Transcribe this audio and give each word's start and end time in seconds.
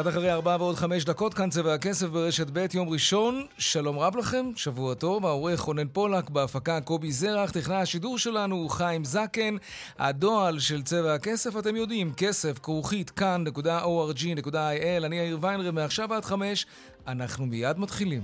קצת 0.00 0.08
אחרי 0.08 0.32
ארבע 0.32 0.56
ועוד 0.60 0.76
חמש 0.76 1.04
דקות, 1.04 1.34
כאן 1.34 1.50
צבע 1.50 1.74
הכסף 1.74 2.06
ברשת 2.06 2.46
ב', 2.52 2.66
יום 2.74 2.88
ראשון. 2.88 3.46
שלום 3.58 3.98
רב 3.98 4.16
לכם, 4.16 4.50
שבוע 4.56 4.94
טוב. 4.94 5.26
העורך 5.26 5.60
רונן 5.60 5.88
פולק, 5.92 6.30
בהפקה 6.30 6.80
קובי 6.80 7.12
זרח, 7.12 7.50
טכנאי 7.50 7.76
השידור 7.76 8.18
שלנו 8.18 8.56
הוא 8.56 8.70
חיים 8.70 9.04
זקן. 9.04 9.56
הדועל 9.98 10.58
של 10.58 10.82
צבע 10.82 11.14
הכסף, 11.14 11.56
אתם 11.56 11.76
יודעים, 11.76 12.12
כסף, 12.16 12.58
כרוכית, 12.58 13.10
כאן.org.il. 13.10 15.04
אני 15.04 15.16
יאיר 15.16 15.38
ויינרב, 15.40 15.74
מעכשיו 15.74 16.14
עד 16.14 16.24
חמש. 16.24 16.66
אנחנו 17.06 17.46
מיד 17.46 17.78
מתחילים. 17.78 18.22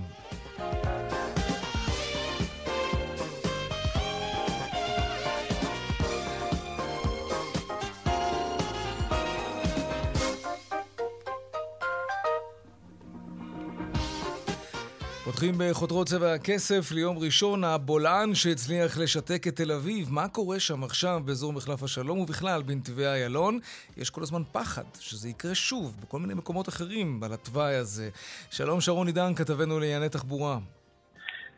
פותחים 15.37 15.55
בחותרות 15.59 16.07
צבע 16.07 16.33
הכסף 16.33 16.93
ליום 16.95 17.17
ראשון, 17.19 17.65
הבולען 17.65 18.35
שהצליח 18.35 18.99
לשתק 19.03 19.47
את 19.49 19.57
תל 19.57 19.73
אביב. 19.73 20.09
מה 20.11 20.29
קורה 20.29 20.61
שם 20.61 20.85
עכשיו 20.85 21.21
באזור 21.27 21.53
מחלף 21.53 21.83
השלום 21.83 22.19
ובכלל 22.19 22.63
בנתיבי 22.63 23.07
איילון? 23.07 23.59
יש 23.97 24.11
כל 24.11 24.23
הזמן 24.23 24.43
פחד 24.53 24.83
שזה 25.01 25.29
יקרה 25.29 25.55
שוב 25.55 25.97
בכל 26.03 26.19
מיני 26.19 26.35
מקומות 26.35 26.69
אחרים 26.69 27.21
על 27.25 27.33
התוואי 27.33 27.75
הזה. 27.75 28.09
שלום 28.51 28.81
שרון 28.81 29.07
עידן, 29.07 29.35
כתבנו 29.35 29.81
לענייני 29.81 30.09
תחבורה. 30.09 30.57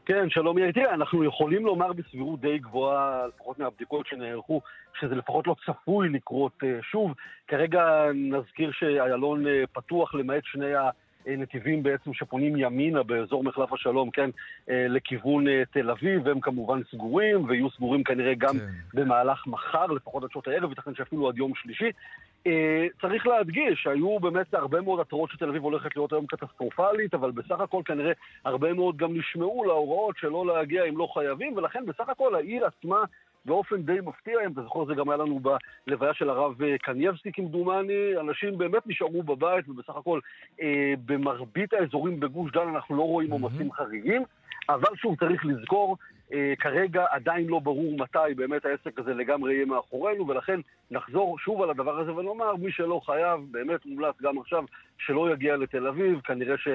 כן, 0.07 0.31
שלום 0.31 0.59
יאיר. 0.59 0.73
תראה, 0.73 0.95
אנחנו 0.95 1.25
יכולים 1.25 1.67
לומר 1.67 1.93
בסבירות 1.93 2.41
די 2.41 2.59
גבוהה, 2.59 3.27
לפחות 3.27 3.59
מהבדיקות 3.59 4.07
שנערכו, 4.07 4.61
שזה 5.01 5.15
לפחות 5.15 5.47
לא 5.47 5.55
צפוי 5.67 6.09
לקרות 6.09 6.53
uh, 6.63 6.67
שוב. 6.91 7.13
כרגע 7.49 7.83
נזכיר 8.15 8.71
שאיילון 8.73 9.47
uh, 9.47 9.49
פתוח 9.73 10.15
למעט 10.15 10.43
שני 10.45 10.75
ה... 10.75 10.91
אה, 11.29 11.37
נתיבים 11.37 11.83
בעצם 11.83 12.15
שפונים 12.15 12.57
ימינה 12.57 13.03
באזור 13.03 13.45
מחלף 13.45 13.73
השלום, 13.73 14.11
כן, 14.11 14.31
אה, 14.71 14.87
לכיוון 14.89 15.49
אה, 15.49 15.63
תל 15.73 15.91
אביב, 15.91 16.23
והם 16.25 16.41
כמובן 16.41 16.81
סגורים, 16.91 17.45
ויהיו 17.45 17.71
סגורים 17.71 18.05
כנראה 18.05 18.35
גם 18.35 18.59
כן. 18.59 18.65
במהלך 18.95 19.47
מחר, 19.47 19.87
לפחות 19.87 20.25
עד 20.25 20.31
שעות 20.31 20.49
הערב, 20.49 20.71
ייתכן 20.71 20.95
שאפילו 20.95 21.29
עד 21.29 21.39
יום 21.39 21.53
שלישי. 21.55 21.91
צריך 23.01 23.27
להדגיש 23.27 23.83
שהיו 23.83 24.21
באמת 24.21 24.55
הרבה 24.55 24.81
מאוד 24.81 25.01
התראות 25.01 25.31
שתל 25.31 25.49
אביב 25.49 25.63
הולכת 25.63 25.97
להיות 25.97 26.13
היום 26.13 26.27
קטסטרופלית, 26.27 27.15
אבל 27.15 27.31
בסך 27.31 27.61
הכל 27.61 27.83
כנראה 27.85 28.13
הרבה 28.45 28.73
מאוד 28.73 28.97
גם 28.97 29.19
נשמעו 29.19 29.65
להוראות 29.65 30.17
שלא 30.19 30.47
להגיע 30.47 30.85
אם 30.85 30.99
לא 30.99 31.09
חייבים, 31.15 31.57
ולכן 31.57 31.87
בסך 31.87 32.09
הכל 32.09 32.35
העיר 32.35 32.67
עצמה 32.67 33.05
באופן 33.49 33.83
די 33.83 33.99
מפתיע, 34.05 34.35
אם 34.47 34.53
אתה 34.53 34.63
זוכר, 34.63 34.85
זה 34.85 34.95
גם 34.95 35.11
היה 35.11 35.17
לנו 35.17 35.41
בלוויה 35.87 36.15
של 36.15 36.31
הרב 36.31 36.63
אה, 36.63 36.79
קנייבסקי 36.79 37.33
כמדומני, 37.33 38.17
אנשים 38.21 38.59
באמת 38.59 38.87
נשארו 38.87 39.23
בבית, 39.23 39.69
ובסך 39.69 39.97
הכל 39.97 40.21
אה, 40.63 40.95
במרבית 41.07 41.73
האזורים 41.73 42.21
בגוש 42.21 42.53
דן 42.53 42.69
אנחנו 42.69 42.97
לא 42.97 43.03
רואים 43.03 43.31
עומסים 43.31 43.71
mm-hmm. 43.71 43.75
חריגים, 43.75 44.23
אבל 44.69 44.97
שוב, 44.97 45.17
צריך 45.19 45.47
לזכור, 45.47 45.97
אה, 46.33 46.55
כרגע 46.59 47.05
עדיין 47.11 47.47
לא 47.47 47.59
ברור 47.59 47.97
מתי 47.99 48.35
באמת 48.37 48.65
העסק 48.65 48.99
הזה 48.99 49.15
לגמרי 49.15 49.55
יהיה 49.55 49.67
מאחורינו, 49.67 50.29
ולכן 50.29 50.61
נחזור 50.91 51.39
שוב 51.39 51.63
על 51.63 51.71
הדבר 51.71 51.99
הזה 51.99 52.15
ונאמר, 52.15 52.57
מי 52.57 52.73
שלא 52.73 53.01
חייב, 53.07 53.41
באמת 53.51 53.87
מומלץ 53.87 54.15
גם 54.23 54.39
עכשיו 54.39 54.65
שלא 54.99 55.33
יגיע 55.33 55.57
לתל 55.57 55.87
אביב, 55.87 56.21
כנראה 56.21 56.59
ש... 56.59 56.69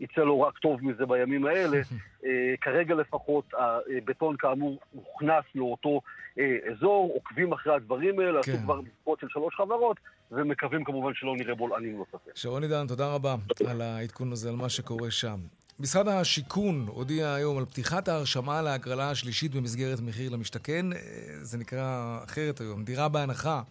יצא 0.00 0.20
לו 0.20 0.40
רק 0.40 0.58
טוב 0.58 0.84
מזה 0.84 1.06
בימים 1.06 1.46
האלה. 1.46 1.80
אה, 2.24 2.54
כרגע 2.60 2.94
לפחות 2.94 3.44
הבטון 3.54 4.36
כאמור 4.36 4.78
הוכנס 4.92 5.44
לאותו 5.54 6.00
אה, 6.38 6.56
אזור, 6.72 7.10
עוקבים 7.14 7.52
אחרי 7.52 7.74
הדברים 7.74 8.20
האלה, 8.20 8.42
כן. 8.42 8.52
עשו 8.52 8.62
כבר 8.62 8.80
מספות 8.80 9.20
של 9.20 9.26
שלוש 9.28 9.54
חברות, 9.54 9.96
ומקווים 10.32 10.84
כמובן 10.84 11.14
שלא 11.14 11.36
נראה 11.36 11.54
בולענים 11.54 11.96
נוספים. 11.96 12.32
שרון 12.34 12.62
עידן, 12.62 12.86
תודה 12.86 13.14
רבה 13.14 13.34
על 13.70 13.80
העדכון 13.80 14.32
הזה, 14.32 14.48
על 14.48 14.56
מה 14.56 14.68
שקורה 14.68 15.10
שם. 15.10 15.36
משרד 15.80 16.08
השיכון 16.08 16.86
הודיע 16.88 17.34
היום 17.34 17.58
על 17.58 17.64
פתיחת 17.64 18.08
ההרשמה 18.08 18.62
להגרלה 18.62 19.10
השלישית 19.10 19.54
במסגרת 19.54 20.00
מחיר 20.00 20.30
למשתכן, 20.30 20.92
אה, 20.92 20.98
זה 21.42 21.58
נקרא 21.58 22.18
אחרת 22.24 22.60
היום, 22.60 22.84
דירה 22.84 23.08
בהנחה. 23.08 23.62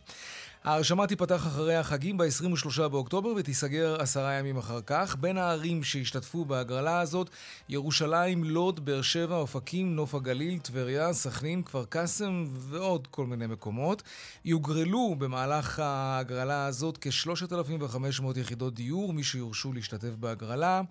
ההרשמה 0.68 1.08
תיפתח 1.08 1.48
אחרי 1.48 1.76
החגים 1.76 2.18
ב-23 2.18 2.88
באוקטובר 2.88 3.30
ותיסגר 3.36 4.02
עשרה 4.02 4.34
ימים 4.34 4.58
אחר 4.58 4.80
כך. 4.86 5.16
בין 5.20 5.38
הערים 5.38 5.84
שהשתתפו 5.84 6.46
בהגרלה 6.46 7.00
הזאת, 7.00 7.30
ירושלים, 7.70 8.44
לוד, 8.44 8.86
באר 8.86 9.02
שבע, 9.02 9.36
אופקים, 9.36 9.96
נוף 9.96 10.16
הגליל, 10.16 10.60
טבריה, 10.60 11.14
סכנין, 11.14 11.64
כפר 11.64 11.86
קאסם 11.86 12.46
ועוד 12.50 13.08
כל 13.08 13.26
מיני 13.26 13.48
מקומות. 13.48 14.04
יוגרלו 14.46 15.16
במהלך 15.18 15.80
ההגרלה 15.80 16.66
הזאת 16.66 16.98
כ-3,500 17.02 18.40
יחידות 18.40 18.74
דיור, 18.74 19.14
מי 19.14 19.24
שיורשו 19.24 19.74
להשתתף 19.74 20.16
בהגרלה. 20.20 20.82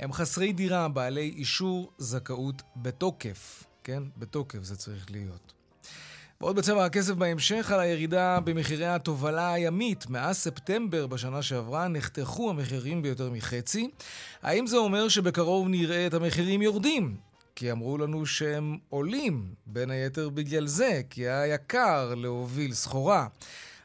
הם 0.00 0.12
חסרי 0.12 0.52
דירה, 0.52 0.88
בעלי 0.88 1.34
אישור 1.36 1.92
זכאות 1.98 2.62
בתוקף. 2.76 3.64
כן? 3.84 4.02
בתוקף 4.16 4.62
זה 4.62 4.76
צריך 4.76 5.10
להיות. 5.10 5.57
ועוד 6.40 6.56
בצבע 6.56 6.84
הכסף 6.84 7.14
בהמשך 7.14 7.70
על 7.70 7.80
הירידה 7.80 8.40
במחירי 8.40 8.86
התובלה 8.86 9.52
הימית. 9.52 10.10
מאז 10.10 10.36
ספטמבר 10.36 11.06
בשנה 11.06 11.42
שעברה 11.42 11.88
נחתכו 11.88 12.50
המחירים 12.50 13.02
ביותר 13.02 13.30
מחצי. 13.30 13.90
האם 14.42 14.66
זה 14.66 14.76
אומר 14.76 15.08
שבקרוב 15.08 15.68
נראה 15.68 16.06
את 16.06 16.14
המחירים 16.14 16.62
יורדים? 16.62 17.16
כי 17.54 17.72
אמרו 17.72 17.98
לנו 17.98 18.26
שהם 18.26 18.78
עולים, 18.88 19.54
בין 19.66 19.90
היתר 19.90 20.28
בגלל 20.28 20.66
זה, 20.66 21.00
כי 21.10 21.28
היה 21.28 21.54
יקר 21.54 22.14
להוביל 22.14 22.74
סחורה. 22.74 23.26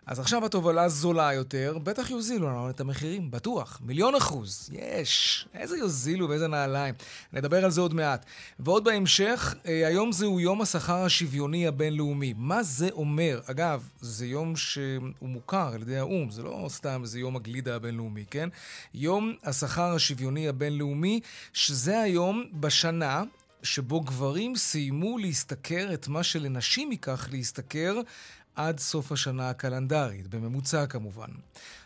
אז 0.05 0.19
עכשיו 0.19 0.45
התובלה 0.45 0.89
זולה 0.89 1.33
יותר, 1.33 1.77
בטח 1.83 2.09
יוזילו 2.09 2.49
לנו 2.49 2.69
את 2.69 2.79
המחירים, 2.79 3.31
בטוח. 3.31 3.81
מיליון 3.83 4.15
אחוז, 4.15 4.69
יש. 4.71 5.47
איזה 5.53 5.77
יוזילו 5.77 6.29
ואיזה 6.29 6.47
נעליים. 6.47 6.95
נדבר 7.33 7.65
על 7.65 7.71
זה 7.71 7.81
עוד 7.81 7.93
מעט. 7.93 8.25
ועוד 8.59 8.83
בהמשך, 8.83 9.55
אה, 9.65 9.87
היום 9.87 10.11
זהו 10.11 10.39
יום 10.39 10.61
השכר 10.61 11.03
השוויוני 11.03 11.67
הבינלאומי. 11.67 12.33
מה 12.37 12.63
זה 12.63 12.89
אומר? 12.91 13.41
אגב, 13.45 13.89
זה 14.01 14.25
יום 14.25 14.55
שהוא 14.55 15.03
מוכר 15.21 15.71
על 15.73 15.81
ידי 15.81 15.97
האו"ם, 15.97 16.31
זה 16.31 16.43
לא 16.43 16.65
סתם 16.69 17.01
איזה 17.03 17.19
יום 17.19 17.35
הגלידה 17.35 17.75
הבינלאומי, 17.75 18.25
כן? 18.31 18.49
יום 18.93 19.33
השכר 19.43 19.93
השוויוני 19.95 20.47
הבינלאומי, 20.47 21.19
שזה 21.53 22.01
היום 22.01 22.45
בשנה 22.53 23.23
שבו 23.63 24.01
גברים 24.01 24.55
סיימו 24.55 25.17
להשתכר 25.17 25.93
את 25.93 26.07
מה 26.07 26.23
שלנשים 26.23 26.91
ייקח 26.91 27.27
להשתכר 27.31 28.01
עד 28.55 28.79
סוף 28.79 29.11
השנה 29.11 29.49
הקלנדרית, 29.49 30.27
בממוצע 30.27 30.85
כמובן. 30.85 31.27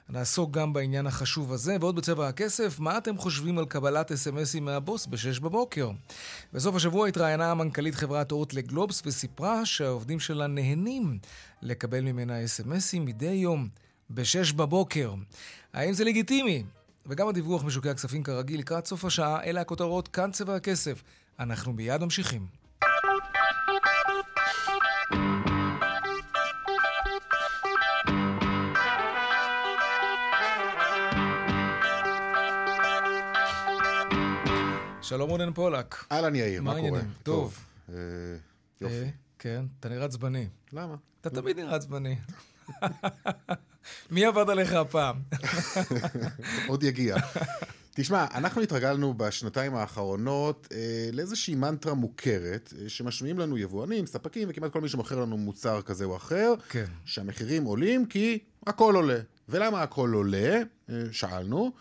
נעסוק 0.09 0.51
גם 0.51 0.73
בעניין 0.73 1.07
החשוב 1.07 1.53
הזה, 1.53 1.77
ועוד 1.79 1.95
בצבע 1.95 2.27
הכסף, 2.27 2.79
מה 2.79 2.97
אתם 2.97 3.17
חושבים 3.17 3.57
על 3.57 3.65
קבלת 3.65 4.11
אס.אם.אסים 4.11 4.65
מהבוס 4.65 5.05
ב-6 5.05 5.41
בבוקר? 5.41 5.91
בסוף 6.53 6.75
השבוע 6.75 7.07
התראיינה 7.07 7.53
מנכ"לית 7.53 7.95
חברת 7.95 8.31
אורט 8.31 8.53
לגלובס 8.53 9.01
וסיפרה 9.05 9.65
שהעובדים 9.65 10.19
שלה 10.19 10.47
נהנים 10.47 11.19
לקבל 11.61 12.01
ממנה 12.01 12.45
אס.אם.אסים 12.45 13.05
מדי 13.05 13.25
יום 13.25 13.67
ב-6 14.09 14.55
בבוקר. 14.55 15.13
האם 15.73 15.93
זה 15.93 16.03
לגיטימי? 16.03 16.63
וגם 17.05 17.27
הדיווח 17.27 17.63
משוקי 17.63 17.89
הכספים 17.89 18.23
כרגיל 18.23 18.59
לקראת 18.59 18.87
סוף 18.87 19.05
השעה, 19.05 19.43
אלה 19.43 19.61
הכותרות, 19.61 20.07
כאן 20.07 20.31
צבע 20.31 20.55
הכסף. 20.55 21.03
אנחנו 21.39 21.73
מיד 21.73 22.03
ממשיכים. 22.03 22.47
שלום 35.07 35.29
רונן 35.29 35.53
פולק. 35.53 36.05
אהלן 36.11 36.35
יאיר, 36.35 36.61
מה 36.61 36.75
קורה? 36.81 37.01
טוב. 37.23 37.59
אה, 37.89 37.95
יופי. 38.81 38.95
אה, 38.95 39.09
כן, 39.39 39.65
אתה 39.79 39.89
נראה 39.89 40.05
עצבני. 40.05 40.47
למה? 40.73 40.95
אתה 41.21 41.29
תמיד 41.29 41.59
נראה 41.59 41.75
עצבני. 41.75 42.15
מי 44.11 44.25
עבד 44.25 44.49
עליך 44.49 44.73
הפעם? 44.73 45.15
עוד 46.67 46.83
יגיע. 46.83 47.15
תשמע, 47.91 48.25
אנחנו 48.33 48.61
התרגלנו 48.61 49.13
בשנתיים 49.13 49.75
האחרונות 49.75 50.67
אה, 50.71 51.09
לאיזושהי 51.13 51.55
מנטרה 51.55 51.93
מוכרת, 51.93 52.73
אה, 52.81 52.89
שמשמיעים 52.89 53.39
לנו 53.39 53.57
יבואנים, 53.57 54.05
ספקים 54.05 54.47
וכמעט 54.51 54.71
כל 54.71 54.81
מי 54.81 54.89
שמוכר 54.89 55.19
לנו 55.21 55.37
מוצר 55.37 55.81
כזה 55.81 56.05
או 56.05 56.15
אחר, 56.15 56.53
כן. 56.69 56.85
שהמחירים 57.05 57.63
עולים 57.63 58.05
כי 58.05 58.39
הכל 58.67 58.95
עולה. 58.95 59.19
ולמה 59.49 59.83
הכל 59.83 60.11
עולה? 60.13 60.61
אה, 60.89 61.03
שאלנו. 61.11 61.71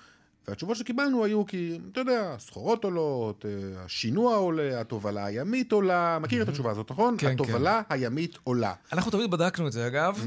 והתשובות 0.48 0.76
שקיבלנו 0.76 1.25
היו 1.25 1.46
כי, 1.46 1.78
אתה 1.93 2.00
יודע, 2.00 2.32
הסחורות 2.34 2.84
עולות, 2.84 3.44
אה, 3.46 3.50
השינוע 3.84 4.37
עולה, 4.37 4.81
התובלה 4.81 5.25
הימית 5.25 5.72
עולה, 5.72 6.19
מכיר 6.19 6.43
את 6.43 6.48
התשובה 6.48 6.70
הזאת, 6.70 6.90
נכון? 6.90 7.14
כן, 7.19 7.32
התובלה 7.32 7.82
הימית 7.88 8.38
עולה. 8.44 8.72
אנחנו 8.93 9.10
תמיד 9.10 9.31
בדקנו 9.31 9.66
את 9.66 9.72
זה, 9.72 9.87
אגב, 9.87 10.26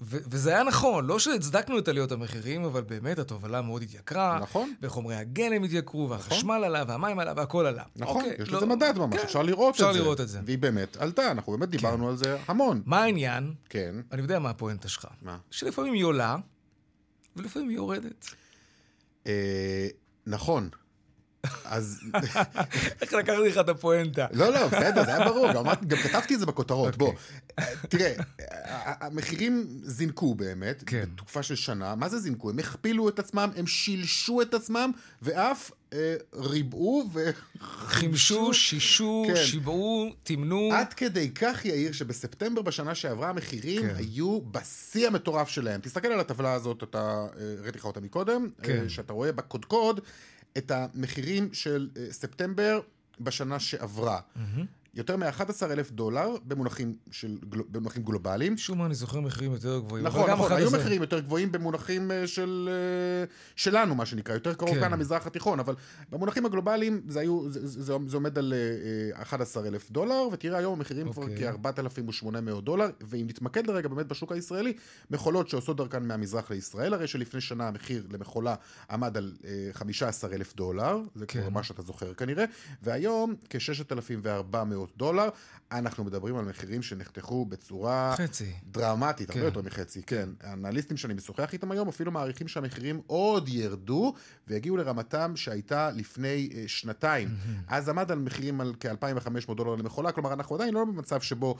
ו- 0.00 0.18
וזה 0.30 0.50
היה 0.50 0.62
נכון, 0.64 1.06
לא 1.06 1.18
שהצדקנו 1.18 1.78
את 1.78 1.88
עליות 1.88 2.12
המחירים, 2.12 2.64
אבל 2.64 2.82
באמת 2.82 3.18
התובלה 3.18 3.62
מאוד 3.62 3.82
התייקרה. 3.82 4.38
נכון. 4.42 4.74
וחומרי 4.82 5.14
הגלם 5.14 5.62
התייקרו, 5.64 6.10
והחשמל 6.10 6.62
עלה, 6.64 6.84
והמים 6.88 7.18
עלה, 7.18 7.32
והכל 7.36 7.66
עלה. 7.66 7.82
נכון, 7.96 8.16
אוקיי, 8.24 8.36
יש 8.42 8.48
לא- 8.50 8.56
לזה 8.58 8.66
מדד 8.66 8.98
ממש, 8.98 9.16
כן, 9.16 9.22
אפשר 9.24 9.42
לראות 9.42 9.74
אפשר 9.74 9.88
את 9.88 9.94
זה. 9.94 10.00
לראות 10.00 10.20
את 10.20 10.28
זה. 10.28 10.40
והיא 10.44 10.58
באמת 10.58 10.96
עלתה, 10.96 11.30
אנחנו 11.30 11.52
באמת 11.52 11.68
דיברנו 11.68 12.08
על 12.08 12.16
זה 12.16 12.38
המון. 12.48 12.82
מה 12.86 13.02
העניין? 13.02 13.54
כן. 13.68 13.94
אני 14.12 14.22
יודע 14.22 14.38
מה 14.38 14.50
הפואנטה 14.50 14.88
שלך. 14.88 15.06
מה? 15.22 15.38
שלפעמים 15.50 15.92
היא 15.94 16.04
עולה, 16.04 16.36
ולפעמים 17.36 17.68
היא 17.68 17.76
יורדת. 17.76 18.30
אה, 19.26 19.88
נכון. 20.26 20.68
אז... 21.64 22.00
איך 23.02 23.12
לקחתי 23.12 23.48
לך 23.48 23.58
את 23.58 23.68
הפואנטה? 23.68 24.26
לא, 24.32 24.52
לא, 24.52 24.66
בסדר, 24.66 25.04
זה 25.04 25.16
היה 25.16 25.24
ברור, 25.24 25.52
גם, 25.52 25.64
כתבתי 26.02 26.34
את 26.34 26.40
זה 26.40 26.46
בכותרות. 26.46 26.94
אוקיי. 26.94 26.98
בוא, 26.98 27.12
אה, 27.58 27.64
תראה, 27.88 28.14
המחירים 29.00 29.66
זינקו 29.82 30.34
באמת, 30.34 30.82
כן. 30.86 31.04
בתקופה 31.14 31.42
של 31.42 31.54
שנה. 31.54 31.94
מה 31.94 32.08
זה 32.08 32.18
זינקו? 32.18 32.50
הם 32.50 32.58
הכפילו 32.58 33.08
את 33.08 33.18
עצמם, 33.18 33.50
הם 33.56 33.66
שילשו 33.66 34.42
את 34.42 34.54
עצמם, 34.54 34.90
ואף 35.22 35.70
אה, 35.92 36.16
ריבעו 36.34 37.04
ו... 37.12 37.30
חימשו, 37.86 38.54
שישו, 38.54 39.24
כן. 39.28 39.36
שיבעו, 39.36 40.12
תמנו. 40.22 40.70
עד 40.72 40.92
כדי 40.92 41.30
כך, 41.30 41.64
יאיר, 41.64 41.92
שבספטמבר 41.92 42.62
בשנה 42.62 42.94
שעברה 42.94 43.28
המחירים 43.28 43.82
כן. 43.82 43.94
היו 43.96 44.40
בשיא 44.50 45.06
המטורף 45.06 45.48
שלהם. 45.48 45.80
תסתכל 45.80 46.08
על 46.08 46.20
הטבלה 46.20 46.52
הזאת, 46.52 46.82
אתה, 46.82 47.26
אה, 47.38 47.54
הראיתי 47.58 47.78
לך 47.78 47.84
אותה 47.84 48.00
מקודם, 48.00 48.48
כן. 48.62 48.82
אה, 48.82 48.88
שאתה 48.88 49.12
רואה 49.12 49.32
בקודקוד 49.32 50.00
את 50.58 50.70
המחירים 50.70 51.48
של 51.52 51.88
אה, 51.96 52.12
ספטמבר 52.12 52.80
בשנה 53.20 53.60
שעברה. 53.60 54.20
יותר 54.96 55.16
מ-11 55.16 55.64
אלף 55.70 55.90
דולר 55.90 56.28
במונחים, 56.44 56.96
של, 57.10 57.38
במונחים 57.48 58.02
גלובליים. 58.02 58.54
משום 58.54 58.78
מה 58.78 58.86
אני 58.86 58.94
זוכר 58.94 59.20
מחירים 59.20 59.52
יותר 59.52 59.78
גבוהים. 59.78 60.06
נכון, 60.06 60.30
נכון, 60.30 60.52
היו 60.52 60.66
11. 60.66 60.80
מחירים 60.80 61.00
יותר 61.00 61.20
גבוהים 61.20 61.52
במונחים 61.52 62.10
אה, 62.10 62.26
של, 62.26 62.68
אה, 62.72 63.24
שלנו, 63.56 63.94
מה 63.94 64.06
שנקרא, 64.06 64.34
יותר 64.34 64.54
קרוב 64.54 64.74
כן. 64.74 64.80
כאן 64.80 64.92
למזרח 64.92 65.26
התיכון, 65.26 65.60
אבל 65.60 65.74
במונחים 66.10 66.46
הגלובליים 66.46 67.02
זה, 67.08 67.20
היו, 67.20 67.50
זה, 67.50 67.66
זה, 67.66 67.94
זה 68.06 68.16
עומד 68.16 68.38
על 68.38 68.54
אה, 69.14 69.22
11 69.22 69.66
אלף 69.66 69.90
דולר, 69.90 70.28
ותראה 70.32 70.58
היום 70.58 70.72
המחירים 70.72 71.12
כבר 71.12 71.22
אוקיי. 71.22 71.52
כ-4,800 71.52 72.60
דולר, 72.60 72.90
ואם 73.00 73.26
נתמקד 73.28 73.66
לרגע 73.66 73.88
באמת 73.88 74.06
בשוק 74.06 74.32
הישראלי, 74.32 74.72
מכולות 75.10 75.48
שעושות 75.48 75.76
דרכן 75.76 76.02
מהמזרח 76.02 76.50
לישראל, 76.50 76.94
הרי 76.94 77.06
שלפני 77.06 77.40
שנה 77.40 77.68
המחיר 77.68 78.06
למכולה 78.12 78.54
עמד 78.90 79.16
על 79.16 79.32
אה, 79.44 79.68
15 79.72 80.32
אלף 80.32 80.56
דולר, 80.56 81.00
זה 81.14 81.26
כן. 81.26 81.40
כבר 81.40 81.48
מה 81.48 81.62
שאתה 81.62 81.82
זוכר 81.82 82.14
כנראה, 82.14 82.44
והיום 82.82 83.34
כ-6,400 83.50 84.85
דולר, 84.96 85.28
אנחנו 85.72 86.04
מדברים 86.04 86.36
על 86.36 86.44
מחירים 86.44 86.82
שנחתכו 86.82 87.44
בצורה... 87.44 88.14
חצי. 88.16 88.52
דרמטית, 88.70 89.30
הרבה 89.30 89.40
כן. 89.40 89.46
יותר 89.46 89.62
מחצי, 89.62 90.02
כן. 90.02 90.28
האנליסטים 90.42 90.96
שאני 90.96 91.14
משוחח 91.14 91.52
איתם 91.52 91.70
היום 91.70 91.88
אפילו 91.88 92.12
מעריכים 92.12 92.48
שהמחירים 92.48 93.00
עוד 93.06 93.48
ירדו 93.48 94.14
ויגיעו 94.48 94.76
לרמתם 94.76 95.32
שהייתה 95.36 95.90
לפני 95.90 96.48
אה, 96.54 96.64
שנתיים. 96.66 97.28
אז 97.68 97.88
עמד 97.88 98.12
על 98.12 98.18
מחירים 98.18 98.60
על 98.60 98.74
כ-2,500 98.80 99.54
דולר 99.54 99.74
למכולה, 99.74 100.12
כלומר 100.12 100.32
אנחנו 100.32 100.54
עדיין 100.54 100.74
לא 100.74 100.84
במצב 100.84 101.20
שבו, 101.20 101.56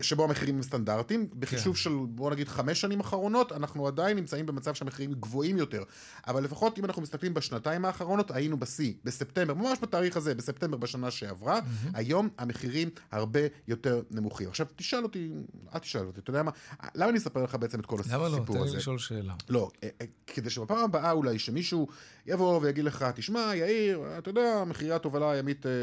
שבו 0.00 0.24
המחירים 0.24 0.56
הם 0.56 0.62
סטנדרטיים. 0.62 1.28
בחישוב 1.38 1.76
של 1.76 1.90
בוא 2.08 2.30
נגיד 2.30 2.48
חמש 2.48 2.80
שנים 2.80 3.00
אחרונות, 3.00 3.52
אנחנו 3.52 3.86
עדיין 3.86 4.16
נמצאים 4.16 4.46
במצב 4.46 4.74
שהמחירים 4.74 5.12
גבוהים 5.12 5.58
יותר. 5.58 5.82
אבל 6.26 6.44
לפחות 6.44 6.78
אם 6.78 6.84
אנחנו 6.84 7.02
מסתכלים 7.02 7.34
בשנתיים 7.34 7.84
האחרונות, 7.84 8.30
היינו 8.30 8.58
בשיא, 8.58 8.92
בספטמבר, 9.04 9.54
ממש 9.54 9.78
בתאריך 9.82 10.16
הזה, 10.16 10.34
בספטמבר 10.34 10.76
בשנה 10.76 11.10
שעברה, 11.10 11.60
היום 11.94 12.28
המחירים 12.38 12.90
הרבה 13.12 13.45
יותר 13.68 14.02
נמוכים. 14.10 14.48
עכשיו 14.48 14.66
תשאל 14.76 15.02
אותי, 15.02 15.30
אל 15.74 15.78
תשאל 15.78 16.06
אותי, 16.06 16.20
אתה 16.20 16.30
יודע 16.30 16.42
מה, 16.42 16.50
למה 16.94 17.10
אני 17.10 17.18
אספר 17.18 17.42
לך 17.42 17.54
בעצם 17.54 17.80
את 17.80 17.86
כל 17.86 17.98
למה 18.10 18.28
לא? 18.28 18.36
הסיפור 18.36 18.56
תן 18.56 18.62
הזה? 18.62 18.72
לי 18.72 18.76
לשאול 18.76 18.98
שאלה. 18.98 19.34
לא, 19.48 19.70
אה, 19.82 19.88
אה, 20.00 20.06
כדי 20.26 20.50
שבפעם 20.50 20.84
הבאה 20.84 21.12
אולי 21.12 21.38
שמישהו 21.38 21.88
יבוא 22.26 22.60
ויגיד 22.62 22.84
לך, 22.84 23.04
תשמע, 23.14 23.52
יאיר, 23.54 24.18
אתה 24.18 24.30
יודע, 24.30 24.64
מחירי 24.66 24.92
התובלה 24.92 25.30
הימית 25.30 25.66
אה, 25.66 25.70
אה, 25.70 25.76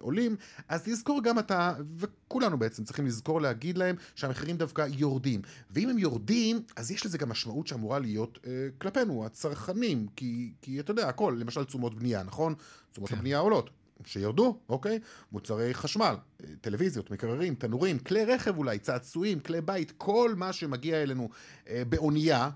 עולים, 0.00 0.36
אז 0.68 0.82
תזכור 0.84 1.22
גם 1.22 1.38
אתה, 1.38 1.74
וכולנו 1.96 2.58
בעצם 2.58 2.84
צריכים 2.84 3.06
לזכור 3.06 3.40
להגיד 3.40 3.78
להם 3.78 3.96
שהמחירים 4.14 4.56
דווקא 4.56 4.86
יורדים. 4.90 5.42
ואם 5.70 5.88
הם 5.88 5.98
יורדים, 5.98 6.60
אז 6.76 6.90
יש 6.90 7.06
לזה 7.06 7.18
גם 7.18 7.28
משמעות 7.28 7.66
שאמורה 7.66 7.98
להיות 7.98 8.38
אה, 8.46 8.50
כלפינו, 8.78 9.26
הצרכנים, 9.26 10.06
כי, 10.16 10.52
כי 10.62 10.80
אתה 10.80 10.90
יודע, 10.90 11.08
הכל, 11.08 11.36
למשל 11.38 11.64
תשומות 11.64 11.94
בנייה, 11.94 12.22
נכון? 12.22 12.54
תשומות 12.92 13.10
כן. 13.10 13.16
הבנייה 13.16 13.38
עולות. 13.38 13.70
שירדו, 14.04 14.58
אוקיי? 14.68 14.98
מוצרי 15.32 15.74
חשמל, 15.74 16.16
טלוויזיות, 16.60 17.10
מקררים, 17.10 17.54
תנורים, 17.54 17.98
כלי 17.98 18.24
רכב 18.24 18.56
אולי, 18.56 18.78
צעצועים, 18.78 19.40
כלי 19.40 19.60
בית, 19.60 19.92
כל 19.96 20.34
מה 20.36 20.52
שמגיע 20.52 21.02
אלינו 21.02 21.28
אה, 21.68 21.82
באונייה 21.88 22.50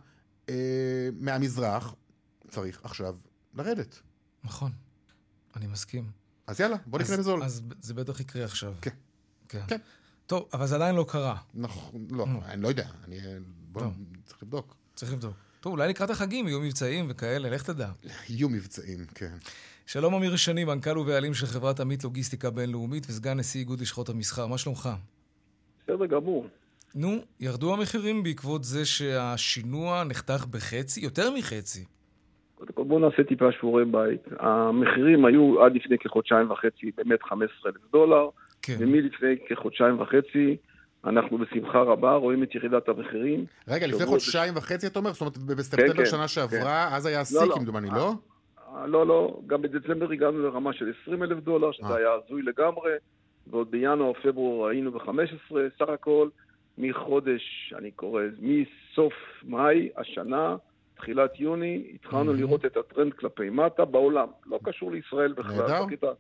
אה, 0.49 1.09
מהמזרח, 1.21 1.95
צריך 2.49 2.81
עכשיו 2.85 3.17
לרדת. 3.55 4.01
נכון, 4.45 4.73
אני 5.57 5.67
מסכים. 5.67 6.11
אז 6.47 6.61
יאללה, 6.61 6.77
בוא 6.87 6.99
נקנה 6.99 7.17
בזול. 7.17 7.43
אז 7.43 7.63
זה 7.81 7.95
בטח 7.95 8.21
יקרה 8.21 8.45
עכשיו. 8.45 8.75
כן. 8.83 8.91
כן. 9.49 9.63
כן. 9.69 9.79
טוב, 10.27 10.49
אבל 10.53 10.67
זה 10.67 10.75
עדיין 10.75 10.95
לא 10.95 11.07
קרה. 11.09 11.37
נכון, 11.55 12.07
לא, 12.11 12.27
נו. 12.27 12.41
אני 12.45 12.63
לא 12.63 12.69
יודע, 12.69 12.89
אני... 13.05 13.19
בוא, 13.73 13.83
טוב. 13.83 13.95
צריך 14.27 14.43
לבדוק. 14.43 14.77
צריך 14.95 15.13
לבדוק. 15.13 15.37
טוב, 15.61 15.73
אולי 15.73 15.89
לקראת 15.89 16.11
החגים 16.11 16.49
יהיו 16.49 16.61
מבצעים 16.61 17.07
וכאלה, 17.11 17.51
לך 17.51 17.63
תדע. 17.63 17.91
יהיו 18.29 18.49
מבצעים, 18.49 19.07
כן. 19.15 19.37
שלום 19.93 20.15
אמיר 20.15 20.37
שני, 20.37 20.65
מנכ"ל 20.65 20.99
ובעלים 20.99 21.35
של 21.35 21.47
חברת 21.47 21.81
עמית 21.81 22.05
לוגיסטיקה 22.05 22.51
בינלאומית 22.51 23.07
וסגן 23.09 23.39
נשיא 23.39 23.61
איגוד 23.61 23.81
לשכות 23.81 24.09
המסחר. 24.09 24.47
מה 24.47 24.59
שלומך? 24.59 24.89
בסדר 25.83 26.07
גמור. 26.07 26.47
נו, 26.95 27.17
ירדו 27.41 27.75
המחירים 27.75 28.23
בעקבות 28.23 28.65
זה 28.65 28.85
שהשינוע 28.85 30.05
נחתך 30.05 30.47
בחצי, 30.51 31.01
יותר 31.01 31.31
מחצי. 31.39 31.85
קודם 32.55 32.73
כל 32.75 32.85
בואו 32.85 32.99
נעשה 32.99 33.25
טיפה 33.25 33.53
שיעורי 33.61 33.85
בית. 33.85 34.21
המחירים 34.39 35.25
היו 35.25 35.65
עד 35.65 35.73
לפני 35.75 35.99
כחודשיים 35.99 36.51
וחצי 36.51 36.91
באמת 36.97 37.23
15 37.23 37.73
אלף 37.73 37.93
דולר, 37.93 38.29
כן. 38.63 38.77
ומלפני 38.79 39.37
כחודשיים 39.49 40.01
וחצי 40.01 40.57
אנחנו 41.05 41.39
בשמחה 41.39 41.79
רבה 41.79 42.15
רואים 42.15 42.43
את 42.43 42.55
ירידת 42.55 42.89
המחירים. 42.89 43.45
רגע, 43.69 43.87
לפני 43.87 44.07
חודשיים 44.07 44.57
וחצי 44.57 44.87
אתה 44.87 44.99
אומר? 44.99 45.13
זאת 45.13 45.21
אומרת, 45.21 45.39
בספטמבר 45.39 45.95
כן, 45.95 46.07
שנה 46.07 46.29
שעברה, 46.29 46.97
אז 46.97 47.07
היה 47.07 47.21
השיא 47.21 47.47
לא. 47.49 47.55
כמדומני, 47.55 47.89
לא? 47.89 48.09
אה, 48.09 48.30
לא, 48.87 49.07
לא, 49.07 49.41
גם 49.47 49.63
בדצמבר 49.63 50.11
הגענו 50.11 50.43
לרמה 50.43 50.73
של 50.73 50.93
20 51.03 51.23
אלף 51.23 51.39
דולר, 51.39 51.69
אה. 51.69 51.73
שזה 51.73 51.97
היה 51.97 52.13
הזוי 52.13 52.43
לגמרי, 52.43 52.93
ועוד 53.47 53.71
בינואר, 53.71 54.13
פברואר 54.13 54.69
היינו 54.69 54.93
ב-15 54.93 55.55
סך 55.79 55.89
הכל, 55.89 56.29
מחודש, 56.79 57.75
אני 57.79 57.91
קורא, 57.91 58.23
מסוף 58.41 59.15
מאי 59.45 59.89
השנה, 59.97 60.57
תחילת 60.97 61.41
יוני, 61.41 61.91
התחלנו. 61.95 62.33
לראות 62.33 62.65
את 62.67 62.77
הטרנד 62.77 63.13
כלפי 63.13 63.51
מטה 63.51 63.85
בעולם, 63.85 64.29
לא 64.47 64.59
קשור 64.65 64.93
לישראל 64.93 65.33
בכלל. 65.33 65.87
בקטע, 65.87 66.13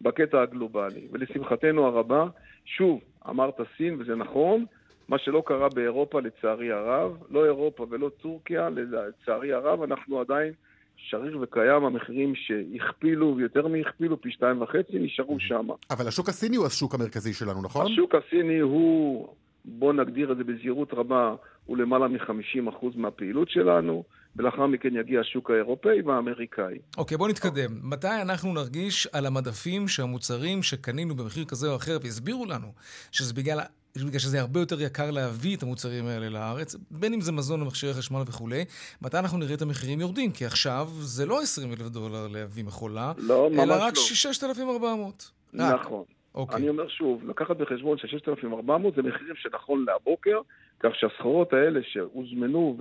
בקטע 0.00 0.42
הגלובלי. 0.42 1.08
ולשמחתנו 1.12 1.86
הרבה, 1.86 2.26
שוב, 2.64 3.00
אמרת 3.28 3.60
סין, 3.76 3.96
וזה 4.00 4.14
נכון, 4.14 4.64
מה 5.08 5.18
שלא 5.18 5.42
קרה 5.46 5.68
באירופה 5.68 6.20
לצערי 6.20 6.72
הרב, 6.72 7.16
לא 7.30 7.44
אירופה 7.44 7.86
ולא 7.90 8.10
טורקיה, 8.22 8.68
לצערי 8.70 9.52
הרב, 9.52 9.82
אנחנו 9.82 10.20
עדיין 10.20 10.52
שריר 10.96 11.38
וקיים, 11.40 11.84
המחירים 11.84 12.32
שהכפילו 12.34 13.34
ויותר 13.36 13.68
מהכפילו, 13.68 14.20
פי 14.20 14.30
שתיים 14.30 14.62
וחצי, 14.62 14.98
נשארו 14.98 15.40
שם. 15.40 15.66
אבל 15.90 16.08
השוק 16.08 16.28
הסיני 16.28 16.56
הוא 16.56 16.66
השוק 16.66 16.94
המרכזי 16.94 17.32
שלנו, 17.32 17.62
נכון? 17.62 17.92
השוק 17.92 18.14
הסיני 18.14 18.58
הוא, 18.58 19.28
בוא 19.64 19.92
נגדיר 19.92 20.32
את 20.32 20.36
זה 20.36 20.44
בזהירות 20.44 20.94
רבה, 20.94 21.34
הוא 21.66 21.76
למעלה 21.76 22.08
מ-50% 22.08 22.86
מהפעילות 22.96 23.50
שלנו, 23.50 24.04
ולאחר 24.36 24.66
מכן 24.66 24.96
יגיע 24.96 25.20
השוק 25.20 25.50
האירופאי 25.50 26.02
והאמריקאי. 26.02 26.78
אוקיי, 26.96 27.16
בוא 27.16 27.28
נתקדם. 27.28 27.70
מתי 27.82 28.22
אנחנו 28.22 28.52
נרגיש 28.52 29.06
על 29.12 29.26
המדפים 29.26 29.88
שהמוצרים 29.88 30.62
שקנינו 30.62 31.14
במחיר 31.14 31.44
כזה 31.44 31.70
או 31.70 31.76
אחר, 31.76 31.98
והסבירו 32.02 32.46
לנו 32.46 32.66
שזה 33.12 33.34
בגלל, 33.34 33.58
בגלל 33.96 34.18
שזה 34.18 34.40
הרבה 34.40 34.60
יותר 34.60 34.80
יקר 34.80 35.10
להביא 35.10 35.56
את 35.56 35.62
המוצרים 35.62 36.06
האלה 36.06 36.28
לארץ, 36.28 36.76
בין 36.90 37.14
אם 37.14 37.20
זה 37.20 37.32
מזון 37.32 37.62
ומכשירי 37.62 37.94
חשמל 37.94 38.20
וכולי, 38.26 38.64
מתי 39.02 39.18
אנחנו 39.18 39.38
נראה 39.38 39.54
את 39.54 39.62
המחירים 39.62 40.00
יורדים? 40.00 40.32
כי 40.32 40.46
עכשיו 40.46 40.88
זה 40.90 41.26
לא 41.26 41.40
20 41.42 41.72
אלף 41.72 41.88
דולר 41.88 42.28
להביא 42.28 42.64
מכולה, 42.64 43.12
לא, 43.16 43.48
אלא 43.52 43.64
לא. 43.64 43.84
רק 43.84 43.94
6,400. 43.96 45.30
רק. 45.54 45.80
נכון. 45.80 46.04
אוקיי. 46.34 46.56
אני 46.56 46.68
אומר 46.68 46.88
שוב, 46.88 47.28
לקחת 47.28 47.56
בחשבון 47.56 47.98
ש-6,400 47.98 48.96
זה 48.96 49.02
מחירים 49.02 49.34
שנכון 49.36 49.84
להבוקר, 49.88 50.40
כך 50.80 50.90
שהסחורות 50.94 51.52
האלה 51.52 51.80
שהוזמנו 51.82 52.76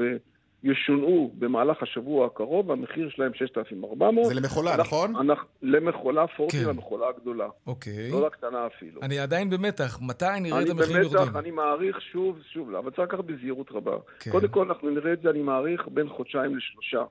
ישונעו 0.63 1.31
במהלך 1.39 1.83
השבוע 1.83 2.25
הקרוב, 2.25 2.71
המחיר 2.71 3.09
שלהם 3.09 3.33
6,400. 3.33 4.25
זה 4.25 4.33
למכולה, 4.33 4.75
אנחנו, 4.75 4.97
נכון? 4.97 5.15
אנחנו, 5.15 5.47
למכולה 5.61 6.27
פורטי, 6.27 6.57
כן. 6.57 6.69
למכולה 6.69 7.07
הגדולה. 7.07 7.47
אוקיי. 7.67 8.11
לא 8.11 8.25
לקטנה 8.27 8.67
אפילו. 8.67 9.01
אני 9.01 9.19
עדיין 9.19 9.49
במתח, 9.49 9.99
מתי 10.01 10.25
נראה 10.41 10.61
את 10.61 10.69
המחירים 10.69 11.01
יורדים? 11.01 11.17
אני 11.17 11.25
במתח, 11.25 11.39
אני 11.39 11.51
מעריך 11.51 12.01
שוב, 12.01 12.39
שוב, 12.53 12.75
אבל 12.75 12.91
צריך 12.91 13.13
לקחת 13.13 13.23
בזהירות 13.25 13.71
רבה. 13.71 13.95
כן. 14.19 14.31
קודם 14.31 14.47
כל, 14.47 14.67
אנחנו 14.67 14.89
נראה 14.89 15.13
את 15.13 15.21
זה, 15.21 15.29
אני 15.29 15.41
מעריך, 15.41 15.87
בין 15.87 16.09
חודשיים 16.09 16.57
לשלושה. 16.57 17.03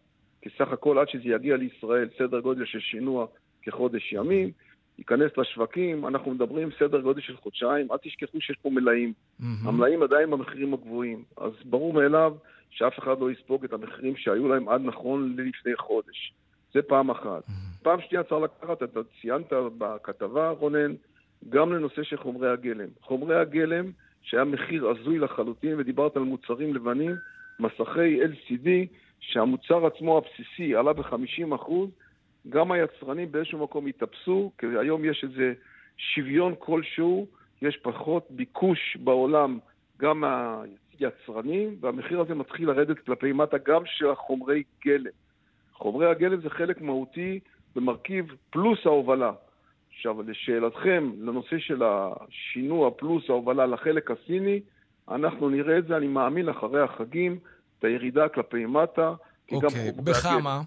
כי 0.43 0.51
סך 0.59 0.73
הכל, 0.73 0.99
עד 0.99 1.09
שזה 1.09 1.29
יגיע 1.29 1.57
לישראל, 1.57 2.09
סדר 2.19 2.41
גודל 2.41 2.65
של 2.65 2.81
שינוע 2.81 3.27
כחודש 3.63 4.13
ימים. 4.13 4.51
ייכנס 4.99 5.31
לשווקים, 5.37 6.07
אנחנו 6.07 6.31
מדברים 6.31 6.69
סדר 6.79 7.01
גודל 7.01 7.21
של 7.21 7.37
חודשיים, 7.37 7.93
אל 7.93 7.97
תשכחו 8.03 8.41
שיש 8.41 8.57
פה 8.63 8.71
מלאים. 8.71 9.13
Mm-hmm. 9.13 9.45
המלאים 9.65 10.03
עדיין 10.03 10.31
במחירים 10.31 10.75
הגבוהים, 10.75 11.23
אז 11.37 11.53
ברור 11.65 11.93
מאליו 11.93 12.35
שאף 12.71 12.99
אחד 12.99 13.21
לא 13.21 13.31
יספוג 13.31 13.65
את 13.65 13.73
המחירים 13.73 14.17
שהיו 14.17 14.49
להם 14.49 14.69
עד 14.69 14.81
נכון 14.85 15.37
ללפני 15.37 15.77
חודש. 15.77 16.33
זה 16.75 16.83
פעם 16.83 17.11
אחת. 17.11 17.43
Mm-hmm. 17.49 17.83
פעם 17.83 18.01
שנייה 18.01 18.25
צריך 18.25 18.43
לקחת, 18.43 18.83
אתה 18.83 19.01
ציינת 19.21 19.53
בכתבה, 19.79 20.51
רונן, 20.51 20.93
גם 21.49 21.73
לנושא 21.73 22.03
של 22.03 22.17
חומרי 22.17 22.51
הגלם. 22.51 22.89
חומרי 23.01 23.41
הגלם, 23.41 23.91
שהיה 24.23 24.45
מחיר 24.45 24.89
הזוי 24.89 25.19
לחלוטין, 25.19 25.75
ודיברת 25.79 26.17
על 26.17 26.23
מוצרים 26.23 26.75
לבנים, 26.75 27.17
מסכי 27.61 28.23
LCD, 28.25 28.69
שהמוצר 29.21 29.87
עצמו 29.87 30.19
הבסיסי 30.19 30.75
עלה 30.75 30.93
ב-50%, 30.93 31.73
גם 32.49 32.73
היצרנים 32.73 33.33
באיזשהו 33.33 33.59
מקום 33.59 33.87
התאפסו, 33.87 34.51
כי 34.59 34.67
היום 34.81 35.05
יש 35.05 35.25
איזה 35.25 35.53
שוויון 35.97 36.55
כלשהו, 36.59 37.27
יש 37.63 37.77
פחות 37.77 38.27
ביקוש 38.31 38.97
בעולם 39.01 39.59
גם 39.99 40.21
מהיצרנים, 40.21 41.77
והמחיר 41.81 42.21
הזה 42.21 42.35
מתחיל 42.35 42.69
לרדת 42.69 42.99
כלפי 42.99 43.33
מטה 43.33 43.57
גם 43.59 43.83
של 43.87 44.11
החומרי 44.11 44.63
גלם. 44.85 45.11
חומרי 45.73 46.11
הגלם 46.11 46.41
זה 46.41 46.51
חלק 46.51 46.81
מהותי 46.81 47.41
במרכיב 47.77 48.27
פלוס 48.51 48.79
ההובלה. 48.85 49.33
עכשיו, 49.95 50.23
לשאלתכם, 50.23 51.11
לנושא 51.21 51.59
של 51.59 51.83
השינוע 51.83 52.91
פלוס 52.91 53.31
ההובלה 53.31 53.67
לחלק 53.67 54.11
הסיני, 54.11 54.61
אנחנו 55.09 55.49
נראה 55.49 55.79
את 55.79 55.87
זה, 55.87 55.97
אני 55.97 56.07
מאמין, 56.07 56.49
אחרי 56.49 56.81
החגים, 56.81 57.39
את 57.79 57.85
הירידה 57.85 58.29
כלפי 58.29 58.67
מטה. 58.67 59.15
אוקיי, 59.53 59.91
okay, 59.91 60.03
בכמה? 60.03 60.61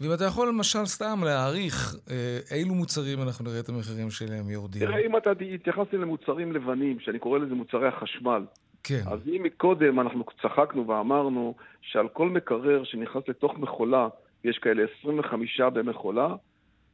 ואם 0.00 0.14
אתה 0.14 0.24
יכול 0.24 0.48
למשל 0.48 0.86
סתם 0.86 1.20
להעריך 1.24 1.94
אה, 2.10 2.38
אילו 2.56 2.74
מוצרים 2.74 3.22
אנחנו 3.22 3.44
נראה 3.44 3.60
את 3.60 3.68
המחירים 3.68 4.10
שלהם 4.10 4.50
יורדים. 4.50 4.80
תראה, 4.80 5.06
אם 5.06 5.16
אתה 5.16 5.30
התייחסתי 5.54 5.96
למוצרים 5.96 6.52
לבנים, 6.52 7.00
שאני 7.00 7.18
קורא 7.18 7.38
לזה 7.38 7.54
מוצרי 7.54 7.88
החשמל, 7.88 8.42
כן. 8.82 9.02
אז 9.06 9.20
אם 9.28 9.42
מקודם 9.42 10.00
אנחנו 10.00 10.24
צחקנו 10.42 10.88
ואמרנו 10.88 11.54
שעל 11.80 12.08
כל 12.08 12.28
מקרר 12.28 12.84
שנכנס 12.84 13.22
לתוך 13.28 13.58
מכולה, 13.58 14.08
יש 14.44 14.58
כאלה 14.58 14.84
25 15.00 15.60
במכולה, 15.60 16.34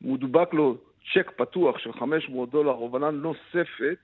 מודבק 0.01 0.55
לו 0.55 0.77
צ'ק 1.15 1.31
פתוח 1.37 1.79
של 1.79 1.93
500 1.93 2.51
דולר, 2.51 2.71
הובלה 2.71 3.11
נוספת, 3.11 3.97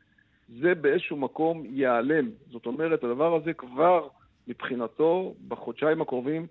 זה 0.60 0.74
באיזשהו 0.74 1.16
מקום 1.16 1.62
ייעלם. 1.70 2.30
זאת 2.50 2.66
אומרת, 2.66 3.04
הדבר 3.04 3.34
הזה 3.34 3.52
כבר 3.52 4.08
מבחינתו, 4.48 5.34
בחודשיים 5.48 6.02
הקרובים, 6.02 6.46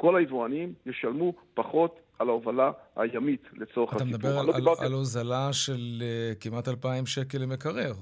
כל 0.00 0.16
היבואנים 0.16 0.72
ישלמו 0.86 1.32
פחות 1.54 2.00
על 2.18 2.28
ההובלה 2.28 2.70
הימית 2.96 3.42
לצורך 3.52 3.94
הסיפור. 3.94 4.08
אתה 4.08 4.18
מדבר 4.18 4.38
על, 4.38 4.46
לא 4.46 4.52
על, 4.52 4.60
דיברתי... 4.60 4.84
על 4.84 4.92
הוזלה 4.92 5.52
של 5.52 6.02
uh, 6.32 6.40
כמעט 6.40 6.68
2,000 6.68 7.06
שקל 7.06 7.38
למקרר. 7.38 7.92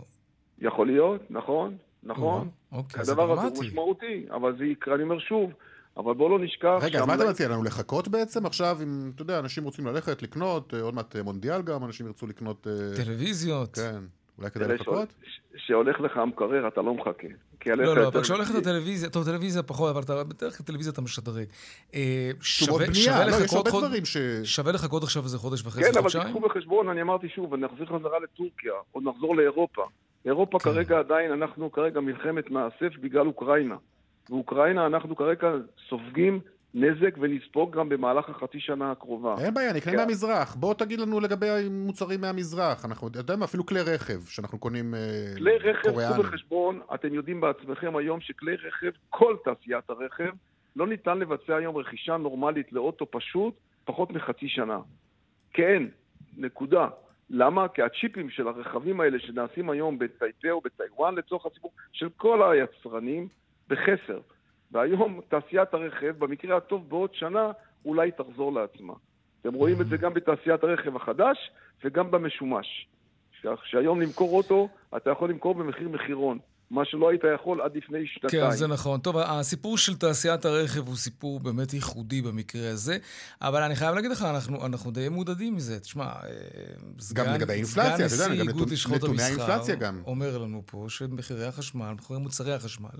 יכול 0.58 0.86
להיות, 0.86 1.30
נכון, 1.30 1.76
נכון. 2.02 2.48
אוקיי, 2.72 3.04
זה 3.04 3.14
דרמטי. 3.14 3.32
הדבר 3.32 3.46
הזה 3.46 3.56
הוא 3.56 3.64
משמעותי, 3.64 4.26
אבל 4.30 4.56
זה 4.58 4.64
יקרה, 4.64 4.94
אני 4.94 5.02
אומר 5.02 5.18
שוב, 5.18 5.50
אבל 5.96 6.14
בואו 6.14 6.28
לא 6.28 6.44
נשכח... 6.44 6.78
רגע, 6.82 6.98
אז 6.98 7.06
מה 7.06 7.14
אתה 7.14 7.30
מציע 7.30 7.48
לנו? 7.48 7.62
לחכות 7.62 8.08
בעצם 8.08 8.46
עכשיו, 8.46 8.78
אם, 8.82 9.10
אתה 9.14 9.22
יודע, 9.22 9.38
אנשים 9.38 9.64
רוצים 9.64 9.86
ללכת, 9.86 10.22
לקנות, 10.22 10.74
אה, 10.74 10.80
עוד 10.80 10.94
מעט 10.94 11.16
אה, 11.16 11.22
מונדיאל 11.22 11.62
גם, 11.62 11.84
אנשים 11.84 12.06
ירצו 12.06 12.26
לקנות... 12.26 12.66
טלוויזיות. 12.96 13.74
כן. 13.74 14.00
אולי 14.38 14.50
כדאי 14.50 14.75
לחכות? 14.75 15.09
כשהולך 15.55 16.00
לך 16.00 16.16
המקרר, 16.16 16.69
אתה 16.69 16.83
לא 16.83 16.95
מחכה. 16.95 17.28
לא, 17.66 17.97
לא, 17.97 18.09
אבל 18.09 18.23
כשהולכת 18.23 18.55
הטלוויזיה, 18.55 19.11
טוב, 19.11 19.25
טלוויזיה 19.25 19.62
פחות, 19.62 19.90
אבל 19.90 20.02
אתה, 20.02 20.25
בדרך 20.25 20.57
כלל 20.57 20.66
טלוויזיה 20.66 20.93
אתה 20.93 21.00
משדרג. 21.00 21.47
אה, 21.95 22.31
שווה 22.40 22.87
לא. 22.87 22.95
שווה 24.45 24.73
לחכות 24.73 25.02
עכשיו 25.02 25.23
איזה 25.23 25.38
חודש 25.38 25.62
וחצי, 25.66 25.85
חודשיים? 25.85 25.95
כן, 25.95 26.21
אבל 26.21 26.33
תיקחו 26.33 26.40
בחשבון, 26.49 26.88
אני 26.88 27.02
אמרתי 27.02 27.28
שוב, 27.28 27.55
אני 27.55 27.66
אחזיר 27.66 27.87
חזרה 27.87 28.19
לטורקיה, 28.19 28.73
עוד 28.93 29.05
נחזור 29.05 29.37
לאירופה. 29.37 29.83
אירופה 30.26 30.59
כן. 30.59 30.71
כרגע 30.71 30.99
עדיין, 30.99 31.33
אנחנו 31.33 31.73
כרגע 31.73 32.00
מלחמת 32.00 32.50
מאסף 32.50 32.97
בגלל 33.00 33.26
אוקראינה. 33.26 33.76
ואוקראינה, 34.31 34.87
אנחנו 34.87 35.16
כרגע 35.16 35.49
סופגים 35.88 36.40
נזק 36.78 37.16
ונספוג 37.21 37.76
גם 37.76 37.88
במהלך 37.88 38.28
החצי 38.28 38.61
שנה 38.61 38.90
הקרובה. 38.90 39.35
אין 39.38 39.54
בעיה, 39.54 39.73
נקנה 39.73 39.92
כן. 39.92 39.99
מהמזרח. 39.99 40.54
בוא 40.54 40.75
תגיד 40.75 41.00
לנו 41.00 41.21
לגבי 41.21 41.47
מוצרים 41.71 42.21
מהמזרח. 42.21 42.85
אנחנו 42.85 43.09
יודעים 43.14 43.42
אפילו 43.42 43.66
כלי 43.66 43.80
רכב 43.80 44.26
שאנחנו 44.26 44.59
קונים 44.59 44.95
קוריאנים. 44.95 45.37
כלי 45.37 45.71
רכב, 45.71 46.12
קחו 46.12 46.23
בחשבון, 46.23 46.80
אתם 46.95 47.14
יודעים 47.14 47.40
בעצמכם 47.40 47.97
היום 47.97 48.21
שכלי 48.21 48.54
רכב, 48.54 48.90
כל 49.11 49.37
תעשיית 49.45 49.90
הרכב, 49.90 50.30
לא 50.76 50.87
ניתן 50.87 51.18
לבצע 51.18 51.56
היום 51.56 51.76
רכישה 51.76 52.16
נורמלית 52.16 52.73
לאוטו 52.73 53.06
פשוט 53.11 53.54
פחות 53.85 54.11
מחצי 54.11 54.49
שנה. 54.49 54.78
כן, 55.52 55.83
נקודה. 56.37 56.88
למה? 57.30 57.68
כי 57.68 57.83
הצ'יפים 57.83 58.30
של 58.30 58.49
הרכבים 58.49 59.00
האלה 59.00 59.18
שנעשים 59.18 59.71
היום 59.71 59.99
בטייפה 59.99 60.50
או 60.50 60.61
בטיוואן 60.61 61.14
לצורך 61.14 61.47
הציבור, 61.47 61.73
של 61.92 62.09
כל 62.16 62.52
היצרנים, 62.52 63.28
בחסר. 63.68 64.21
והיום 64.73 65.20
תעשיית 65.28 65.75
הרכב, 65.75 66.14
במקרה 66.18 66.56
הטוב 66.56 66.88
בעוד 66.88 67.14
שנה, 67.14 67.52
אולי 67.85 68.11
תחזור 68.11 68.52
לעצמה. 68.52 68.94
אתם 69.40 69.54
רואים 69.54 69.80
את 69.80 69.87
זה 69.87 69.96
גם 69.96 70.14
בתעשיית 70.14 70.64
הרכב 70.64 70.96
החדש 70.96 71.50
וגם 71.85 72.11
במשומש. 72.11 72.87
שהיום 73.64 74.00
למכור 74.00 74.37
אוטו, 74.37 74.68
אתה 74.96 75.11
יכול 75.11 75.30
למכור 75.30 75.54
במחיר 75.54 75.88
מחירון. 75.88 76.38
מה 76.70 76.85
שלא 76.85 77.11
היית 77.11 77.20
יכול 77.35 77.61
עד 77.61 77.76
לפני 77.76 78.06
שנתיים. 78.06 78.42
כן, 78.42 78.50
זה 78.50 78.66
נכון. 78.66 79.00
טוב, 79.00 79.16
הסיפור 79.18 79.78
של 79.78 79.96
תעשיית 79.96 80.44
הרכב 80.44 80.87
הוא 80.87 80.96
סיפור 80.96 81.40
באמת 81.40 81.75
ייחודי 81.75 82.23
במקרה 82.23 82.70
הזה, 82.70 82.99
אבל 83.42 83.62
אני 83.62 83.76
חייב 83.76 83.94
להגיד 83.94 84.11
לך, 84.11 84.23
אנחנו, 84.23 84.66
אנחנו 84.66 84.90
די 84.90 85.08
מודדים 85.08 85.54
מזה. 85.54 85.80
תשמע, 85.80 86.04
אה, 86.04 86.11
סגן, 86.99 87.25
גם 87.25 87.35
לגבי 87.35 87.52
האינפלציה, 87.52 88.06
אתה 88.06 88.14
יודע, 88.14 88.44
גם 88.44 88.49
נתוני 88.94 89.23
האינפלציה 89.23 89.75
גם. 89.75 90.02
אומר 90.06 90.38
לנו 90.38 90.62
פה 90.66 90.87
שמחירי 90.88 91.46
החשמל, 91.46 91.92
מחירי 91.92 92.18
מוצרי 92.18 92.54
החשמל, 92.54 92.99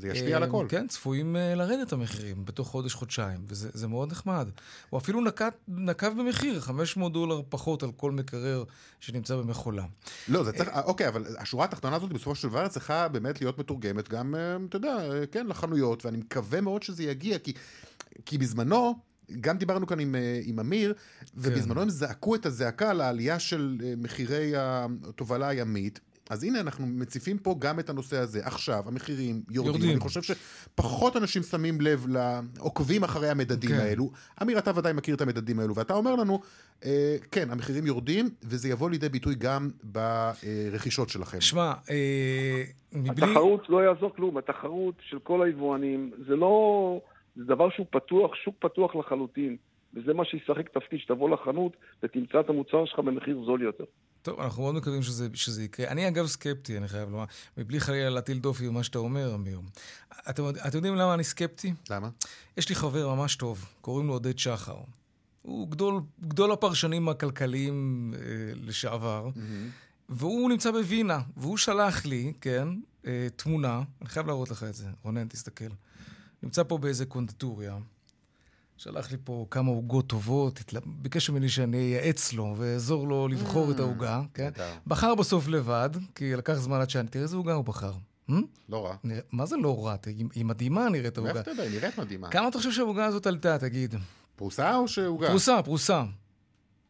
זה 0.00 0.08
ישפיע 0.08 0.36
על 0.36 0.42
הכל. 0.42 0.66
כן, 0.68 0.86
צפויים 0.86 1.36
אה, 1.36 1.54
לרדת 1.54 1.92
המחירים 1.92 2.44
בתוך 2.44 2.68
חודש-חודשיים, 2.68 3.40
וזה 3.48 3.88
מאוד 3.88 4.10
נחמד. 4.10 4.48
הוא 4.90 4.98
אפילו 4.98 5.20
נקט, 5.20 5.54
נקב 5.68 6.18
במחיר, 6.18 6.60
500 6.60 7.12
דולר 7.12 7.42
פחות 7.48 7.82
על 7.82 7.92
כל 7.92 8.10
מקרר 8.10 8.64
שנמצא 9.00 9.36
במכולה. 9.36 9.84
לא, 10.28 10.44
זה 10.44 10.52
צריך, 10.52 10.68
אה, 10.68 10.80
אוקיי, 10.80 11.08
אבל 11.08 11.26
השורה 11.38 11.64
התחתונה 11.64 11.96
הזאת 11.96 12.12
בסופו 12.12 12.34
של 12.34 12.48
דבר 12.48 12.68
צריכה 12.68 13.08
באמת 13.08 13.40
להיות 13.40 13.58
מתורגמת 13.58 14.08
גם, 14.08 14.34
אה, 14.34 14.56
אתה 14.68 14.76
יודע, 14.76 14.98
כן, 15.32 15.46
לחנויות, 15.46 16.04
ואני 16.04 16.18
מקווה 16.18 16.60
מאוד 16.60 16.82
שזה 16.82 17.02
יגיע, 17.02 17.38
כי, 17.38 17.52
כי 18.26 18.38
בזמנו... 18.38 19.10
גם 19.40 19.58
דיברנו 19.58 19.86
כאן 19.86 20.00
עם, 20.00 20.14
עם 20.44 20.58
אמיר, 20.58 20.94
ובזמנו 21.34 21.74
כן. 21.74 21.80
הם 21.80 21.90
זעקו 21.90 22.34
את 22.34 22.46
הזעקה 22.46 22.90
על 22.90 23.00
העלייה 23.00 23.38
של 23.38 23.78
מחירי 23.96 24.52
התובלה 24.56 25.48
הימית, 25.48 26.00
אז 26.30 26.44
הנה 26.44 26.60
אנחנו 26.60 26.86
מציפים 26.86 27.38
פה 27.38 27.54
גם 27.58 27.80
את 27.80 27.90
הנושא 27.90 28.16
הזה. 28.16 28.40
עכשיו, 28.44 28.82
המחירים 28.86 29.42
יורדים. 29.50 29.72
יורדים. 29.72 29.90
אני 29.90 30.00
חושב 30.00 30.20
שפחות 30.22 31.16
אנשים 31.16 31.42
שמים 31.42 31.80
לב 31.80 32.06
לעוקבים 32.08 33.04
אחרי 33.04 33.30
המדדים 33.30 33.70
כן. 33.70 33.76
האלו. 33.76 34.10
אמיר, 34.42 34.58
אתה 34.58 34.70
ודאי 34.76 34.92
מכיר 34.92 35.14
את 35.14 35.20
המדדים 35.20 35.60
האלו, 35.60 35.74
ואתה 35.74 35.94
אומר 35.94 36.14
לנו, 36.14 36.40
אה, 36.84 37.16
כן, 37.32 37.50
המחירים 37.50 37.86
יורדים, 37.86 38.28
וזה 38.42 38.68
יבוא 38.68 38.90
לידי 38.90 39.08
ביטוי 39.08 39.34
גם 39.34 39.70
ברכישות 39.82 41.08
שלכם. 41.08 41.40
שמע, 41.40 41.72
אה, 41.90 42.62
מבלי... 42.92 43.26
התחרות 43.26 43.68
לא 43.68 43.84
יעזור 43.84 44.12
כלום. 44.16 44.36
התחרות 44.36 44.94
של 45.08 45.18
כל 45.18 45.42
היבואנים, 45.42 46.10
זה 46.28 46.36
לא... 46.36 47.00
זה 47.36 47.44
דבר 47.44 47.70
שהוא 47.70 47.86
פתוח, 47.90 48.34
שוק 48.34 48.54
פתוח 48.58 48.96
לחלוטין. 48.96 49.56
וזה 49.94 50.14
מה 50.14 50.24
שישחק 50.24 50.68
תפקיד, 50.68 50.98
שתבוא 50.98 51.30
לחנות 51.30 51.72
ותמצא 52.02 52.40
את 52.40 52.48
המוצר 52.48 52.84
שלך 52.84 52.98
במחיר 52.98 53.42
זול 53.44 53.62
יותר. 53.62 53.84
טוב, 54.22 54.40
אנחנו 54.40 54.62
מאוד 54.62 54.74
מקווים 54.74 55.02
שזה, 55.02 55.28
שזה 55.34 55.62
יקרה. 55.62 55.88
אני 55.88 56.08
אגב 56.08 56.26
סקפטי, 56.26 56.78
אני 56.78 56.88
חייב 56.88 57.10
לומר, 57.10 57.24
מבלי 57.56 57.80
חלילה 57.80 58.10
להטיל 58.10 58.38
דופי 58.38 58.68
במה 58.68 58.82
שאתה 58.82 58.98
אומר, 58.98 59.34
אמיר. 59.34 59.60
אתם, 60.30 60.42
אתם 60.68 60.76
יודעים 60.76 60.94
למה 60.94 61.14
אני 61.14 61.24
סקפטי? 61.24 61.72
למה? 61.90 62.08
יש 62.56 62.68
לי 62.68 62.74
חבר 62.74 63.14
ממש 63.14 63.36
טוב, 63.36 63.64
קוראים 63.80 64.06
לו 64.06 64.12
עודד 64.12 64.38
שחר. 64.38 64.76
הוא 65.42 65.68
גדול, 65.68 66.00
גדול 66.20 66.52
הפרשנים 66.52 67.08
הכלכליים 67.08 68.10
אה, 68.14 68.20
לשעבר, 68.54 69.28
mm-hmm. 69.28 69.40
והוא 70.08 70.50
נמצא 70.50 70.70
בווינה, 70.70 71.20
והוא 71.36 71.56
שלח 71.56 72.06
לי, 72.06 72.32
כן, 72.40 72.68
אה, 73.06 73.26
תמונה, 73.36 73.82
אני 74.00 74.08
חייב 74.08 74.26
להראות 74.26 74.50
לך 74.50 74.62
את 74.62 74.74
זה, 74.74 74.86
רונן, 75.02 75.28
תסתכל. 75.28 75.64
נמצא 76.42 76.62
פה 76.62 76.78
באיזה 76.78 77.06
קונדטוריה. 77.06 77.76
שלח 78.82 79.10
לי 79.10 79.16
פה 79.24 79.46
כמה 79.50 79.70
עוגות 79.70 80.06
טובות, 80.06 80.74
ביקש 80.86 81.30
ממני 81.30 81.48
שאני 81.48 81.76
אייעץ 81.76 82.32
לו 82.32 82.54
ואעזור 82.58 83.08
לו 83.08 83.28
לבחור 83.28 83.70
את 83.70 83.78
mm. 83.78 83.82
העוגה, 83.82 84.22
כן? 84.34 84.50
בחר 84.86 85.14
בסוף 85.14 85.48
לבד, 85.48 85.90
כי 86.14 86.36
לקח 86.36 86.54
זמן 86.54 86.80
עד 86.80 86.90
שאני... 86.90 87.08
תראה 87.08 87.22
איזה 87.22 87.36
עוגה 87.36 87.54
הוא 87.54 87.64
בחר. 87.64 87.92
לא 88.68 88.86
רע. 88.86 88.96
מה 89.32 89.46
זה 89.46 89.56
לא 89.56 89.86
רע? 89.86 89.96
היא 90.34 90.44
מדהימה 90.44 90.88
נראית 90.88 91.16
העוגה. 91.16 91.32
מאיפה 91.32 91.40
אתה 91.40 91.50
יודע? 91.50 91.62
היא 91.62 91.80
נראית 91.80 91.98
מדהימה. 91.98 92.28
כמה 92.28 92.48
אתה 92.48 92.58
חושב 92.58 92.72
שהעוגה 92.72 93.06
הזאת 93.06 93.26
עלתה, 93.26 93.58
תגיד? 93.58 93.94
פרוסה 94.36 94.76
או 94.76 94.88
שעוגה? 94.88 95.28
פרוסה, 95.28 95.62
פרוסה. 95.62 96.02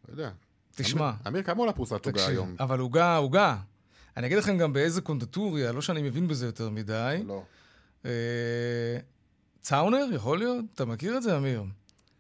לא 0.09 0.13
יודע. 0.13 0.31
תשמע. 0.75 1.13
אמיר, 1.27 1.43
כמה 1.43 1.59
עולה 1.59 1.73
פרוסת 1.73 2.07
עוגה 2.07 2.27
היום? 2.27 2.57
אבל 2.61 2.79
עוגה, 2.79 3.17
עוגה. 3.17 3.57
אני 4.17 4.27
אגיד 4.27 4.39
לכם 4.39 4.59
גם 4.59 4.73
באיזה 4.73 5.01
קונדטוריה, 5.01 5.73
לא 5.73 5.83
שאני 5.83 6.03
מבין 6.03 6.29
בזה 6.29 6.47
יותר 6.47 6.71
מדי. 6.71 7.23
לא. 7.27 7.43
אה, 8.05 8.11
צאונר, 9.61 10.07
יכול 10.13 10.39
להיות? 10.39 10.65
אתה 10.75 10.85
מכיר 10.85 11.17
את 11.17 11.23
זה, 11.23 11.37
אמיר? 11.37 11.65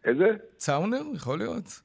איזה? 0.04 0.24
צאונר, 0.56 1.02
יכול 1.14 1.38
להיות? 1.38 1.80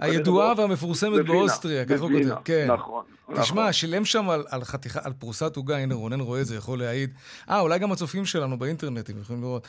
הידועה 0.00 0.54
והמפורסמת 0.56 1.26
באוסטריה, 1.26 1.84
ככה 1.84 2.02
הוא 2.02 2.10
כותב. 2.10 2.34
כן. 2.44 2.66
נכון. 2.70 3.04
תשמע, 3.36 3.60
נכון. 3.62 3.72
שילם 3.72 4.04
שם 4.04 4.30
על, 4.30 4.44
על 4.48 4.64
חתיכה, 4.64 5.00
על 5.04 5.12
פרוסת 5.12 5.56
עוגה, 5.56 5.76
הנה 5.76 5.94
רונן 5.94 6.20
רואה 6.20 6.40
את 6.40 6.46
זה, 6.46 6.56
יכול 6.56 6.78
להעיד. 6.78 7.10
אה, 7.50 7.60
אולי 7.60 7.78
גם 7.78 7.92
הצופים 7.92 8.24
שלנו 8.24 8.58
באינטרנט, 8.58 9.10
הם 9.10 9.20
יכולים 9.20 9.42
לראות. 9.42 9.66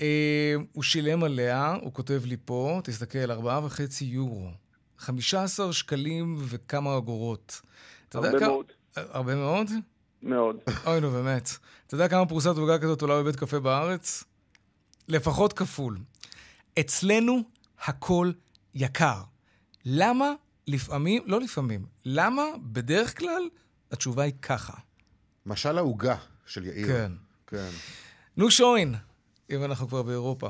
אה, 0.00 0.54
הוא 0.72 0.82
שילם 0.82 1.24
עליה, 1.24 1.76
הוא 1.82 1.92
כותב 1.92 2.20
לי 2.24 2.36
פה, 2.44 2.80
תסתכל, 2.84 3.30
ארבעה 3.30 3.64
וחצי 3.64 4.04
יורו. 4.04 4.50
15 4.98 5.72
שקלים 5.72 6.36
וכמה 6.38 6.96
אגורות. 6.96 7.60
הרבה 8.14 8.38
כמה... 8.38 8.48
מאוד. 8.48 8.66
הרבה 8.96 9.34
מאוד? 9.34 9.70
מאוד. 10.22 10.56
אוי, 10.86 11.00
נו, 11.00 11.10
באמת. 11.10 11.50
אתה 11.86 11.94
יודע 11.94 12.08
כמה 12.08 12.26
פרוסת 12.26 12.56
עוגה 12.56 12.78
כזאת 12.78 13.02
עולה 13.02 13.22
בבית 13.22 13.36
קפה 13.36 13.60
בארץ? 13.60 14.24
לפחות 15.08 15.52
כפול. 15.52 15.96
אצלנו 16.80 17.42
הכל 17.84 18.32
יקר. 18.74 19.20
למה 19.84 20.32
לפעמים, 20.66 21.22
לא 21.26 21.40
לפעמים, 21.40 21.86
למה 22.04 22.42
בדרך 22.62 23.18
כלל 23.18 23.42
התשובה 23.90 24.22
היא 24.22 24.32
ככה? 24.42 24.72
משל 25.46 25.78
העוגה 25.78 26.16
של 26.46 26.66
יאיר. 26.66 26.86
כן. 26.86 27.12
כן. 27.46 27.68
נו 28.36 28.50
שוין, 28.50 28.94
אם 29.50 29.64
אנחנו 29.64 29.88
כבר 29.88 30.02
באירופה. 30.02 30.48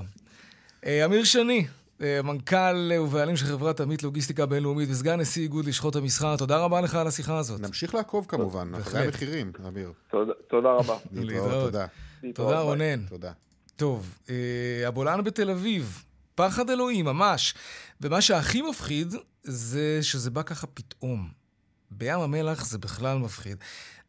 אה, 0.87 1.05
אמיר 1.05 1.25
שני, 1.25 1.67
אה, 2.01 2.21
מנכ"ל 2.23 2.93
ובעלים 3.01 3.37
של 3.37 3.47
חברת 3.47 3.81
עמית 3.81 4.03
לוגיסטיקה 4.03 4.47
בינלאומית 4.47 4.89
וסגן 4.91 5.21
נשיא 5.21 5.43
איגוד 5.43 5.65
לשכות 5.65 5.97
המסחר, 5.97 6.37
תודה 6.37 6.59
רבה 6.59 6.81
לך 6.81 6.95
על 6.95 7.07
השיחה 7.07 7.39
הזאת. 7.39 7.61
נמשיך 7.61 7.95
לעקוב 7.95 8.27
כמובן, 8.29 8.75
אחרי 8.75 9.05
המחירים, 9.05 9.53
אמיר. 9.69 9.93
תודה 10.49 10.69
רבה. 10.69 10.97
להתראות, 11.13 11.65
תודה. 11.65 11.87
תודה 12.35 12.61
רונן. 12.61 13.07
תודה. 13.09 13.33
טוב, 13.77 14.19
אה, 14.31 14.89
הבולען 14.89 15.25
בתל 15.25 15.51
אביב, 15.51 16.05
פחד 16.35 16.71
אלוהים, 16.71 17.05
ממש. 17.05 17.55
ומה 18.01 18.21
שהכי 18.21 18.63
מפחיד 18.63 19.15
זה 19.43 19.99
שזה 20.03 20.31
בא 20.31 20.43
ככה 20.43 20.67
פתאום. 20.67 21.29
בים 21.91 22.21
המלח 22.21 22.65
זה 22.65 22.79
בכלל 22.79 23.19
מפחיד. 23.19 23.57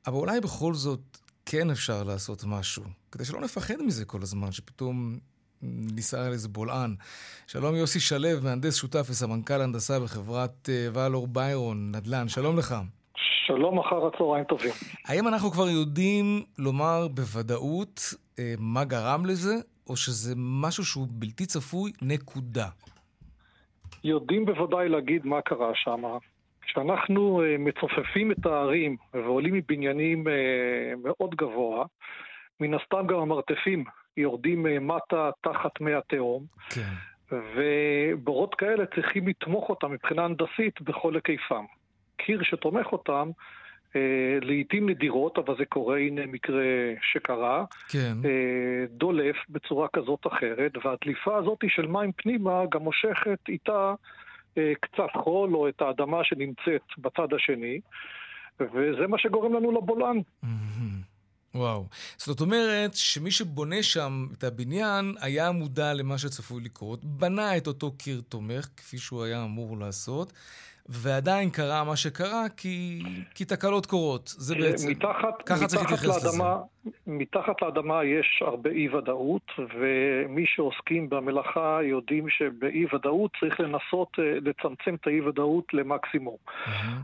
אבל 0.07 0.15
אולי 0.15 0.41
בכל 0.41 0.73
זאת 0.73 0.99
כן 1.45 1.69
אפשר 1.69 2.03
לעשות 2.03 2.43
משהו, 2.47 2.83
כדי 3.11 3.25
שלא 3.25 3.41
נפחד 3.41 3.81
מזה 3.85 4.05
כל 4.05 4.21
הזמן, 4.21 4.51
שפתאום 4.51 5.17
ניסה 5.61 6.25
על 6.25 6.31
איזה 6.31 6.49
בולען. 6.49 6.95
שלום 7.47 7.75
יוסי 7.75 7.99
שלו, 7.99 8.41
מהנדס 8.43 8.75
שותף 8.75 9.07
וסמנכ"ל 9.09 9.61
הנדסה 9.61 9.99
בחברת 9.99 10.69
אה, 10.69 10.87
ואלור 10.93 11.27
ביירון, 11.27 11.91
נדל"ן. 11.95 12.27
שלום 12.27 12.57
לך. 12.57 12.75
שלום 13.47 13.79
אחר 13.79 14.07
הצהריים 14.07 14.43
טובים. 14.43 14.71
האם 15.05 15.27
אנחנו 15.27 15.51
כבר 15.51 15.69
יודעים 15.69 16.43
לומר 16.57 17.07
בוודאות 17.07 18.13
אה, 18.39 18.53
מה 18.57 18.83
גרם 18.83 19.25
לזה, 19.25 19.55
או 19.89 19.95
שזה 19.95 20.33
משהו 20.37 20.85
שהוא 20.85 21.07
בלתי 21.09 21.45
צפוי, 21.45 21.91
נקודה? 22.01 22.67
יודעים 24.03 24.45
בוודאי 24.45 24.89
להגיד 24.89 25.25
מה 25.25 25.41
קרה 25.41 25.71
שם. 25.75 26.03
כשאנחנו 26.61 27.43
אה, 27.43 27.55
מצופפים 27.59 28.31
את 28.31 28.45
הערים 28.45 28.97
ועולים 29.13 29.53
מבניינים 29.53 30.27
אה, 30.27 30.93
מאוד 31.03 31.35
גבוה, 31.35 31.85
מן 32.59 32.73
הסתם 32.73 33.07
גם 33.07 33.19
המרתפים 33.19 33.83
יורדים 34.17 34.67
אה, 34.67 34.79
מטה 34.79 35.29
תחת 35.41 35.81
מי 35.81 35.93
התהום. 35.93 36.45
כן. 36.69 36.93
ובורות 37.31 38.55
כאלה 38.55 38.85
צריכים 38.95 39.27
לתמוך 39.27 39.69
אותם 39.69 39.91
מבחינה 39.91 40.25
הנדסית 40.25 40.81
בכל 40.81 41.13
היקפם. 41.15 41.65
קיר 42.17 42.43
שתומך 42.43 42.85
אותם 42.91 43.29
לעיתים 44.41 44.89
נדירות, 44.89 45.37
אבל 45.37 45.55
זה 45.57 45.65
קורה, 45.65 45.97
הנה 45.97 46.25
מקרה 46.25 46.63
שקרה, 47.11 47.65
כן. 47.89 48.17
אה, 48.25 48.85
דולף 48.89 49.35
בצורה 49.49 49.87
כזאת 49.93 50.25
או 50.25 50.33
אחרת, 50.33 50.71
והדליפה 50.85 51.37
הזאת 51.37 51.63
של 51.67 51.87
מים 51.87 52.11
פנימה 52.11 52.61
גם 52.71 52.81
מושכת 52.81 53.39
איתה 53.49 53.93
אה, 54.57 54.73
קצת 54.79 55.23
חול 55.23 55.55
או 55.55 55.69
את 55.69 55.81
האדמה 55.81 56.23
שנמצאת 56.23 56.81
בצד 56.97 57.33
השני, 57.33 57.79
וזה 58.59 59.07
מה 59.07 59.17
שגורם 59.17 59.53
לנו 59.53 59.71
לבולען. 59.71 60.21
וואו. 61.55 61.85
זאת 62.17 62.41
אומרת 62.41 62.93
שמי 62.93 63.31
שבונה 63.31 63.83
שם 63.83 64.27
את 64.37 64.43
הבניין 64.43 65.15
היה 65.21 65.51
מודע 65.51 65.93
למה 65.93 66.17
שצפוי 66.17 66.63
לקרות, 66.63 67.05
בנה 67.05 67.57
את 67.57 67.67
אותו 67.67 67.91
קיר 67.91 68.21
תומך, 68.29 68.67
כפי 68.77 68.97
שהוא 68.97 69.23
היה 69.23 69.43
אמור 69.43 69.77
לעשות, 69.77 70.33
ועדיין 70.89 71.49
קרה 71.49 71.83
מה 71.83 71.95
שקרה, 71.95 72.43
כי, 72.57 73.03
כי 73.35 73.45
תקלות 73.45 73.85
קורות. 73.85 74.27
זה 74.27 74.55
בעצם, 74.55 74.91
מתחת, 74.91 75.41
ככה 75.45 75.67
צריך 75.67 75.81
להתייחס 75.81 76.25
לזה. 76.25 76.43
מתחת 77.07 77.61
לאדמה 77.61 78.03
יש 78.03 78.43
הרבה 78.45 78.69
אי-ודאות, 78.69 79.51
ומי 79.57 80.45
שעוסקים 80.45 81.09
במלאכה 81.09 81.79
יודעים 81.83 82.29
שבאי-ודאות 82.29 83.31
צריך 83.39 83.59
לנסות 83.59 84.07
אה, 84.19 84.23
לצמצם 84.41 84.95
את 84.95 85.07
האי-ודאות 85.07 85.73
למקסימום. 85.73 86.37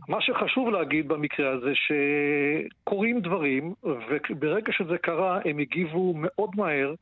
מה 0.10 0.18
שחשוב 0.22 0.70
להגיד 0.70 1.08
במקרה 1.08 1.52
הזה, 1.52 1.72
שקורים 1.76 3.20
דברים, 3.20 3.74
וברגע 3.84 4.72
שזה 4.72 4.98
קרה, 4.98 5.40
הם 5.46 5.60
הגיבו 5.60 6.14
מאוד 6.16 6.50
מהר, 6.56 6.94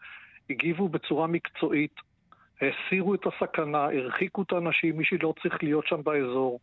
הגיבו 0.49 0.89
בצורה 0.89 1.27
מקצועית, 1.27 1.95
הסירו 2.62 3.13
את 3.13 3.22
הסכנה, 3.26 3.84
הרחיקו 3.84 4.41
את 4.41 4.52
האנשים, 4.52 4.98
מי 4.98 5.06
שלא 5.06 5.34
צריך 5.41 5.63
להיות 5.63 5.88
שם 5.88 6.04
באזור. 6.04 6.60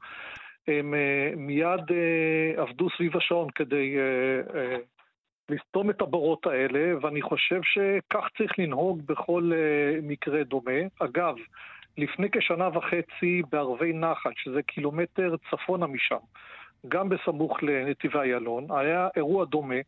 הם 0.68 0.94
uh, 0.94 1.36
מיד 1.36 1.90
uh, 1.90 2.60
עבדו 2.60 2.88
סביב 2.96 3.16
השעון 3.16 3.50
כדי 3.50 3.96
uh, 3.96 4.52
לסתום 5.48 5.90
את 5.90 6.02
הבורות 6.02 6.46
האלה, 6.46 6.98
ואני 7.00 7.22
חושב 7.22 7.60
שכך 7.62 8.28
צריך 8.38 8.58
לנהוג 8.58 9.06
בכל 9.06 9.52
מקרה 10.02 10.44
דומה. 10.44 10.80
אגב, 11.00 11.34
לפני 11.98 12.30
כשנה 12.30 12.68
וחצי 12.78 13.42
בערבי 13.52 13.92
נחל, 13.92 14.30
שזה 14.36 14.62
קילומטר 14.62 15.34
צפונה 15.50 15.86
משם, 15.86 16.16
גם 16.88 17.08
בסמוך 17.08 17.62
לנתיבי 17.62 18.18
איילון, 18.18 18.66
היה 18.70 19.08
אירוע 19.16 19.44
דומה. 19.44 19.80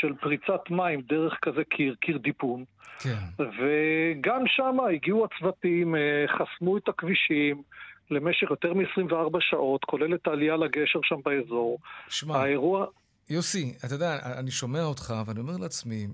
של 0.00 0.14
פריצת 0.20 0.70
מים 0.70 1.00
דרך 1.00 1.38
כזה 1.42 1.64
קיר, 1.64 1.94
קיר 2.00 2.18
דיפון. 2.18 2.64
כן. 2.98 3.18
וגם 3.38 4.42
שם 4.46 4.76
הגיעו 4.94 5.24
הצוותים, 5.24 5.94
אה, 5.96 6.24
חסמו 6.28 6.76
את 6.76 6.88
הכבישים. 6.88 7.62
למשך 8.10 8.50
יותר 8.50 8.74
מ-24 8.74 9.36
שעות, 9.40 9.84
כולל 9.84 10.14
את 10.14 10.26
העלייה 10.26 10.56
לגשר 10.56 11.00
שם 11.02 11.16
באזור. 11.24 11.78
שמע, 12.08 12.36
האירוע... 12.36 12.86
יוסי, 13.30 13.74
אתה 13.84 13.94
יודע, 13.94 14.18
אני 14.38 14.50
שומע 14.50 14.82
אותך 14.82 15.14
ואני 15.26 15.40
אומר 15.40 15.56
לעצמי, 15.56 16.06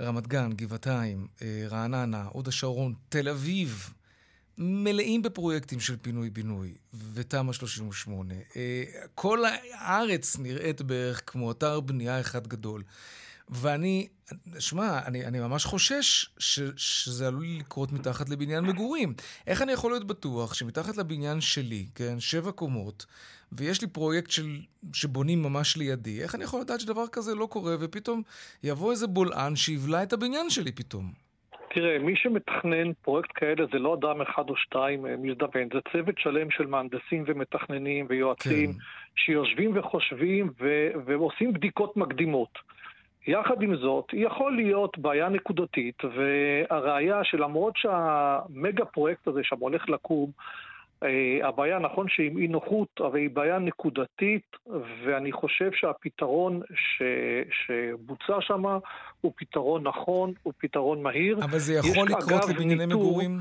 רמת 0.00 0.26
גן, 0.26 0.52
גבעתיים, 0.52 1.26
אה, 1.42 1.64
רעננה, 1.70 2.24
הוד 2.32 2.48
השרון, 2.48 2.94
תל 3.08 3.28
אביב, 3.28 3.92
מלאים 4.62 5.22
בפרויקטים 5.22 5.80
של 5.80 5.96
פינוי-בינוי 5.96 6.74
ותמ"א 7.14 7.52
38. 7.52 8.34
אה, 8.56 8.84
כל 9.14 9.42
הארץ 9.72 10.38
נראית 10.38 10.82
בערך 10.82 11.22
כמו 11.26 11.50
אתר 11.50 11.80
בנייה 11.80 12.20
אחד 12.20 12.46
גדול. 12.46 12.82
ואני, 13.48 14.08
שמע, 14.58 14.98
אני, 15.06 15.26
אני 15.26 15.40
ממש 15.40 15.64
חושש 15.64 16.30
ש, 16.38 16.60
שזה 16.76 17.28
עלול 17.28 17.46
לקרות 17.46 17.92
מתחת 17.92 18.28
לבניין 18.28 18.64
מגורים. 18.64 19.14
איך 19.46 19.62
אני 19.62 19.72
יכול 19.72 19.92
להיות 19.92 20.06
בטוח 20.06 20.54
שמתחת 20.54 20.96
לבניין 20.96 21.40
שלי, 21.40 21.86
כן, 21.94 22.20
שבע 22.20 22.52
קומות, 22.52 23.06
ויש 23.52 23.80
לי 23.80 23.86
פרויקט 23.86 24.30
של, 24.30 24.60
שבונים 24.92 25.42
ממש 25.42 25.76
לידי, 25.76 26.22
איך 26.22 26.34
אני 26.34 26.44
יכול 26.44 26.60
לדעת 26.60 26.80
שדבר 26.80 27.06
כזה 27.12 27.34
לא 27.34 27.46
קורה, 27.46 27.76
ופתאום 27.80 28.22
יבוא 28.62 28.92
איזה 28.92 29.06
בולען 29.06 29.56
שיבלע 29.56 30.02
את 30.02 30.12
הבניין 30.12 30.50
שלי 30.50 30.72
פתאום? 30.72 31.12
תראה, 31.74 31.98
מי 31.98 32.16
שמתכנן 32.16 32.92
פרויקט 32.92 33.30
כאלה 33.34 33.64
זה 33.72 33.78
לא 33.78 33.94
אדם 33.94 34.20
אחד 34.20 34.50
או 34.50 34.56
שתיים 34.56 35.06
אה, 35.06 35.14
מזדמן, 35.16 35.68
זה 35.72 35.78
צוות 35.92 36.18
שלם 36.18 36.50
של 36.50 36.66
מהנדסים 36.66 37.24
ומתכננים 37.26 38.06
ויועצים 38.08 38.72
כן. 38.72 38.78
שיושבים 39.16 39.70
וחושבים 39.74 40.50
ו- 40.60 40.88
ועושים 41.04 41.52
בדיקות 41.52 41.96
מקדימות. 41.96 42.58
יחד 43.26 43.62
עם 43.62 43.76
זאת, 43.76 44.04
יכול 44.12 44.56
להיות 44.56 44.98
בעיה 44.98 45.28
נקודתית, 45.28 46.02
והראיה 46.16 47.24
שלמרות 47.24 47.76
שהמגה 47.76 48.84
פרויקט 48.84 49.26
הזה 49.28 49.40
שם 49.42 49.56
הולך 49.58 49.88
לקום, 49.88 50.30
הבעיה, 51.42 51.78
נכון 51.78 52.08
שהיא 52.08 52.38
אי 52.38 52.48
נוחות, 52.48 52.88
אבל 53.00 53.16
היא 53.16 53.30
בעיה 53.30 53.58
נקודתית, 53.58 54.56
ואני 55.04 55.32
חושב 55.32 55.70
שהפתרון 55.72 56.60
ש, 56.74 57.02
שבוצע 57.50 58.40
שם 58.40 58.64
הוא 59.20 59.32
פתרון 59.36 59.82
נכון, 59.86 60.32
הוא 60.42 60.52
פתרון 60.58 61.02
מהיר. 61.02 61.38
אבל 61.44 61.58
זה 61.58 61.74
יכול 61.74 62.06
לקרות 62.08 62.48
לבנייני 62.48 62.86
מגורים? 62.86 63.38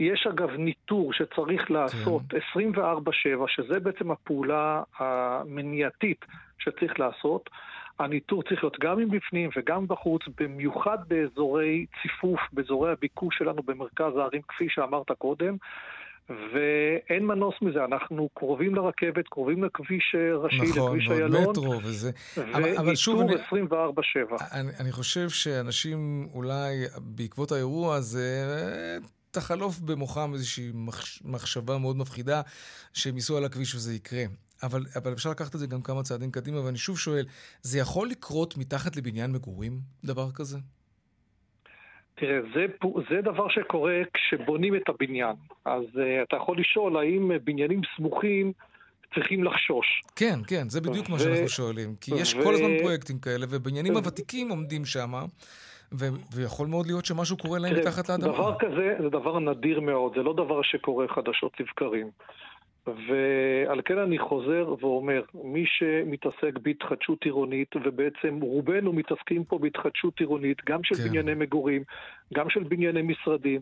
יש 0.00 0.26
אגב 0.26 0.50
ניטור 0.50 1.12
שצריך 1.12 1.68
כן. 1.68 1.74
לעשות 1.74 2.22
כן. 2.28 2.38
24/7, 2.80 3.48
שזה 3.48 3.80
בעצם 3.80 4.10
הפעולה 4.10 4.82
המניעתית 4.98 6.24
שצריך 6.58 7.00
לעשות. 7.00 7.50
הניטור 7.98 8.42
צריך 8.42 8.64
להיות 8.64 8.78
גם 8.80 8.98
מבפנים 8.98 9.50
וגם 9.56 9.86
בחוץ, 9.86 10.22
במיוחד 10.40 10.98
באזורי 11.08 11.86
ציפוף, 12.02 12.40
באזורי 12.52 12.92
הביקוש 12.92 13.38
שלנו 13.38 13.62
במרכז 13.62 14.16
הערים, 14.16 14.42
כפי 14.48 14.66
שאמרת 14.68 15.10
קודם. 15.18 15.56
ואין 16.30 17.26
מנוס 17.26 17.54
מזה, 17.62 17.84
אנחנו 17.84 18.28
קרובים 18.34 18.74
לרכבת, 18.74 19.28
קרובים 19.28 19.64
לכביש 19.64 20.14
ראשי, 20.34 20.56
נכון, 20.56 20.96
לכביש 20.96 21.10
איילון. 21.10 21.40
נכון, 21.40 21.50
מטרו 21.50 21.80
וזה. 21.84 22.10
אבל 22.78 22.94
שוב, 22.94 23.20
אני... 23.20 23.34
24-7. 23.34 23.76
אני, 24.52 24.70
אני 24.80 24.92
חושב 24.92 25.28
שאנשים 25.28 26.28
אולי 26.34 26.84
בעקבות 26.98 27.52
האירוע 27.52 27.94
הזה... 27.94 28.46
תחלוף 29.30 29.78
במוחם 29.78 30.30
איזושהי 30.34 30.72
מחשבה 31.24 31.78
מאוד 31.78 31.96
מפחידה 31.96 32.40
שהם 32.92 33.14
ייסעו 33.14 33.36
על 33.36 33.44
הכביש 33.44 33.74
וזה 33.74 33.94
יקרה. 33.94 34.24
אבל, 34.62 34.86
אבל 34.96 35.12
אפשר 35.12 35.30
לקחת 35.30 35.54
את 35.54 35.60
זה 35.60 35.66
גם 35.66 35.82
כמה 35.82 36.02
צעדים 36.02 36.30
קדימה, 36.30 36.64
ואני 36.64 36.78
שוב 36.78 36.98
שואל, 36.98 37.26
זה 37.62 37.78
יכול 37.78 38.08
לקרות 38.08 38.56
מתחת 38.56 38.96
לבניין 38.96 39.32
מגורים, 39.32 39.80
דבר 40.04 40.30
כזה? 40.30 40.58
תראה, 42.20 42.40
זה, 42.54 42.66
זה 43.10 43.20
דבר 43.22 43.48
שקורה 43.48 44.00
כשבונים 44.14 44.74
את 44.74 44.88
הבניין. 44.88 45.36
אז 45.64 45.82
uh, 45.94 45.98
אתה 46.28 46.36
יכול 46.36 46.58
לשאול 46.58 46.96
האם 46.96 47.30
בניינים 47.44 47.80
סמוכים 47.96 48.52
צריכים 49.14 49.44
לחשוש. 49.44 50.02
כן, 50.16 50.38
כן, 50.46 50.68
זה 50.68 50.80
בדיוק 50.80 51.08
ו... 51.08 51.12
מה 51.12 51.18
שאנחנו 51.18 51.48
שואלים. 51.48 51.94
כי 52.00 52.14
יש 52.14 52.34
ו... 52.34 52.42
כל 52.42 52.54
הזמן 52.54 52.78
פרויקטים 52.78 53.18
כאלה, 53.18 53.46
ובניינים 53.50 53.94
ו... 53.94 53.96
הוותיקים 53.96 54.48
עומדים 54.48 54.84
שם. 54.84 55.12
ו- 55.92 56.08
ויכול 56.34 56.66
מאוד 56.66 56.86
להיות 56.86 57.04
שמשהו 57.04 57.36
קורה 57.36 57.58
להם 57.58 57.76
מתחת 57.76 58.08
לאדמה. 58.08 58.32
דבר 58.32 58.58
כזה 58.58 58.96
זה 59.02 59.08
דבר 59.08 59.38
נדיר 59.38 59.80
מאוד, 59.80 60.12
זה 60.16 60.22
לא 60.22 60.32
דבר 60.32 60.62
שקורה 60.62 61.08
חדשות 61.08 61.60
לבקרים. 61.60 62.10
ועל 62.86 63.80
כן 63.84 63.98
אני 63.98 64.18
חוזר 64.18 64.74
ואומר, 64.80 65.22
מי 65.34 65.64
שמתעסק 65.66 66.58
בהתחדשות 66.62 67.24
עירונית, 67.24 67.76
ובעצם 67.84 68.38
רובנו 68.42 68.92
מתעסקים 68.92 69.44
פה 69.44 69.58
בהתחדשות 69.58 70.20
עירונית, 70.20 70.58
גם 70.68 70.84
של 70.84 70.94
כן. 70.94 71.08
בנייני 71.08 71.34
מגורים, 71.34 71.82
גם 72.34 72.50
של 72.50 72.62
בנייני 72.62 73.02
משרדים, 73.02 73.60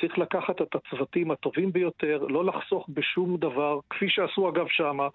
צריך 0.00 0.18
לקחת 0.18 0.62
את 0.62 0.74
הצוותים 0.74 1.30
הטובים 1.30 1.72
ביותר, 1.72 2.26
לא 2.28 2.44
לחסוך 2.44 2.86
בשום 2.88 3.36
דבר, 3.36 3.78
כפי 3.90 4.06
שעשו 4.08 4.48
אגב 4.48 4.66
שמה, 4.68 5.08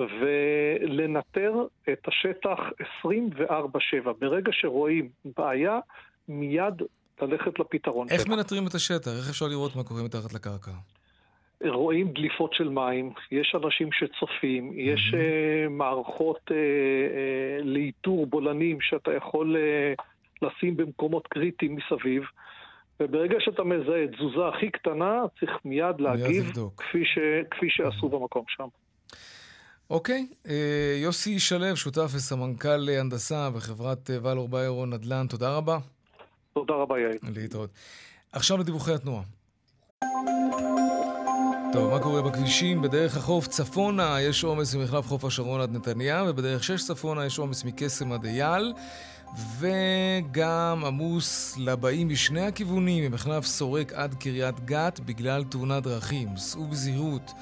ולנטר 0.00 1.52
את 1.92 2.08
השטח 2.08 2.58
24/7. 3.02 4.12
ברגע 4.18 4.52
שרואים 4.52 5.08
בעיה, 5.36 5.78
מיד 6.28 6.82
ללכת 7.22 7.58
לפתרון 7.58 8.06
איך 8.10 8.22
שלה. 8.22 8.36
מנטרים 8.36 8.66
את 8.66 8.74
השטח? 8.74 9.10
איך 9.18 9.30
אפשר 9.30 9.46
לראות 9.46 9.76
מה 9.76 9.84
קורה 9.84 10.02
מתחת 10.02 10.32
לקרקע? 10.32 10.70
רואים 11.64 12.12
דליפות 12.12 12.54
של 12.54 12.68
מים, 12.68 13.12
יש 13.30 13.56
אנשים 13.64 13.88
שצופים, 13.92 14.72
יש 14.74 15.10
mm-hmm. 15.10 15.66
uh, 15.66 15.70
מערכות 15.70 16.40
uh, 16.44 16.50
uh, 16.50 17.64
לאיתור 17.64 18.26
בולענים 18.26 18.80
שאתה 18.80 19.12
יכול 19.12 19.56
uh, 19.56 20.02
לשים 20.42 20.76
במקומות 20.76 21.26
קריטיים 21.26 21.76
מסביב, 21.76 22.22
וברגע 23.00 23.36
שאתה 23.40 23.64
מזהה 23.64 24.06
תזוזה 24.06 24.48
הכי 24.48 24.70
קטנה, 24.70 25.22
צריך 25.40 25.50
מיד 25.64 26.00
להגיב, 26.00 26.52
כפי, 26.76 27.04
ש, 27.04 27.18
כפי 27.50 27.66
שעשו 27.68 28.06
mm-hmm. 28.06 28.10
במקום 28.10 28.44
שם. 28.48 28.68
אוקיי, 29.90 30.26
okay. 30.44 30.48
יוסי 31.02 31.38
שלו, 31.38 31.76
שותף 31.76 32.10
וסמנכ"ל 32.14 32.88
הנדסה 33.00 33.50
בחברת 33.50 34.10
ולור 34.22 34.48
ביירו 34.48 34.86
נדל"ן, 34.86 35.26
תודה 35.26 35.56
רבה. 35.56 35.78
תודה 36.52 36.74
רבה, 36.74 37.00
יאיר. 37.00 37.18
להתראות. 37.34 37.70
עכשיו 38.32 38.58
לדיווחי 38.58 38.92
התנועה. 38.94 39.22
טוב, 41.72 41.90
מה 41.90 41.98
קורה 41.98 42.22
בכבישים? 42.22 42.82
בדרך 42.82 43.16
החוף 43.16 43.46
צפונה 43.46 44.20
יש 44.20 44.44
עומס 44.44 44.74
ממחלף 44.74 45.06
חוף 45.06 45.24
השרון 45.24 45.60
עד 45.60 45.72
נתניה, 45.72 46.24
ובדרך 46.28 46.64
שש 46.64 46.84
צפונה 46.84 47.26
יש 47.26 47.38
עומס 47.38 47.64
מקסם 47.64 48.12
עד 48.12 48.24
אייל, 48.24 48.72
וגם 49.58 50.82
עמוס 50.86 51.56
לבאים 51.58 52.08
משני 52.08 52.46
הכיוונים, 52.46 53.04
ממחלף 53.04 53.46
סורק 53.46 53.92
עד 53.92 54.14
קריית 54.14 54.60
גת, 54.64 55.00
בגלל 55.00 55.44
תאונת 55.44 55.82
דרכים. 55.82 56.36
סעו 56.36 56.66
בזהירות. 56.66 57.32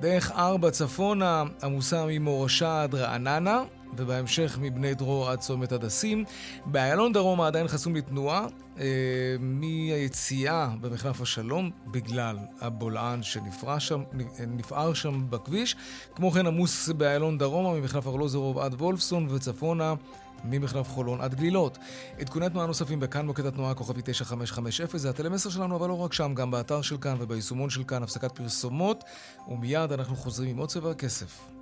דרך 0.00 0.30
ארבע 0.30 0.70
צפונה 0.70 1.44
עמוסה 1.62 2.04
ממורשה 2.08 2.82
עד 2.82 2.94
רעננה, 2.94 3.62
ובהמשך 3.96 4.58
מבני 4.60 4.94
דרור 4.94 5.30
עד 5.30 5.38
צומת 5.38 5.72
הדסים. 5.72 6.24
באיילון 6.66 7.12
דרומה 7.12 7.46
עדיין 7.46 7.68
חסום 7.68 7.96
לתנועה 7.96 8.46
אה, 8.78 8.84
מהיציאה 9.40 10.68
במחלף 10.80 11.20
השלום 11.20 11.70
בגלל 11.86 12.38
הבולען 12.60 13.22
שנפער 13.22 13.78
שם, 13.78 14.02
שם 14.94 15.30
בכביש. 15.30 15.76
כמו 16.14 16.30
כן 16.30 16.46
עמוס 16.46 16.88
באיילון 16.88 17.38
דרומה 17.38 17.80
ממחלף 17.80 18.06
ארלוזרוב 18.06 18.58
עד 18.58 18.74
וולפסון 18.74 19.28
וצפונה 19.30 19.94
ממחלף 20.44 20.88
חולון 20.88 21.20
עד 21.20 21.34
גלילות. 21.34 21.78
עדכוני 22.18 22.50
תנועה 22.50 22.66
נוספים 22.66 23.00
בכאן 23.00 23.26
מוקד 23.26 23.46
התנועה 23.46 23.74
כוכבי 23.74 24.00
9550 24.04 24.86
זה 24.98 25.10
הטלמסר 25.10 25.50
שלנו, 25.50 25.76
אבל 25.76 25.88
לא 25.88 25.98
רק 25.98 26.12
שם, 26.12 26.34
גם 26.34 26.50
באתר 26.50 26.82
של 26.82 26.96
כאן 26.96 27.16
וביישומון 27.18 27.70
של 27.70 27.84
כאן, 27.84 28.02
הפסקת 28.02 28.32
פרסומות, 28.32 29.04
ומיד 29.48 29.92
אנחנו 29.92 30.16
חוזרים 30.16 30.50
עם 30.50 30.56
עוד 30.56 30.68
צבע 30.68 30.90
הכסף. 30.90 31.57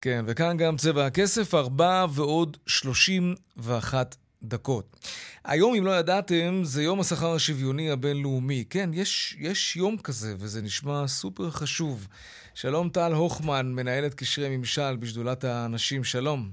כן, 0.00 0.24
וכאן 0.26 0.56
גם 0.56 0.76
צבע 0.76 1.06
הכסף, 1.06 1.54
4 1.54 2.06
ועוד 2.14 2.56
31 2.66 4.16
דקות. 4.42 4.96
היום, 5.44 5.74
אם 5.74 5.84
לא 5.84 5.90
ידעתם, 5.90 6.60
זה 6.62 6.82
יום 6.82 7.00
השכר 7.00 7.34
השוויוני 7.34 7.90
הבינלאומי. 7.90 8.64
כן, 8.70 8.90
יש, 8.92 9.36
יש 9.38 9.76
יום 9.76 9.96
כזה, 9.98 10.34
וזה 10.38 10.62
נשמע 10.62 11.06
סופר 11.06 11.50
חשוב. 11.50 12.08
שלום 12.54 12.88
טל 12.88 13.12
הוכמן, 13.12 13.72
מנהלת 13.72 14.14
קשרי 14.14 14.56
ממשל 14.56 14.96
בשדולת 14.96 15.44
הנשים, 15.44 16.04
שלום. 16.04 16.50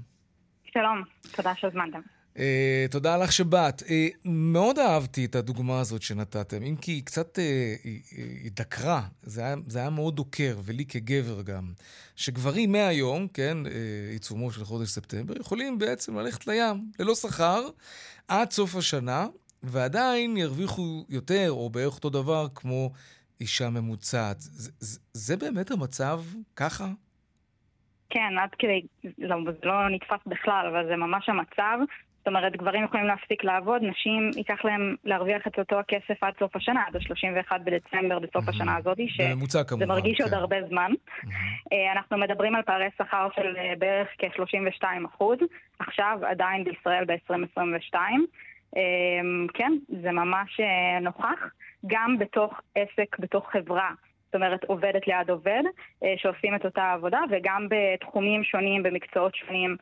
שלום, 0.72 1.02
תודה 1.36 1.52
שהזמנתם. 1.54 2.15
Uh, 2.36 2.38
תודה 2.90 3.16
לך 3.16 3.32
שבאת. 3.32 3.82
Uh, 3.82 3.84
מאוד 4.24 4.78
אהבתי 4.78 5.24
את 5.24 5.34
הדוגמה 5.34 5.80
הזאת 5.80 6.02
שנתתם, 6.02 6.62
אם 6.62 6.76
כי 6.76 6.92
היא 6.92 7.04
קצת 7.04 7.38
uh, 7.38 7.40
היא 8.42 8.50
דקרה, 8.54 9.02
זה 9.22 9.44
היה, 9.44 9.54
זה 9.66 9.78
היה 9.78 9.90
מאוד 9.90 10.16
דוקר, 10.16 10.56
ולי 10.64 10.84
כגבר 10.84 11.42
גם, 11.42 11.72
שגברים 12.16 12.72
מהיום, 12.72 13.28
כן, 13.28 13.56
uh, 13.64 13.68
עיצומו 14.12 14.50
של 14.50 14.64
חודש 14.64 14.88
ספטמבר, 14.88 15.34
יכולים 15.40 15.78
בעצם 15.78 16.18
ללכת 16.18 16.46
לים 16.46 16.90
ללא 16.98 17.14
שכר 17.14 17.60
עד 18.28 18.50
סוף 18.50 18.76
השנה, 18.76 19.26
ועדיין 19.62 20.36
ירוויחו 20.36 21.04
יותר, 21.08 21.46
או 21.50 21.70
בערך 21.70 21.94
אותו 21.94 22.10
דבר, 22.10 22.46
כמו 22.54 22.90
אישה 23.40 23.70
ממוצעת. 23.70 24.36
זה, 24.40 24.70
זה, 24.78 25.00
זה 25.12 25.36
באמת 25.36 25.70
המצב 25.70 26.20
ככה? 26.56 26.88
כן, 28.10 28.38
עד 28.42 28.50
כדי, 28.58 28.82
לא, 29.18 29.36
זה 29.44 29.66
לא 29.66 29.88
נתפס 29.90 30.26
בכלל, 30.26 30.66
אבל 30.70 30.86
זה 30.88 30.96
ממש 30.96 31.28
המצב. 31.28 31.78
זאת 32.26 32.34
אומרת, 32.34 32.56
גברים 32.56 32.84
יכולים 32.84 33.06
להפסיק 33.06 33.44
לעבוד, 33.44 33.82
נשים 33.82 34.30
ייקח 34.36 34.64
להם 34.64 34.94
להרוויח 35.04 35.46
את 35.46 35.58
אותו 35.58 35.78
הכסף 35.78 36.22
עד 36.22 36.34
סוף 36.38 36.56
השנה, 36.56 36.82
עד 36.86 36.96
ה-31 36.96 37.58
בדצמבר 37.58 38.18
בסוף 38.18 38.48
השנה 38.48 38.76
הזאת, 38.76 38.98
שזה 39.08 39.86
מרגיש 39.86 40.20
עוד 40.20 40.30
כן. 40.30 40.36
הרבה 40.36 40.56
זמן. 40.68 40.90
אה, 41.72 41.92
אנחנו 41.92 42.18
מדברים 42.18 42.54
על 42.54 42.62
פערי 42.62 42.88
שכר 42.98 43.28
של 43.36 43.56
אה, 43.56 43.72
בערך 43.78 44.08
כ-32 44.18 44.84
אחוז, 45.06 45.38
עכשיו 45.78 46.18
עדיין 46.30 46.64
בישראל 46.64 47.04
ב-2022. 47.04 47.94
אה, 48.76 48.82
כן, 49.54 49.72
זה 50.02 50.10
ממש 50.10 50.60
נוכח, 51.00 51.40
גם 51.86 52.18
בתוך 52.18 52.60
עסק, 52.74 53.18
בתוך 53.18 53.50
חברה. 53.52 53.90
זאת 54.26 54.34
אומרת 54.34 54.64
עובדת 54.64 55.06
ליד 55.06 55.30
עובד, 55.30 55.62
שעושים 56.16 56.54
את 56.54 56.64
אותה 56.64 56.92
עבודה, 56.92 57.20
וגם 57.30 57.68
בתחומים 57.70 58.44
שונים, 58.44 58.82
במקצועות 58.82 59.34
שונים, 59.34 59.76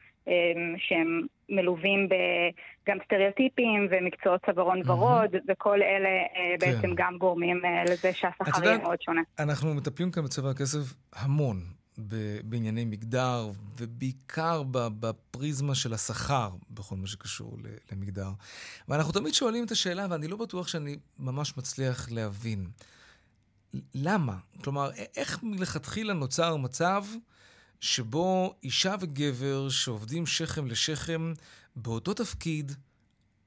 שהם 0.78 1.26
מלווים 1.48 2.08
גם 2.88 2.98
סטריאוטיפים 3.04 3.88
ומקצועות 3.90 4.40
צווארון 4.46 4.90
ורוד, 4.90 5.30
וכל 5.48 5.82
אלה 5.82 6.08
אה, 6.08 6.54
כן. 6.60 6.66
בעצם 6.66 6.94
גם 6.94 7.18
גורמים 7.18 7.60
לזה 7.88 8.12
שהשכר 8.12 8.64
יהיה 8.64 8.78
מאוד 8.78 9.02
שונה. 9.02 9.20
אנחנו 9.38 9.74
מטפלים 9.74 10.10
כאן 10.10 10.24
בצבע 10.24 10.50
הכסף 10.50 10.94
המון. 11.12 11.56
בענייני 12.44 12.84
מגדר, 12.84 13.50
ובעיקר 13.78 14.62
בפריזמה 14.72 15.74
של 15.74 15.92
השכר, 15.92 16.50
בכל 16.70 16.96
מה 16.96 17.06
שקשור 17.06 17.58
למגדר. 17.92 18.28
ואנחנו 18.88 19.12
תמיד 19.12 19.34
שואלים 19.34 19.64
את 19.64 19.70
השאלה, 19.70 20.06
ואני 20.10 20.28
לא 20.28 20.36
בטוח 20.36 20.68
שאני 20.68 20.96
ממש 21.18 21.56
מצליח 21.56 22.12
להבין. 22.12 22.66
למה? 23.94 24.36
כלומר, 24.64 24.90
איך 25.16 25.42
מלכתחילה 25.42 26.12
נוצר 26.14 26.56
מצב 26.56 27.04
שבו 27.80 28.54
אישה 28.62 28.94
וגבר 29.00 29.68
שעובדים 29.68 30.26
שכם 30.26 30.66
לשכם 30.66 31.32
באותו 31.76 32.14
תפקיד, 32.14 32.72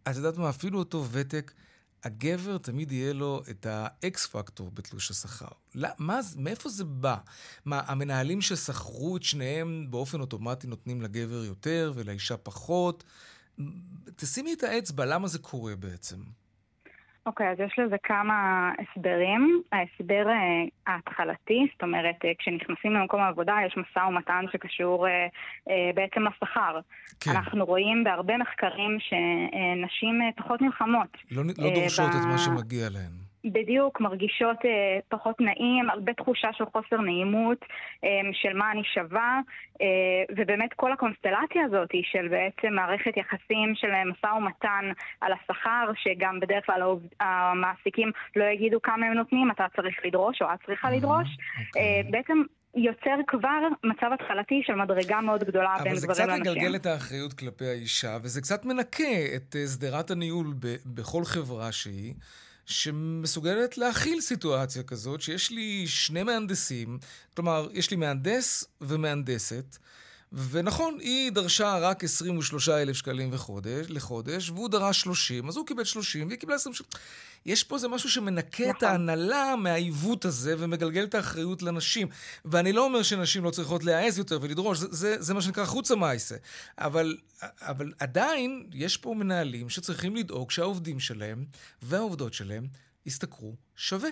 את 0.09 0.15
יודעת 0.15 0.37
מה, 0.37 0.49
אפילו 0.49 0.79
אותו 0.79 1.05
ותק, 1.11 1.53
הגבר 2.03 2.57
תמיד 2.57 2.91
יהיה 2.91 3.13
לו 3.13 3.41
את 3.49 3.65
האקס 3.65 4.25
פקטור 4.25 4.71
בתלוש 4.71 5.11
השכר. 5.11 5.47
מה, 5.97 6.19
מאיפה 6.35 6.69
זה 6.69 6.83
בא? 6.83 7.17
מה, 7.65 7.81
המנהלים 7.85 8.41
ששכרו 8.41 9.17
את 9.17 9.23
שניהם 9.23 9.87
באופן 9.89 10.21
אוטומטי 10.21 10.67
נותנים 10.67 11.01
לגבר 11.01 11.43
יותר 11.43 11.93
ולאישה 11.95 12.37
פחות? 12.37 13.03
תשימי 14.15 14.53
את 14.53 14.63
האצבע, 14.63 15.05
למה 15.05 15.27
זה 15.27 15.39
קורה 15.39 15.75
בעצם? 15.75 16.17
אוקיי, 17.27 17.47
okay, 17.47 17.51
אז 17.51 17.59
יש 17.59 17.79
לזה 17.79 17.95
כמה 18.03 18.71
הסברים. 18.79 19.61
ההסבר 19.71 20.25
uh, 20.27 20.69
ההתחלתי, 20.87 21.67
זאת 21.73 21.83
אומרת, 21.83 22.15
uh, 22.15 22.27
כשנכנסים 22.39 22.93
למקום 22.93 23.21
העבודה 23.21 23.55
יש 23.65 23.77
משא 23.77 23.99
ומתן 23.99 24.45
שקשור 24.51 25.07
uh, 25.07 25.09
uh, 25.69 25.71
בעצם 25.95 26.21
לשכר. 26.27 26.79
כן. 27.19 27.31
אנחנו 27.31 27.65
רואים 27.65 28.03
בהרבה 28.03 28.37
מחקרים 28.37 28.97
שנשים 28.99 30.21
uh, 30.21 30.41
פחות 30.43 30.61
נלחמות. 30.61 31.17
לא, 31.31 31.43
לא 31.57 31.69
דורשות 31.75 32.11
uh, 32.11 32.17
את 32.17 32.25
מה 32.31 32.37
שמגיע 32.37 32.89
להן. 32.89 33.26
בדיוק, 33.53 34.01
מרגישות 34.01 34.57
אה, 34.65 34.99
פחות 35.09 35.41
נעים, 35.41 35.89
הרבה 35.89 36.13
תחושה 36.13 36.47
של 36.53 36.63
חוסר 36.65 37.01
נעימות, 37.01 37.65
אה, 38.03 38.09
של 38.33 38.53
מה 38.57 38.71
אני 38.71 38.83
שווה, 38.83 39.39
אה, 39.81 39.87
ובאמת 40.37 40.73
כל 40.75 40.91
הקונסטלציה 40.91 41.63
הזאת 41.65 41.91
היא 41.91 42.03
של 42.11 42.27
בעצם 42.27 42.73
מערכת 42.73 43.17
יחסים 43.17 43.75
של 43.75 43.87
משא 44.05 44.33
ומתן 44.37 44.91
על 45.21 45.31
השכר, 45.33 45.91
שגם 45.95 46.39
בדרך 46.39 46.65
כלל 46.65 46.81
המעסיקים 47.19 48.11
לא 48.35 48.45
יגידו 48.45 48.81
כמה 48.81 49.05
הם 49.05 49.13
נותנים, 49.13 49.51
אתה 49.51 49.65
צריך 49.75 49.95
לדרוש 50.05 50.41
או 50.41 50.47
את 50.53 50.59
צריכה 50.65 50.91
לדרוש. 50.91 51.27
Okay. 51.27 51.67
אוקיי. 51.67 52.03
בעצם 52.11 52.41
יוצר 52.77 53.15
כבר 53.27 53.59
מצב 53.83 54.07
התחלתי 54.13 54.61
של 54.65 54.75
מדרגה 54.75 55.21
מאוד 55.21 55.43
גדולה 55.43 55.75
בין 55.83 55.93
גברים 55.93 55.93
לנשים. 55.93 56.09
אבל 56.09 56.13
זה 56.15 56.23
קצת 56.23 56.39
מגלגל 56.39 56.75
את 56.75 56.85
האחריות 56.85 57.33
כלפי 57.33 57.65
האישה, 57.65 58.17
וזה 58.23 58.41
קצת 58.41 58.65
מנקה 58.65 59.03
את 59.35 59.55
אה, 59.55 59.67
שדרת 59.67 60.11
הניהול 60.11 60.53
בכל 60.85 61.23
חברה 61.25 61.71
שהיא. 61.71 62.13
שמסוגלת 62.67 63.77
להכיל 63.77 64.21
סיטואציה 64.21 64.83
כזאת, 64.83 65.21
שיש 65.21 65.51
לי 65.51 65.87
שני 65.87 66.23
מהנדסים, 66.23 66.99
כלומר, 67.35 67.67
יש 67.73 67.91
לי 67.91 67.97
מהנדס 67.97 68.65
ומהנדסת, 68.81 69.77
ונכון, 70.31 70.97
היא 70.99 71.31
דרשה 71.31 71.77
רק 71.77 72.03
23,000 72.03 72.95
שקלים 72.95 73.31
בחודש, 73.31 73.85
לחודש, 73.89 74.49
והוא 74.49 74.69
דרש 74.69 75.01
30, 75.01 75.47
אז 75.47 75.57
הוא 75.57 75.65
קיבל 75.65 75.83
30 75.83 76.27
והיא 76.27 76.39
קיבלה 76.39 76.55
20 76.55 76.73
שקלים. 76.73 76.89
יש 77.45 77.63
פה 77.63 77.75
איזה 77.75 77.87
משהו 77.87 78.09
שמנקה 78.09 78.63
נכון. 78.63 78.75
את 78.77 78.83
ההנהלה 78.83 79.55
מהעיוות 79.55 80.25
הזה 80.25 80.55
ומגלגל 80.57 81.03
את 81.03 81.15
האחריות 81.15 81.61
לנשים. 81.61 82.07
ואני 82.45 82.73
לא 82.73 82.85
אומר 82.85 83.03
שנשים 83.03 83.43
לא 83.43 83.51
צריכות 83.51 83.83
להעז 83.83 84.17
יותר 84.17 84.39
ולדרוש, 84.41 84.77
זה, 84.77 84.87
זה, 84.91 85.21
זה 85.21 85.33
מה 85.33 85.41
שנקרא 85.41 85.65
חוצה 85.65 85.95
מייסה. 85.95 86.35
אבל, 86.77 87.17
אבל 87.41 87.93
עדיין 87.99 88.69
יש 88.73 88.97
פה 88.97 89.13
מנהלים 89.13 89.69
שצריכים 89.69 90.15
לדאוג 90.15 90.51
שהעובדים 90.51 90.99
שלהם 90.99 91.45
והעובדות 91.81 92.33
שלהם 92.33 92.67
ישתכרו 93.05 93.55
שווה. 93.75 94.09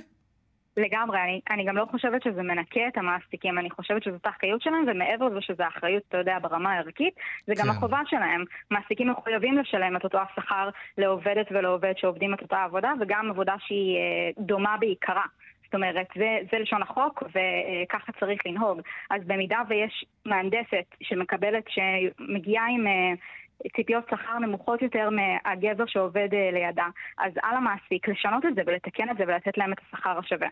לגמרי, 0.77 1.21
אני, 1.21 1.41
אני 1.49 1.65
גם 1.65 1.77
לא 1.77 1.85
חושבת 1.91 2.23
שזה 2.23 2.43
מנקה 2.43 2.87
את 2.87 2.97
המעסיקים, 2.97 3.59
אני 3.59 3.69
חושבת 3.69 4.03
שזאת 4.03 4.25
האחריות 4.25 4.61
שלהם, 4.61 4.85
ומעבר 4.87 5.25
לזה 5.25 5.41
שזו 5.41 5.63
אחריות, 5.67 6.03
אתה 6.09 6.17
יודע, 6.17 6.37
ברמה 6.41 6.73
הערכית, 6.73 7.13
זה 7.47 7.53
גם 7.57 7.63
כן. 7.63 7.69
החובה 7.69 7.99
שלהם. 8.05 8.43
מעסיקים 8.71 9.09
מחויבים 9.09 9.57
לשלם 9.57 9.95
את 9.95 10.03
אותו 10.03 10.17
השכר 10.17 10.69
לעובדת 10.97 11.47
ולעובד 11.51 11.93
שעובדים 11.97 12.33
את 12.33 12.41
אותה 12.41 12.63
עבודה, 12.63 12.93
וגם 12.99 13.29
עבודה 13.29 13.55
שהיא 13.59 13.97
אה, 13.97 14.29
דומה 14.37 14.77
בעיקרה. 14.79 15.25
זאת 15.65 15.75
אומרת, 15.75 16.07
זה, 16.15 16.37
זה 16.51 16.59
לשון 16.59 16.81
החוק, 16.81 17.23
וככה 17.23 18.11
צריך 18.19 18.41
לנהוג. 18.45 18.81
אז 19.09 19.21
במידה 19.25 19.61
ויש 19.69 20.05
מהנדסת 20.25 20.95
שמקבלת, 21.03 21.63
שמגיעה 21.69 22.65
עם 22.69 22.87
אה, 22.87 23.13
ציפיות 23.75 24.03
שכר 24.09 24.39
נמוכות 24.39 24.81
יותר 24.81 25.09
מהגבר 25.09 25.83
שעובד 25.87 26.29
אה, 26.33 26.51
לידה. 26.51 26.87
אז 27.17 27.31
על 27.43 27.55
המעסיק 27.57 28.07
לשנות 28.07 28.45
את 28.45 28.55
זה 28.55 28.61
ולתקן 28.65 29.09
את 29.11 29.17
זה 29.17 29.23
ולתת 29.23 29.57
להם 29.57 29.73
את 29.73 29.77
השכר 29.87 30.19
השווה. 30.19 30.47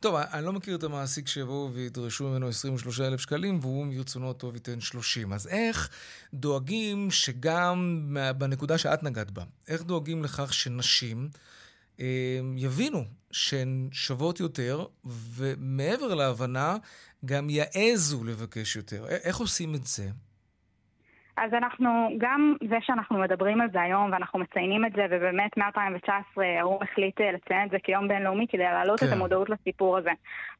טוב, 0.00 0.14
אני 0.34 0.44
לא 0.44 0.52
מכיר 0.52 0.76
את 0.76 0.82
המעסיק 0.82 1.26
שיבואו 1.26 1.72
וידרשו 1.72 2.28
ממנו 2.28 2.48
23,000 2.48 3.20
שקלים 3.20 3.58
והוא 3.60 3.86
מרצונו 3.86 4.32
טוב 4.32 4.54
ייתן 4.54 4.80
30. 4.80 5.32
אז 5.32 5.48
איך 5.48 5.88
דואגים 6.34 7.10
שגם 7.10 8.06
בנקודה 8.38 8.78
שאת 8.78 9.02
נגעת 9.02 9.30
בה, 9.30 9.42
איך 9.68 9.82
דואגים 9.82 10.24
לכך 10.24 10.52
שנשים 10.52 11.28
אה, 12.00 12.40
יבינו 12.56 13.04
שהן 13.30 13.88
שוות 13.92 14.40
יותר, 14.40 14.84
ומעבר 15.04 16.14
להבנה, 16.14 16.76
גם 17.24 17.50
יעזו 17.50 18.24
לבקש 18.24 18.76
יותר. 18.76 19.06
איך 19.06 19.36
עושים 19.36 19.74
את 19.74 19.86
זה? 19.86 20.08
אז 21.40 21.54
אנחנו, 21.54 22.08
גם 22.18 22.56
זה 22.68 22.76
שאנחנו 22.80 23.18
מדברים 23.18 23.60
על 23.60 23.70
זה 23.72 23.80
היום 23.80 24.12
ואנחנו 24.12 24.38
מציינים 24.38 24.84
את 24.84 24.92
זה, 24.92 25.06
ובאמת 25.10 25.56
מ-2019 25.56 26.42
האו"ם 26.60 26.82
החליט 26.82 27.20
אה, 27.20 27.32
לציין 27.32 27.66
את 27.66 27.70
זה 27.70 27.78
כיום 27.82 28.08
בינלאומי 28.08 28.46
כדי 28.48 28.62
להעלות 28.62 29.00
כן. 29.00 29.06
את 29.06 29.12
המודעות 29.12 29.50
לסיפור 29.50 29.98
הזה. 29.98 30.10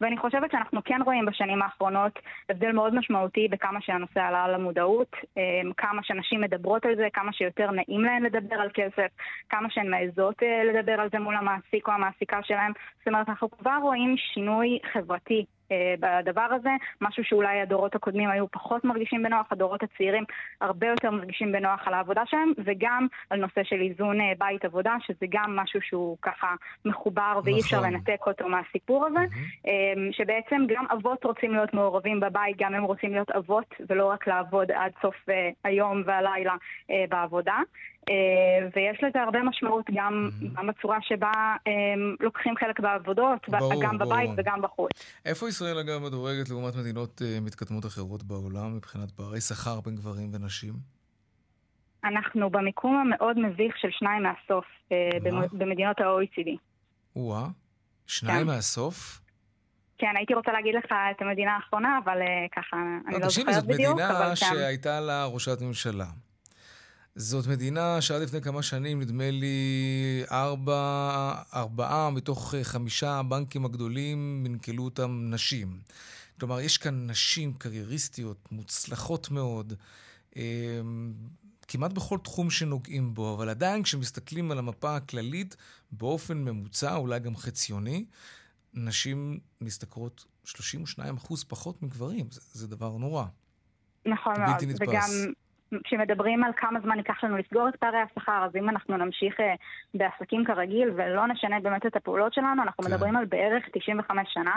ואני 0.01 0.17
חושבת 0.17 0.51
שאנחנו 0.51 0.81
כן 0.85 1.01
רואים 1.05 1.27
בשנים 1.27 1.63
האחרונות 1.63 2.19
הבדל 2.51 2.73
מאוד 2.73 2.95
משמעותי 2.95 3.49
בכמה 3.49 3.81
שהנושא 3.81 4.21
עלה 4.21 4.45
על 4.45 4.55
המודעות, 4.55 5.17
אה, 5.39 5.43
כמה 5.77 6.03
שנשים 6.03 6.41
מדברות 6.41 6.85
על 6.87 6.97
זה, 6.97 7.09
כמה 7.13 7.33
שיותר 7.33 7.71
נעים 7.71 8.05
להן 8.05 8.23
לדבר 8.23 8.57
על 8.57 8.69
כסף, 8.75 9.09
כמה 9.49 9.71
שהן 9.71 9.91
מעזות 9.91 10.43
אה, 10.43 10.65
לדבר 10.65 11.01
על 11.01 11.09
זה 11.13 11.19
מול 11.19 11.37
המעסיק 11.37 11.89
או 11.89 11.93
המעסיקה 11.93 12.43
שלהן. 12.43 12.73
זאת 12.99 13.09
אומרת, 13.09 13.29
אנחנו 13.29 13.51
כבר 13.51 13.79
רואים 13.83 14.15
שינוי 14.17 14.79
חברתי 14.93 15.45
בדבר 16.01 16.49
הזה, 16.51 16.71
משהו 17.01 17.25
שאולי 17.25 17.61
הדורות 17.61 17.95
הקודמים 17.95 18.31
היו 18.31 18.51
פחות 18.51 18.85
מרגישים 18.85 19.23
בנוח, 19.23 19.47
הדורות 19.51 19.83
הצעירים 19.83 20.25
הרבה 20.61 20.87
יותר 20.87 21.11
מרגישים 21.11 21.53
בנוח 21.53 21.89
על 21.89 21.95
העבודה 21.95 22.23
שלהם, 22.27 22.53
וגם 22.65 23.07
על 23.31 23.41
נושא 23.41 23.65
של 23.65 23.81
איזון 23.81 24.21
אה, 24.21 24.33
בית 24.39 24.65
עבודה, 24.65 24.95
שזה 25.07 25.27
גם 25.29 25.57
משהו 25.57 25.81
שהוא 25.83 26.17
ככה 26.23 26.55
מחובר 26.85 27.31
נכון. 27.31 27.43
ואי 27.53 27.61
אפשר 27.61 27.81
לנתק 27.81 28.21
אותו 28.27 28.49
מהסיפור 28.49 29.07
הזה, 29.07 29.19
mm-hmm. 29.19 29.69
שבעצם 30.13 30.63
גם 30.69 30.85
אבות 30.93 31.25
רוצים 31.25 31.53
להיות 31.55 31.75
מעורבים 31.75 32.21
בבית, 32.21 32.57
גם 32.59 32.75
הם 32.75 32.85
רוצים 32.85 33.13
להיות 33.13 33.31
אבות, 33.31 33.75
ולא 33.89 34.07
רק 34.07 34.27
לעבוד 34.27 34.73
עד 34.73 34.93
סוף 35.03 35.17
היום 35.65 36.03
והלילה 36.07 36.55
בעבודה. 37.09 37.59
אה, 38.09 38.69
ויש 38.77 38.99
לזה 39.05 39.23
הרבה 39.23 39.39
משמעות 39.43 39.87
גם, 39.95 40.29
mm-hmm. 40.31 40.63
בצורה 40.69 40.99
שבה 41.03 41.33
הם 41.67 42.17
לוקחים 42.21 42.55
חלק 42.57 42.81
בעבודות, 42.81 43.49
ברור, 43.49 43.83
גם 43.83 43.99
בבית 43.99 44.29
ברור. 44.29 44.35
וגם 44.37 44.63
בחוץ. 44.63 44.91
איפה 45.25 45.49
ישראל 45.49 45.79
אגב 45.79 46.03
מדורגת 46.07 46.49
לעומת 46.49 46.77
מדינות 46.77 47.23
מתקדמות 47.43 47.87
אחרות 47.87 48.23
בעולם 48.23 48.77
מבחינת 48.77 49.11
פערי 49.11 49.41
שכר 49.41 49.81
בין 49.81 49.97
גברים 49.97 50.31
ונשים? 50.35 50.75
אנחנו 52.05 52.51
במיקום 52.51 52.97
המאוד 52.97 53.39
מביך 53.39 53.79
של 53.79 53.89
שניים 53.91 54.23
מהסוף 54.23 54.65
uh, 54.65 54.93
במדינות 55.53 56.01
ה-OECD. 56.01 56.51
או-אה, 57.17 57.47
שניים 58.07 58.41
כן. 58.41 58.47
מהסוף? 58.47 59.21
כן, 59.99 60.13
הייתי 60.17 60.35
רוצה 60.35 60.53
להגיד 60.53 60.75
לך 60.75 60.85
את 60.85 61.23
המדינה 61.23 61.55
האחרונה, 61.57 61.99
אבל 62.05 62.19
ככה, 62.57 62.77
לא, 62.77 63.11
אני 63.15 63.23
לא 63.23 63.29
זוכרת 63.29 63.65
בדיוק, 63.65 64.01
אבל 64.01 64.09
כן. 64.09 64.35
זאת 64.35 64.43
מדינה 64.43 64.57
שהייתה 64.61 65.01
לה 65.01 65.27
ראשת 65.27 65.63
ממשלה. 65.63 66.07
זאת 67.15 67.47
מדינה 67.47 68.01
שעד 68.01 68.23
לפני 68.23 68.41
כמה 68.41 68.63
שנים, 68.63 69.01
נדמה 69.01 69.31
לי, 69.31 70.23
ארבע, 70.31 71.43
ארבעה 71.55 72.11
מתוך 72.11 72.55
חמישה 72.63 73.13
הבנקים 73.13 73.65
הגדולים 73.65 74.47
ננקלו 74.47 74.85
אותם 74.85 75.27
נשים. 75.31 75.81
כלומר, 76.41 76.61
יש 76.61 76.79
כאן 76.79 77.11
נשים 77.11 77.55
קרייריסטיות, 77.55 78.53
מוצלחות 78.53 79.31
מאוד, 79.31 79.73
אמ, 80.37 81.13
כמעט 81.69 81.93
בכל 81.93 82.19
תחום 82.25 82.51
שנוגעים 82.51 83.15
בו, 83.15 83.35
אבל 83.35 83.49
עדיין 83.49 83.83
כשמסתכלים 83.83 84.51
על 84.51 84.59
המפה 84.59 84.97
הכללית, 84.97 85.57
באופן 85.93 86.39
ממוצע, 86.39 86.97
אולי 86.97 87.21
גם 87.21 87.37
חציוני, 87.37 88.05
נשים 88.75 89.41
משתכרות 89.61 90.25
32% 90.45 91.45
פחות 91.49 91.83
מגברים. 91.83 92.27
זה, 92.31 92.41
זה 92.53 92.67
דבר 92.69 92.97
נורא. 92.97 93.25
נכון 94.07 94.35
מאוד, 94.39 94.63
וגם... 94.81 95.33
כשמדברים 95.85 96.45
על 96.45 96.53
כמה 96.57 96.81
זמן 96.81 96.99
ייקח 96.99 97.25
לנו 97.25 97.37
לסגור 97.37 97.69
את 97.69 97.77
פערי 97.77 97.99
השכר, 97.99 98.45
אז 98.45 98.57
אם 98.57 98.69
אנחנו 98.69 98.97
נמשיך 98.97 99.41
אה, 99.41 99.55
בעסקים 99.95 100.45
כרגיל 100.45 100.91
ולא 100.97 101.27
נשנה 101.27 101.61
באמת 101.61 101.87
את 101.87 101.97
הפעולות 101.97 102.35
שלנו, 102.35 102.63
אנחנו 102.63 102.85
כן. 102.85 102.91
מדברים 102.91 103.17
על 103.17 103.25
בערך 103.25 103.65
95 103.73 104.29
שנה. 104.33 104.55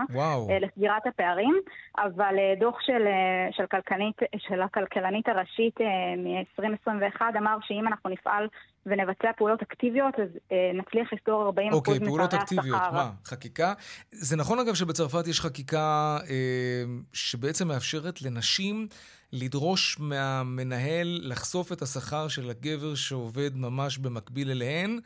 אה, 0.49 0.59
לסגירת 0.59 1.07
הפערים, 1.07 1.55
אבל 1.97 2.35
אה, 2.39 2.53
דוח 2.59 2.77
של, 2.81 3.03
של, 3.51 3.65
כלכלנית, 3.65 4.17
של 4.37 4.61
הכלכלנית 4.61 5.27
הראשית 5.27 5.79
מ-2021 6.17 7.21
אמר 7.37 7.57
שאם 7.61 7.87
אנחנו 7.87 8.09
נפעל 8.09 8.47
ונבצע 8.85 9.31
פעולות 9.37 9.61
אקטיביות, 9.61 10.13
אז 10.19 10.27
אה, 10.51 10.71
נצליח 10.73 11.13
לסגור 11.13 11.49
40% 11.49 11.73
אוקיי, 11.73 11.93
מפערי 11.93 12.07
פעולות 12.07 12.33
אקטיביות, 12.33 12.81
מה? 12.93 13.11
חקיקה? 13.25 13.73
זה 14.11 14.37
נכון 14.37 14.59
אגב 14.59 14.73
שבצרפת 14.73 15.27
יש 15.27 15.41
חקיקה 15.41 16.17
אה, 16.29 16.83
שבעצם 17.13 17.67
מאפשרת 17.67 18.21
לנשים 18.21 18.87
לדרוש 19.33 19.99
מהמנהל 19.99 21.19
לחשוף 21.23 21.71
את 21.71 21.81
השכר 21.81 22.27
של 22.27 22.49
הגבר 22.49 22.95
שעובד 22.95 23.51
ממש 23.55 23.97
במקביל 23.97 24.51
אליהן, 24.51 24.99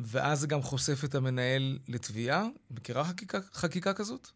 ואז 0.00 0.38
זה 0.38 0.46
גם 0.48 0.60
חושף 0.60 1.04
את 1.04 1.14
המנהל 1.14 1.78
לתביעה? 1.88 2.42
מכירה 2.70 3.04
חקיקה, 3.04 3.38
חקיקה 3.52 3.92
כזאת? 3.94 4.28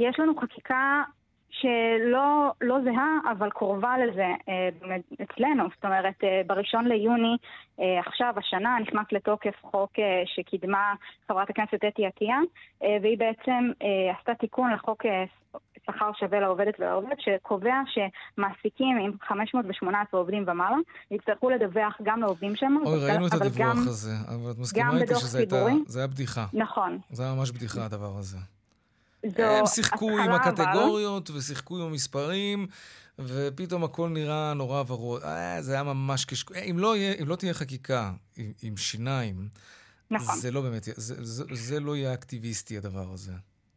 יש 0.00 0.18
לנו 0.18 0.36
חקיקה 0.36 1.02
שלא 1.50 2.52
לא 2.60 2.76
זהה, 2.84 3.32
אבל 3.32 3.50
קרובה 3.50 3.98
לזה 3.98 4.26
אה, 4.48 4.68
אצלנו. 5.22 5.64
זאת 5.74 5.84
אומרת, 5.84 6.24
אה, 6.24 6.40
בראשון 6.46 6.88
ליוני, 6.88 7.36
אה, 7.80 8.00
עכשיו, 8.00 8.34
השנה, 8.36 8.76
נכנס 8.80 9.06
לתוקף 9.12 9.54
חוק 9.62 9.92
שקידמה 10.24 10.94
חברת 11.28 11.50
הכנסת 11.50 11.84
אתי 11.88 12.06
עטייה, 12.06 12.38
והיא 12.80 13.18
בעצם 13.18 13.70
עשתה 14.18 14.34
תיקון 14.34 14.72
לחוק 14.72 15.02
שכר 15.86 16.10
שווה 16.20 16.40
לעובדת 16.40 16.74
ולעובד, 16.78 17.16
שקובע 17.18 17.74
שמעסיקים 17.86 18.98
עם 18.98 19.12
518 19.28 20.20
עובדים 20.20 20.44
ומעלה 20.46 20.76
יצטרכו 21.10 21.50
לדווח 21.50 21.98
גם 22.02 22.20
לעובדים 22.20 22.56
שם. 22.56 22.76
אוי, 22.84 22.98
ראינו 22.98 23.26
את 23.26 23.34
הדיווח 23.34 23.58
גם, 23.58 23.88
הזה, 23.88 24.12
אבל 24.28 24.50
את 24.50 24.58
מסכימה 24.58 25.00
איתי 25.00 25.14
שזה 25.14 25.38
הייתה, 25.38 25.66
היה 25.94 26.06
בדיחה. 26.06 26.46
נכון. 26.52 26.98
זה 27.10 27.22
היה 27.22 27.34
ממש 27.34 27.50
בדיחה 27.50 27.84
הדבר 27.84 28.18
הזה. 28.18 28.38
הם 29.24 29.66
שיחקו 29.66 30.10
עם 30.10 30.30
הקטגוריות 30.30 31.30
אבל... 31.30 31.38
ושיחקו 31.38 31.76
עם 31.76 31.82
המספרים, 31.82 32.66
ופתאום 33.18 33.84
הכל 33.84 34.08
נראה 34.08 34.54
נורא 34.54 34.82
ורוד. 34.86 35.22
אה, 35.22 35.62
זה 35.62 35.72
היה 35.72 35.82
ממש 35.82 36.24
קשקוש. 36.24 36.56
אם, 36.56 36.78
לא 36.78 36.96
אם 36.96 37.28
לא 37.28 37.36
תהיה 37.36 37.54
חקיקה 37.54 38.12
עם, 38.36 38.52
עם 38.62 38.76
שיניים, 38.76 39.48
נכון. 40.10 40.36
זה 40.36 40.50
לא 40.50 40.60
באמת, 40.60 40.84
זה, 40.84 40.92
זה, 41.24 41.44
זה 41.52 41.80
לא 41.80 41.96
יהיה 41.96 42.14
אקטיביסטי 42.14 42.78
הדבר 42.78 43.12
הזה. 43.12 43.32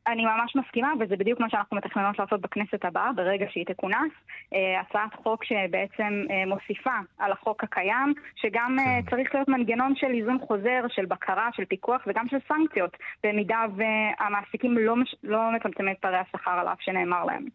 אני 0.07 0.25
ממש 0.25 0.55
מסכימה, 0.55 0.91
וזה 0.99 1.15
בדיוק 1.15 1.39
מה 1.39 1.49
שאנחנו 1.49 1.77
מתכננות 1.77 2.19
לעשות 2.19 2.41
בכנסת 2.41 2.85
הבאה, 2.85 3.13
ברגע 3.15 3.45
שהיא 3.49 3.65
תכונס. 3.65 4.13
אה, 4.53 4.81
הצעת 4.81 5.13
חוק 5.23 5.43
שבעצם 5.43 6.13
אה, 6.31 6.45
מוסיפה 6.47 6.97
על 7.17 7.31
החוק 7.31 7.63
הקיים, 7.63 8.13
שגם 8.35 8.79
אה, 8.79 8.85
כן. 8.85 9.09
צריך 9.09 9.35
להיות 9.35 9.47
מנגנון 9.47 9.93
של 9.95 10.07
איזון 10.07 10.37
חוזר, 10.47 10.81
של 10.89 11.05
בקרה, 11.05 11.49
של 11.53 11.65
פיקוח 11.65 12.01
וגם 12.07 12.25
של 12.29 12.37
סנקציות, 12.47 12.97
במידה 13.23 13.65
והמעסיקים 13.77 14.77
לא, 14.77 14.95
מש... 14.95 15.15
לא 15.23 15.39
מצמצמים 15.55 15.93
את 15.93 15.99
פערי 16.01 16.17
השכר 16.17 16.51
על 16.51 16.67
אף 16.67 16.81
שנאמר 16.81 17.25
להם. 17.25 17.45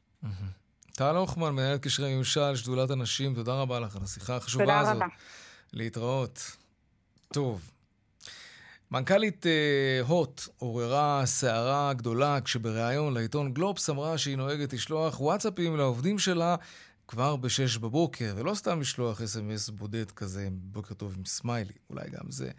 טל 0.96 1.16
הוכמן, 1.16 1.50
מנהלת 1.50 1.84
קשרי 1.84 2.16
ממשל, 2.16 2.54
שדולת 2.54 2.90
הנשים, 2.90 3.34
תודה 3.34 3.52
רבה 3.62 3.80
לך 3.80 3.96
על 3.96 4.02
השיחה 4.02 4.36
החשובה 4.36 4.78
הזאת. 4.78 4.92
תודה 4.92 5.04
רבה. 5.04 5.14
להתראות. 5.72 6.56
טוב. 7.32 7.77
מנכ"לית 8.90 9.46
uh, 9.46 10.06
הוט 10.06 10.42
עוררה 10.58 11.22
סערה 11.26 11.92
גדולה 11.92 12.40
כשבריאיון 12.40 13.14
לעיתון 13.14 13.54
גלובס 13.54 13.90
אמרה 13.90 14.18
שהיא 14.18 14.36
נוהגת 14.36 14.72
לשלוח 14.72 15.20
וואטסאפים 15.20 15.76
לעובדים 15.76 16.18
שלה 16.18 16.56
כבר 17.08 17.36
בשש 17.36 17.76
בבוקר, 17.76 18.34
ולא 18.36 18.54
סתם 18.54 18.80
לשלוח 18.80 19.22
אס.אם.אס 19.22 19.68
בודד 19.68 20.10
כזה, 20.10 20.48
בוקר 20.52 20.94
טוב 20.94 21.14
עם 21.18 21.24
סמיילי, 21.24 21.72
אולי 21.90 22.10
גם 22.10 22.30
זה, 22.30 22.50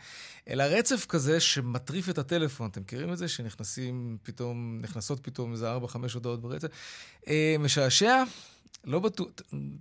אלא 0.50 0.64
רצף 0.64 1.06
כזה 1.10 1.40
שמטריף 1.40 2.10
את 2.10 2.18
הטלפון. 2.18 2.70
אתם 2.70 2.82
מכירים 2.82 3.14
את 3.14 3.18
זה? 3.18 3.28
שנכנסים 3.28 4.18
פתאום, 4.24 4.80
נכנסות 4.82 5.20
פתאום 5.20 5.52
איזה 5.52 5.72
ארבע, 5.72 5.88
חמש 5.88 6.14
הודעות 6.14 6.42
ברצף? 6.42 6.68
אה, 7.24 7.28
משעשע? 7.60 8.24
לא 8.84 9.00
בטוח, 9.00 9.28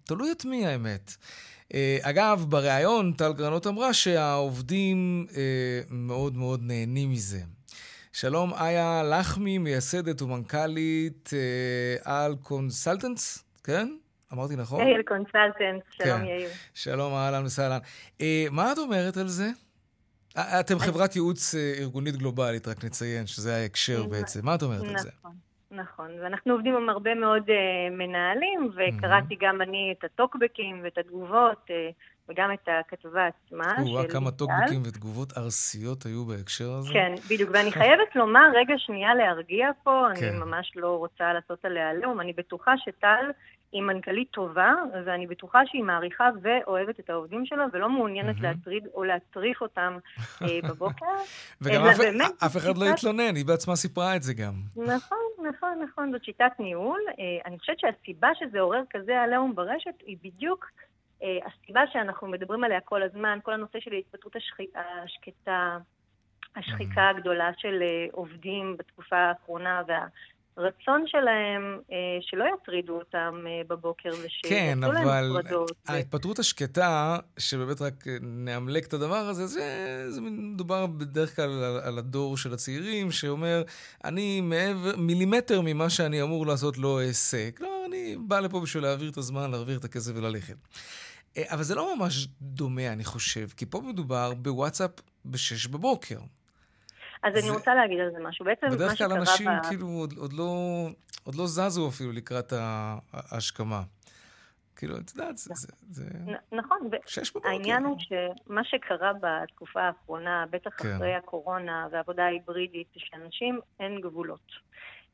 תלוי 0.05 0.33
את 0.33 0.45
מי 0.45 0.67
האמת. 0.67 1.17
אה, 1.75 1.99
אגב, 2.03 2.47
בריאיון 2.49 3.13
טל 3.13 3.33
גרנות 3.33 3.67
אמרה 3.67 3.95
שהעובדים 3.95 5.27
אה, 5.37 5.81
מאוד 5.91 6.37
מאוד 6.37 6.61
נהנים 6.63 7.11
מזה. 7.11 7.41
שלום, 8.13 8.55
איה 8.55 9.03
לחמי, 9.03 9.59
מייסדת 9.59 10.23
ומנכ"לית 10.23 11.31
אה, 11.33 12.23
AL 12.23 12.37
Consultants, 12.43 13.45
כן? 13.65 13.97
אמרתי 14.33 14.57
נכון? 14.57 14.81
AL 14.81 15.03
Consultants, 15.03 15.83
שלום 15.91 16.19
כן. 16.19 16.25
יאיר. 16.25 16.49
שלום, 16.75 17.13
אהלן 17.15 17.45
וסהלן. 17.45 17.79
מה 18.51 18.73
את 18.73 18.79
אומרת 18.79 19.17
על 19.17 19.29
זה? 19.29 19.51
אתם 20.37 20.79
חברת 20.79 21.17
ייעוץ 21.17 21.55
ארגונית 21.55 22.17
גלובלית, 22.17 22.69
רק 22.69 22.85
נציין 22.85 23.27
שזה 23.27 23.57
ההקשר 23.57 24.07
בעצם. 24.07 24.45
מה 24.45 24.55
את 24.55 24.63
אומרת 24.63 24.83
על 24.83 24.99
זה? 24.99 25.09
נכון. 25.19 25.48
נכון, 25.71 26.11
ואנחנו 26.23 26.53
עובדים 26.53 26.77
עם 26.77 26.89
הרבה 26.89 27.15
מאוד 27.15 27.43
uh, 27.43 27.53
מנהלים, 27.91 28.71
וקראתי 28.75 29.35
mm-hmm. 29.35 29.39
גם 29.41 29.63
אני 29.63 29.95
את 29.99 30.05
הטוקבקים 30.05 30.81
ואת 30.85 30.99
התגובות, 30.99 31.67
uh, 31.67 31.73
וגם 32.29 32.53
את 32.53 32.69
הכתבה 32.69 33.27
עצמה. 33.27 33.75
או, 33.83 34.09
כמה 34.09 34.31
טוקבקים 34.31 34.83
ותגובות 34.85 35.39
ארסיות 35.39 36.07
היו 36.07 36.25
בהקשר 36.25 36.71
הזה. 36.73 36.93
כן, 36.93 37.15
בדיוק, 37.31 37.51
ואני 37.53 37.73
חייבת 37.81 38.17
לומר, 38.17 38.51
רגע 38.55 38.75
שנייה 38.79 39.15
להרגיע 39.15 39.71
פה, 39.83 40.07
כן. 40.15 40.27
אני 40.27 40.39
ממש 40.39 40.73
לא 40.77 40.97
רוצה 40.97 41.33
לעשות 41.33 41.65
עליה 41.65 41.91
עליהום, 41.91 42.21
אני 42.21 42.33
בטוחה 42.33 42.73
שטל 42.77 43.31
היא 43.73 43.83
מנכ"לית 43.83 44.31
טובה, 44.31 44.75
ואני 45.05 45.27
בטוחה 45.27 45.61
שהיא 45.67 45.85
מעריכה 45.85 46.29
ואוהבת 46.43 47.01
את 47.01 47.11
העובדים 47.11 47.47
שלה, 47.47 47.65
ולא 47.73 47.89
מעוניינת 47.89 48.41
להטריד 48.41 48.87
או 48.95 49.05
להטריף 49.05 49.61
אותם 49.61 49.99
אה, 50.43 50.47
בבוקר. 50.69 51.07
וגם 51.61 51.85
אף, 51.85 51.99
באמת, 51.99 52.43
אף 52.47 52.57
אחד 52.57 52.69
לא 52.69 52.75
שיטת... 52.75 52.81
לא 52.81 52.91
התלונן, 52.91 53.37
היא 53.37 53.47
בעצמה 53.47 53.77
סיפרה 53.77 54.17
את 54.17 54.23
זה 54.23 54.35
גם. 54.35 54.53
נכון, 54.77 55.19
נכון, 55.49 55.83
נכון, 55.83 56.13
זאת 56.13 56.25
שיטת 56.25 56.53
ניהול. 56.59 57.01
אה, 57.19 57.25
אני 57.47 57.59
חושבת 57.59 57.79
שהסיבה 57.81 58.29
שזה 58.39 58.61
עורר 58.61 58.83
כזה 58.91 59.21
עליהום 59.21 59.55
ברשת 59.55 59.95
היא 60.07 60.17
בדיוק 60.23 60.67
אה, 61.23 61.39
הסיבה 61.47 61.81
שאנחנו 61.93 62.27
מדברים 62.27 62.65
עליה 62.65 62.81
כל 62.81 63.03
הזמן, 63.03 63.39
כל 63.43 63.53
הנושא 63.53 63.81
של 63.81 63.93
ההתפטרות 63.93 64.37
השקטה, 64.75 65.79
השחיקה 66.57 67.09
הגדולה 67.09 67.51
של 67.59 67.83
עובדים 68.13 68.77
בתקופה 68.77 69.17
האחרונה, 69.17 69.83
וה... 69.89 70.07
הרצון 70.59 71.05
שלהם 71.07 71.79
אה, 71.93 71.97
שלא 72.21 72.45
יטרידו 72.55 72.93
אותם 72.93 73.45
אה, 73.47 73.61
בבוקר 73.69 74.09
ושיעשו 74.09 74.49
כן, 74.49 74.79
להם 74.83 75.09
הפרדות. 75.09 75.71
כן, 75.71 75.77
אבל 75.89 75.97
ההתפטרות 75.97 76.39
השקטה, 76.39 77.19
שבאמת 77.39 77.81
רק 77.81 78.05
נאמלק 78.21 78.87
את 78.87 78.93
הדבר 78.93 79.17
הזה, 79.17 79.47
זה, 79.47 80.05
זה 80.09 80.21
מדובר 80.21 80.87
בדרך 80.87 81.37
כלל 81.37 81.51
על, 81.65 81.81
על 81.85 81.99
הדור 81.99 82.37
של 82.37 82.53
הצעירים, 82.53 83.11
שאומר, 83.11 83.63
אני 84.05 84.41
מעבר, 84.41 84.97
מילימטר 84.97 85.61
ממה 85.65 85.91
שאני 85.91 86.23
אמור 86.23 86.47
לעשות 86.47 86.79
לא 86.79 87.03
אעשה. 87.03 87.51
כלומר, 87.51 87.85
אני 87.89 88.17
בא 88.19 88.41
לפה 88.41 88.61
בשביל 88.61 88.83
להעביר 88.83 89.11
את 89.11 89.17
הזמן, 89.17 89.51
להעביר 89.51 89.79
את 89.79 89.85
הכסף 89.85 90.13
וללכת. 90.15 90.57
אה, 91.37 91.43
אבל 91.47 91.63
זה 91.63 91.75
לא 91.75 91.97
ממש 91.97 92.29
דומה, 92.43 92.93
אני 92.93 93.05
חושב, 93.05 93.49
כי 93.57 93.67
פה 93.67 93.81
מדובר 93.81 94.35
בוואטסאפ 94.35 94.91
ב-6 95.25 95.69
בבוקר. 95.71 96.19
אז 97.23 97.33
זה... 97.35 97.41
אני 97.41 97.51
רוצה 97.51 97.75
להגיד 97.75 98.01
על 98.01 98.11
זה 98.11 98.19
משהו. 98.21 98.45
בעצם 98.45 98.67
מה 98.67 98.73
שקרה... 98.73 98.87
בדרך 98.87 98.99
כלל 98.99 99.13
אנשים 99.13 99.47
ב... 99.47 99.67
כאילו 99.69 99.87
עוד, 99.87 100.15
עוד, 100.17 100.33
לא, 100.33 100.87
עוד 101.25 101.35
לא 101.35 101.47
זזו 101.47 101.89
אפילו 101.89 102.13
לקראת 102.13 102.53
ההשכמה. 103.13 103.83
כאילו, 104.77 104.97
את 104.97 105.11
יודעת, 105.17 105.39
זה... 105.39 105.55
זה, 105.55 105.69
זה... 105.91 106.05
נכון, 106.53 106.79
שש 107.07 107.31
בבוקר. 107.31 107.49
העניין 107.49 107.85
הוא 107.85 107.97
שמה 107.99 108.65
שקרה 108.65 109.13
בתקופה 109.21 109.83
האחרונה, 109.83 110.45
בטח 110.51 110.71
כן. 110.77 110.95
אחרי 110.95 111.15
הקורונה 111.15 111.89
והעבודה 111.91 112.25
ההיברידית, 112.25 112.89
שאנשים 112.97 113.61
אין 113.81 114.01
גבולות. 114.01 114.53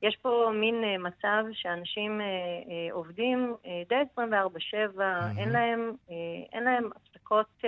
יש 0.03 0.17
פה 0.23 0.51
מין 0.55 0.75
uh, 0.75 1.03
מצב 1.03 1.45
שאנשים 1.53 2.21
uh, 2.21 2.23
uh, 2.67 2.95
עובדים 2.95 3.55
uh, 3.63 3.67
די 3.89 4.03
24-7, 4.17 4.19
mm-hmm. 4.19 5.01
uh, 6.09 6.13
אין 6.53 6.65
להם 6.65 6.91
הפסקות... 6.97 7.65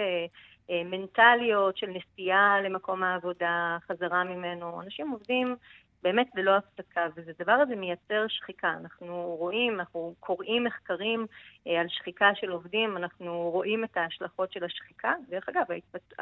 אה, 0.70 0.82
מנטליות 0.84 1.76
של 1.76 1.86
נסיעה 1.86 2.60
למקום 2.60 3.02
העבודה, 3.02 3.78
חזרה 3.88 4.24
ממנו. 4.24 4.82
אנשים 4.82 5.10
עובדים 5.10 5.56
באמת 6.02 6.26
ללא 6.34 6.56
הפסקה, 6.56 7.06
והדבר 7.14 7.52
הזה 7.52 7.76
מייצר 7.76 8.26
שחיקה. 8.28 8.74
אנחנו 8.80 9.36
רואים, 9.38 9.80
אנחנו 9.80 10.14
קוראים 10.20 10.64
מחקרים 10.64 11.26
אה, 11.66 11.80
על 11.80 11.88
שחיקה 11.88 12.30
של 12.34 12.50
עובדים, 12.50 12.96
אנחנו 12.96 13.50
רואים 13.52 13.84
את 13.84 13.96
ההשלכות 13.96 14.52
של 14.52 14.64
השחיקה. 14.64 15.14
דרך 15.28 15.48
אגב, 15.48 15.64
ההתפט... 15.68 16.12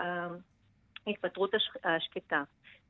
ההתפטרות 1.06 1.54
השק... 1.54 1.86
השקטה 1.86 2.42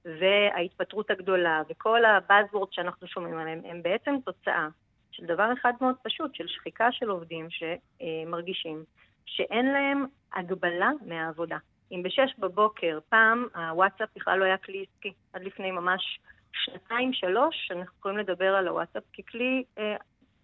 וההתפטרות 0.05 1.11
הגדולה 1.11 1.63
וכל 1.69 2.05
הבאזוורד 2.05 2.73
שאנחנו 2.73 3.07
שומעים 3.07 3.39
עליהם, 3.39 3.61
הם 3.65 3.83
בעצם 3.83 4.15
תוצאה 4.25 4.69
של 5.11 5.27
דבר 5.27 5.53
אחד 5.53 5.73
מאוד 5.81 5.95
פשוט, 6.03 6.35
של 6.35 6.49
שחיקה 6.49 6.93
של 6.93 7.09
עובדים 7.09 7.49
שמרגישים 7.51 8.85
שאין 9.27 9.67
להם 9.67 10.07
הגבלה 10.35 10.91
מהעבודה. 11.07 11.57
אם 11.93 12.03
בשש 12.03 12.35
בבוקר, 12.39 12.99
פעם 13.09 13.47
הוואטסאפ 13.55 14.09
בכלל 14.17 14.39
לא 14.39 14.45
היה 14.45 14.57
כלי 14.57 14.85
עסקי, 14.89 15.13
עד 15.33 15.43
לפני 15.45 15.71
ממש 15.71 16.21
שנתיים-שלוש, 16.53 17.71
אנחנו 17.71 17.99
יכולים 17.99 18.19
לדבר 18.19 18.55
על 18.55 18.69
הוואטסאפ 18.69 19.03
ככלי 19.19 19.65
אה, 19.79 19.97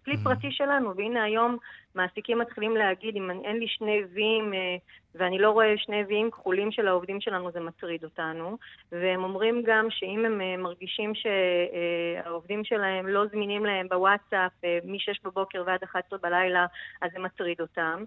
כלי 0.05 0.13
mm-hmm. 0.13 0.23
פרטי 0.23 0.51
שלנו, 0.51 0.95
והנה 0.95 1.23
היום 1.23 1.57
מעסיקים 1.95 2.39
מתחילים 2.39 2.75
להגיד, 2.75 3.15
אם 3.15 3.31
אין 3.31 3.57
לי 3.57 3.67
שני 3.67 4.01
ויים 4.13 4.53
אה, 4.53 4.75
ואני 5.15 5.39
לא 5.39 5.51
רואה 5.51 5.73
שני 5.77 6.03
ויים 6.07 6.31
כחולים 6.31 6.71
של 6.71 6.87
העובדים 6.87 7.21
שלנו, 7.21 7.51
זה 7.51 7.59
מטריד 7.59 8.03
אותנו. 8.03 8.57
והם 8.91 9.23
אומרים 9.23 9.63
גם 9.65 9.87
שאם 9.89 10.25
הם 10.25 10.41
אה, 10.41 10.57
מרגישים 10.57 11.11
שהעובדים 11.15 12.63
שלהם 12.63 13.07
לא 13.07 13.25
זמינים 13.25 13.65
להם 13.65 13.87
בוואטסאפ 13.89 14.51
אה, 14.63 14.79
מ-6 14.83 15.19
בבוקר 15.23 15.63
ועד 15.65 15.83
11 15.83 16.19
בלילה, 16.19 16.65
אז 17.01 17.11
זה 17.13 17.19
מטריד 17.19 17.61
אותם. 17.61 18.03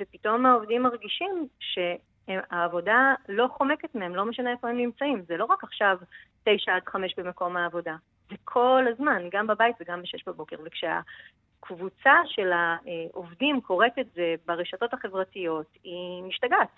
ופתאום 0.00 0.46
העובדים 0.46 0.82
מרגישים 0.82 1.46
שהעבודה 1.60 3.14
לא 3.28 3.48
חומקת 3.56 3.94
מהם, 3.94 4.14
לא 4.14 4.24
משנה 4.24 4.50
איפה 4.50 4.68
הם 4.68 4.76
נמצאים. 4.76 5.22
זה 5.28 5.36
לא 5.36 5.44
רק 5.44 5.64
עכשיו 5.64 5.98
9 6.44 6.72
עד 6.72 6.82
5 6.86 7.14
במקום 7.16 7.56
העבודה. 7.56 7.96
זה 8.30 8.36
כל 8.44 8.84
הזמן, 8.92 9.22
גם 9.32 9.46
בבית 9.46 9.76
וגם 9.80 10.02
בשש 10.02 10.24
בבוקר. 10.26 10.56
וכשהקבוצה 10.64 12.12
של 12.26 12.50
העובדים 12.52 13.60
קוראת 13.60 13.98
את 14.00 14.06
זה 14.14 14.34
ברשתות 14.46 14.94
החברתיות, 14.94 15.66
היא 15.84 16.22
משתגעת. 16.22 16.68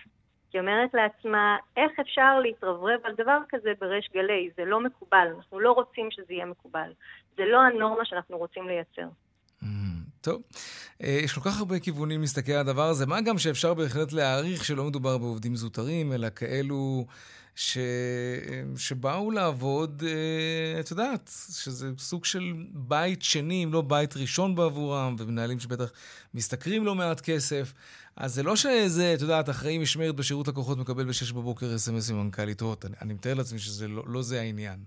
היא 0.52 0.60
אומרת 0.60 0.94
לעצמה, 0.94 1.56
איך 1.76 1.92
אפשר 2.00 2.40
להתרברב 2.40 3.00
על 3.04 3.14
דבר 3.14 3.38
כזה 3.48 3.72
בריש 3.80 4.10
גלי? 4.14 4.50
זה 4.56 4.64
לא 4.64 4.80
מקובל, 4.80 5.28
אנחנו 5.36 5.60
לא 5.60 5.72
רוצים 5.72 6.08
שזה 6.10 6.32
יהיה 6.32 6.46
מקובל. 6.46 6.92
זה 7.36 7.42
לא 7.44 7.60
הנורמה 7.62 8.04
שאנחנו 8.04 8.38
רוצים 8.38 8.68
לייצר. 8.68 9.08
Mm, 9.62 9.66
טוב. 10.20 10.42
אה, 11.02 11.18
יש 11.24 11.32
כל 11.32 11.50
כך 11.50 11.58
הרבה 11.58 11.78
כיוונים 11.78 12.20
להסתכל 12.20 12.52
על 12.52 12.68
הדבר 12.68 12.88
הזה, 12.88 13.06
מה 13.06 13.20
גם 13.20 13.38
שאפשר 13.38 13.74
בהחלט 13.74 14.12
להעריך 14.12 14.64
שלא 14.64 14.84
מדובר 14.84 15.18
בעובדים 15.18 15.56
זוטרים, 15.56 16.12
אלא 16.12 16.28
כאלו 16.36 17.06
ש... 17.54 17.78
שבאו 18.76 19.30
לעבוד, 19.30 20.02
אה, 20.06 20.80
את 20.80 20.90
יודעת, 20.90 21.30
שזה 21.50 21.90
סוג 21.98 22.24
של 22.24 22.52
בית 22.72 23.22
שני, 23.22 23.64
אם 23.64 23.72
לא 23.72 23.80
בית 23.80 24.16
ראשון 24.16 24.54
בעבורם, 24.54 25.16
ומנהלים 25.18 25.60
שבטח 25.60 25.92
משתכרים 26.34 26.84
לא 26.84 26.94
מעט 26.94 27.20
כסף. 27.20 27.72
אז 28.16 28.34
זה 28.34 28.42
לא 28.42 28.56
שזה, 28.56 29.14
את 29.14 29.20
יודעת, 29.20 29.50
אחראי 29.50 29.78
משמרת 29.78 30.16
בשירות 30.16 30.48
לקוחות 30.48 30.78
מקבל 30.78 31.04
ב-6 31.04 31.34
בבוקר 31.34 31.74
אס.אם.אס 31.74 32.10
עם 32.10 32.24
מנכ"לית 32.24 32.60
הוט. 32.60 32.84
אני, 32.84 32.94
אני 33.02 33.14
מתאר 33.14 33.34
לעצמי 33.34 33.58
שזה 33.58 33.88
לא, 33.88 34.02
לא 34.06 34.22
זה 34.22 34.40
העניין. 34.40 34.78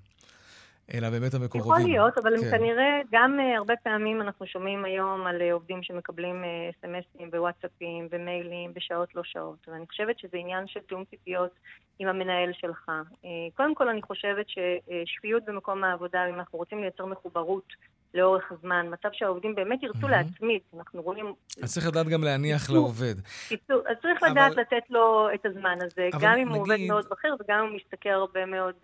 אלא 0.94 1.10
באמת 1.10 1.34
המקורבים. 1.34 1.72
יכול 1.72 1.92
להיות, 1.92 2.18
אבל 2.18 2.38
כן. 2.42 2.58
כנראה 2.58 3.00
גם 3.12 3.40
uh, 3.40 3.58
הרבה 3.58 3.74
פעמים 3.84 4.22
אנחנו 4.22 4.46
שומעים 4.46 4.86
היום 4.86 5.28
על 5.28 5.42
uh, 5.42 5.54
עובדים 5.54 5.84
שמקבלים 5.84 6.44
אס.אם.אסים 6.70 7.28
uh, 7.28 7.36
ווואטסאפים 7.36 8.08
ומיילים 8.12 8.74
בשעות 8.74 9.16
לא 9.16 9.22
שעות, 9.24 9.68
ואני 9.68 9.88
חושבת 9.88 10.20
שזה 10.20 10.38
עניין 10.38 10.68
של 10.68 10.80
תיאום 10.80 11.04
ציפיות 11.06 11.52
עם 12.00 12.08
המנהל 12.08 12.52
שלך. 12.54 12.90
Uh, 13.24 13.28
קודם 13.56 13.76
כל 13.76 13.90
אני 13.90 14.02
חושבת 14.02 14.46
ששפיות 14.50 15.46
במקום 15.46 15.84
העבודה, 15.84 16.26
אם 16.30 16.34
אנחנו 16.34 16.60
רוצים 16.60 16.82
לייצר 16.82 17.06
מחוברות 17.06 17.74
לאורך 18.14 18.52
הזמן, 18.52 18.86
מצב 18.90 19.10
שהעובדים 19.14 19.56
באמת 19.56 19.84
ירצו 19.84 20.08
mm-hmm. 20.08 20.10
להצמיד, 20.10 20.62
אנחנו 20.78 21.02
רואים... 21.02 21.34
אז 21.64 21.74
צריך 21.74 21.88
לדעת 21.88 22.08
גם 22.08 22.24
להניח 22.24 22.70
לעובד. 22.70 23.16
קיצור, 23.50 23.82
אז 23.88 23.96
צריך 24.02 24.24
אבל... 24.24 24.32
לדעת 24.32 24.58
לתת 24.58 24.90
לו 24.90 25.28
את 25.34 25.46
הזמן 25.46 25.78
הזה, 25.82 26.10
גם 26.20 26.34
אם 26.34 26.40
נגיד... 26.40 26.52
הוא 26.52 26.62
עובד 26.62 26.78
מאוד 26.88 27.06
בכיר 27.12 27.36
וגם 27.40 27.60
אם 27.60 27.66
הוא 27.66 27.76
משתכר 27.76 28.10
הרבה 28.10 28.46
מאוד... 28.46 28.76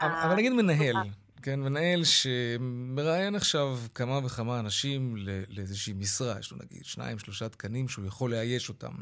אבל, 0.00 0.10
אבל 0.24 0.34
נגיד 0.34 0.52
מנהל. 0.52 0.94
כן, 1.44 1.60
מנהל 1.60 2.02
שמראיין 2.04 3.34
עכשיו 3.34 3.78
כמה 3.94 4.20
וכמה 4.24 4.60
אנשים 4.60 5.16
לאיזושהי 5.48 5.92
משרה, 5.92 6.38
יש 6.38 6.52
לו 6.52 6.58
נגיד 6.62 6.84
שניים, 6.84 7.18
שלושה 7.18 7.48
תקנים 7.48 7.88
שהוא 7.88 8.06
יכול 8.06 8.30
לאייש 8.30 8.68
אותם. 8.68 8.92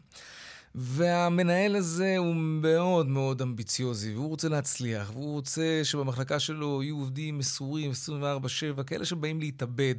והמנהל 0.74 1.76
הזה 1.76 2.14
הוא 2.18 2.34
מאוד 2.36 3.08
מאוד 3.08 3.42
אמביציוזי, 3.42 4.14
והוא 4.14 4.28
רוצה 4.28 4.48
להצליח, 4.48 5.10
והוא 5.10 5.32
רוצה 5.32 5.80
שבמחלקה 5.84 6.40
שלו 6.40 6.82
יהיו 6.82 6.96
עובדים 6.96 7.38
מסורים 7.38 7.90
24-7, 8.78 8.82
כאלה 8.82 9.04
שבאים 9.04 9.40
להתאבד 9.40 9.94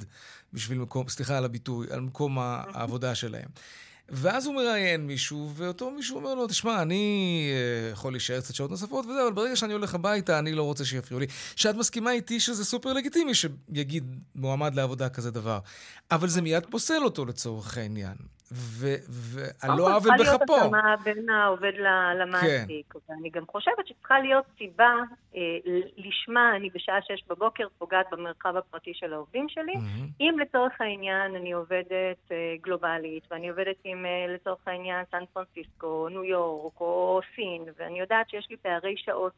בשביל 0.54 0.78
מקום, 0.78 1.10
סליחה 1.10 1.38
על 1.38 1.46
הביטוי, 1.46 1.88
על 1.90 2.02
מקום 2.02 2.40
העבודה 2.40 3.16
שלהם. 3.16 3.50
ואז 4.10 4.46
הוא 4.46 4.56
מראיין 4.56 5.08
מישהו, 5.08 5.52
ואותו 5.56 5.92
מישהו 5.92 6.18
אומר 6.18 6.36
לו, 6.36 6.48
תשמע, 6.48 6.82
אני 6.82 7.48
אה, 7.52 7.92
יכול 7.92 8.14
להישאר 8.14 8.42
קצת 8.42 8.56
שעות 8.56 8.72
נוספות 8.72 9.06
וזה, 9.06 9.22
אבל 9.24 9.32
ברגע 9.32 9.56
שאני 9.56 9.74
הולך 9.74 9.96
הביתה, 9.96 10.40
אני 10.40 10.54
לא 10.54 10.64
רוצה 10.64 10.86
שיפריעו 10.86 11.20
לי. 11.20 11.28
שאת 11.56 11.76
מסכימה 11.76 12.12
איתי 12.12 12.40
שזה 12.40 12.66
סופר 12.66 12.94
לגיטימי 12.94 13.32
שיגיד 13.34 14.16
מועמד 14.36 14.76
לעבודה 14.76 15.10
כזה 15.10 15.32
דבר. 15.32 15.60
אבל 16.12 16.28
זה 16.28 16.42
מיד 16.42 16.66
פוסל 16.70 17.04
אותו 17.04 17.26
לצורך 17.26 17.78
העניין. 17.78 18.16
ועל 18.52 19.78
לא 19.78 19.96
עוול 19.96 19.98
בכפו. 20.00 20.18
צריכה 20.18 20.18
להיות 20.18 20.42
התאמה 20.42 20.96
בין 21.04 21.30
העובד 21.30 21.72
למעסיק. 22.20 22.94
כן. 22.94 23.00
ואני 23.10 23.30
גם 23.30 23.44
חושבת 23.48 23.88
שצריכה 23.88 24.20
להיות 24.20 24.46
סיבה 24.58 24.94
אה, 25.36 25.42
לשמה 25.98 26.56
אני 26.56 26.70
בשעה 26.70 27.00
שש 27.02 27.24
בבוקר 27.30 27.68
פוגעת 27.78 28.06
במרחב 28.12 28.58
הפרטי 28.58 28.92
של 28.94 29.14
העובדים 29.14 29.50
שלי. 29.50 29.74
Mm-hmm. 29.74 30.22
אם 30.22 30.36
לצורך 30.40 30.82
העניין 30.82 31.36
אני 31.36 31.52
עובדת 31.52 32.32
אה, 32.32 32.56
גלובלית, 32.62 33.24
ואני 33.32 33.50
עובדת 33.50 33.76
עם 33.84 34.06
אה, 34.06 34.34
לצורך 34.34 34.68
העניין 34.68 35.06
סן 35.12 35.24
פרנסיסקו, 35.34 36.10
ניו 36.10 36.24
יורק 36.24 36.82
או 36.82 37.22
סין, 37.36 37.64
ואני 37.78 38.00
יודעת 38.00 38.30
שיש 38.30 38.48
לי 38.50 38.58
פערי 38.58 38.96
שעות 38.98 39.34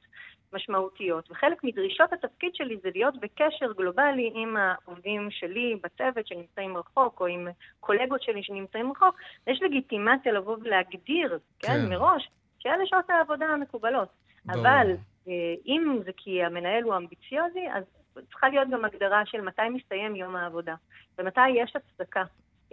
משמעותיות. 0.55 1.31
וחלק 1.31 1.63
מדרישות 1.63 2.13
התפקיד 2.13 2.55
שלי 2.55 2.77
זה 2.83 2.89
להיות 2.95 3.19
בקשר 3.19 3.73
גלובלי 3.77 4.31
עם 4.35 4.57
העובדים 4.57 5.31
שלי 5.31 5.75
בצוות 5.83 6.27
שנמצאים 6.27 6.77
רחוק, 6.77 7.19
או 7.21 7.25
עם 7.25 7.47
קולגות 7.79 8.21
שלי 8.21 8.43
שנמצאים 8.43 8.91
רחוק. 8.91 9.15
יש 9.47 9.61
לגיטימציה 9.61 10.31
לבוא 10.31 10.57
ולהגדיר, 10.61 11.39
כן, 11.59 11.67
כן 11.67 11.89
מראש, 11.89 12.29
שאלה 12.59 12.85
שעות 12.85 13.09
העבודה 13.09 13.45
המקובלות. 13.45 14.07
ברור. 14.45 14.61
אבל 14.61 14.91
אה, 15.27 15.33
אם 15.65 15.99
זה 16.05 16.11
כי 16.17 16.43
המנהל 16.43 16.83
הוא 16.83 16.95
אמביציוזי, 16.95 17.67
אז 17.73 17.83
צריכה 18.29 18.49
להיות 18.49 18.69
גם 18.69 18.85
הגדרה 18.85 19.25
של 19.25 19.41
מתי 19.41 19.69
מסתיים 19.69 20.15
יום 20.15 20.35
העבודה, 20.35 20.75
ומתי 21.17 21.49
יש 21.49 21.75
הצדקה. 21.75 22.23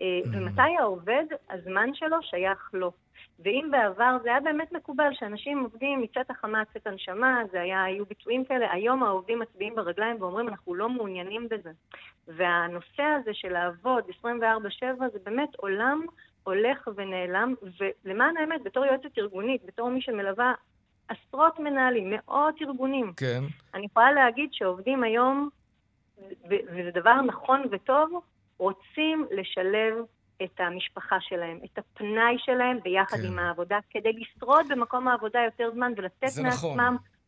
אה, 0.03 0.21
mm. 0.25 0.29
ומתי 0.33 0.77
העובד, 0.79 1.25
הזמן 1.51 1.95
שלו 1.95 2.23
שייך 2.23 2.71
לו. 2.73 2.93
ואם 3.39 3.69
בעבר 3.71 4.17
זה 4.23 4.29
היה 4.29 4.41
באמת 4.41 4.73
מקובל 4.73 5.11
שאנשים 5.13 5.61
עובדים 5.61 6.03
מצאת 6.03 6.31
החמה 6.31 6.63
צאת 6.73 6.87
הנשמה, 6.87 7.43
זה 7.53 7.61
היה, 7.61 7.83
היו 7.83 8.07
ביטויים 8.07 8.45
כאלה, 8.45 8.73
היום 8.73 9.03
העובדים 9.03 9.39
מצביעים 9.39 9.75
ברגליים 9.75 10.17
ואומרים 10.21 10.49
אנחנו 10.49 10.75
לא 10.75 10.89
מעוניינים 10.89 11.49
בזה. 11.49 11.71
והנושא 12.29 13.03
הזה 13.03 13.31
של 13.35 13.53
לעבוד 13.53 14.05
24/7 14.25 15.09
זה 15.13 15.19
באמת 15.25 15.55
עולם 15.57 16.07
הולך 16.45 16.89
ונעלם, 16.97 17.55
ולמען 18.05 18.37
האמת, 18.37 18.63
בתור 18.63 18.87
יועצת 18.87 19.19
ארגונית, 19.19 19.65
בתור 19.65 19.91
מי 19.91 20.01
שמלווה 20.01 20.55
עשרות 21.09 21.61
מנהלים, 21.61 22.11
מאות 22.11 22.55
ארגונים, 22.63 23.13
כן. 23.17 23.43
אני 23.75 23.87
יכולה 23.87 24.13
להגיד 24.13 24.49
שעובדים 24.53 25.03
היום, 25.03 25.49
וזה 26.49 26.91
דבר 26.95 27.21
נכון 27.21 27.63
וטוב, 27.71 28.23
רוצים 28.63 29.27
לשלב 29.31 29.95
את 30.45 30.61
המשפחה 30.61 31.17
שלהם, 31.21 31.59
את 31.65 31.79
הפנאי 31.79 32.37
שלהם 32.39 32.79
ביחד 32.85 33.17
כן. 33.17 33.27
עם 33.27 33.39
העבודה, 33.39 33.79
כדי 33.91 34.13
לשרוד 34.13 34.67
במקום 34.69 35.09
העבודה 35.09 35.39
יותר 35.45 35.71
זמן 35.75 35.93
ולתת. 35.97 36.23
מעצמם 36.23 36.47
נכון. 36.47 36.79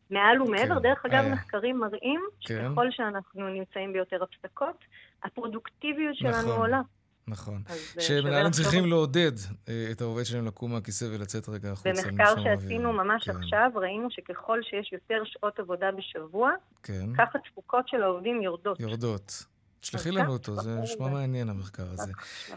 מעל 0.09 0.41
ומעבר. 0.41 0.75
כן. 0.75 0.81
דרך 0.81 1.05
אגב, 1.05 1.23
היה. 1.23 1.33
מחקרים 1.33 1.79
מראים 1.79 2.21
כן. 2.41 2.67
שככל 2.69 2.91
שאנחנו 2.91 3.49
נמצאים 3.49 3.93
ביותר 3.93 4.17
הפסקות, 4.23 4.77
הפרודוקטיביות 5.23 6.15
שלנו 6.15 6.37
נכון. 6.37 6.59
עולה. 6.59 6.81
נכון. 7.27 7.61
אה, 7.69 8.01
שמנהלים 8.01 8.51
צריכים. 8.51 8.85
לעודד 8.85 9.31
אה, 9.69 9.87
את 9.91 10.01
העובד 10.01 10.23
שלהם 10.23 10.45
לקום 10.45 10.71
מהכיסא 10.73 11.05
ולצאת 11.05 11.49
רגע 11.49 11.71
החוצה. 11.71 11.89
במחקר 11.89 12.43
שעשינו 12.43 12.93
ממש 12.93 13.29
כן. 13.29 13.37
עכשיו, 13.37 13.71
ראינו 13.75 14.07
שככל 14.11 14.59
שיש 14.63 14.93
יותר 14.93 15.23
שעות 15.25 15.59
עבודה 15.59 15.91
בשבוע, 15.91 16.51
כן. 16.83 17.13
ככה 17.17 17.39
תפוקות 17.39 17.87
של 17.87 18.03
העובדים 18.03 18.41
יורדות. 18.41 18.79
יורדות. 18.79 19.54
תשלחי 19.79 20.11
לנו 20.11 20.33
אותו, 20.33 20.61
זה 20.61 20.75
נשמע 20.75 21.07
מעניין 21.07 21.49
המחקר 21.49 21.85
הזה. 21.91 22.11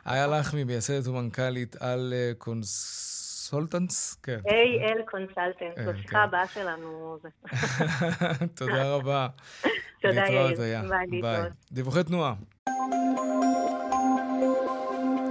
איה 0.07 0.27
לחמי, 0.27 0.65
מייסדת 0.65 1.07
ומנכ"לית 1.07 1.77
AL 1.81 2.15
אה, 2.17 2.33
Consultants? 2.39 4.17
כן. 4.23 4.39
AL 4.47 5.11
קונסלטנס, 5.11 5.77
כן, 5.77 5.93
בשיחה 5.93 6.09
כן. 6.09 6.17
הבאה 6.17 6.49
שלנו. 6.49 7.19
תודה 8.59 8.95
רבה. 8.95 9.29
תודה, 10.03 10.25
יאיר. 10.29 10.91
ביי. 11.21 11.43
דיווחי 11.73 12.05
תנועה. 12.05 12.35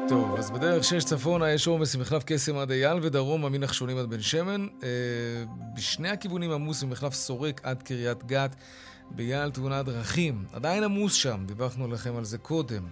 טוב, 0.10 0.36
אז 0.38 0.52
בדרך 0.52 0.84
שש 0.84 1.04
צפונה 1.04 1.52
יש 1.52 1.68
עומס 1.68 1.96
ממחלף 1.96 2.24
קסם 2.26 2.58
עד 2.58 2.72
אייל 2.72 2.98
ודרומה 3.02 3.50
מנחשונים 3.50 3.98
עד 3.98 4.10
בן 4.10 4.22
שמן. 4.22 4.68
אה, 4.84 4.88
בשני 5.76 6.10
הכיוונים 6.10 6.52
עמוס 6.52 6.84
ממחלף 6.84 7.14
סורק 7.14 7.62
עד 7.64 7.84
קריית 7.84 8.24
גת. 8.24 8.56
בגלל 9.12 9.52
תאונת 9.52 9.86
דרכים. 9.86 10.46
עדיין 10.54 10.84
עמוס 10.84 11.14
שם, 11.14 11.44
דיווחנו 11.46 11.88
לכם 11.88 12.16
על 12.16 12.26
זה 12.26 12.38
קודם. 12.38 12.88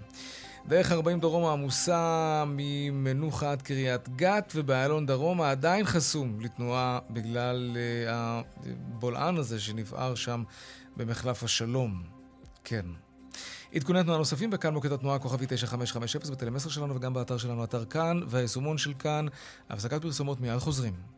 דרך 0.68 0.92
40 0.92 1.20
דרומה 1.20 1.52
עמוסה 1.52 2.44
ממנוחה 2.48 3.52
עד 3.52 3.62
קריית 3.62 4.10
גת, 4.16 4.54
ובאיילון 4.56 5.06
דרומה 5.06 5.52
עדיין 5.52 5.86
חסום 5.86 6.40
לתנועה 6.40 7.00
בגלל 7.10 7.72
uh, 7.76 8.10
הבולען 8.12 9.38
הזה 9.38 9.60
שנבער 9.60 10.16
שם 10.16 10.44
במחלף 10.98 11.44
השלום. 11.44 12.04
כן. 12.64 12.86
עדכוני 13.76 14.04
תנועה 14.04 14.18
נוספים 14.18 14.50
בכאן 14.50 14.74
מוקד 14.74 14.92
התנועה 14.92 15.20
כוכבי 15.20 15.46
9550 15.50 16.22
בטלמסר 16.32 16.70
שלנו 16.70 16.96
וגם 16.96 17.14
באתר 17.14 17.38
שלנו, 17.38 17.64
אתר 17.64 17.86
כאן, 17.86 18.20
והיישומון 18.28 18.78
של 18.78 18.94
כאן. 18.94 19.26
הפסקת 19.70 20.02
פרסומות 20.02 20.42
מיד 20.42 20.60
חוזרים. 20.60 21.15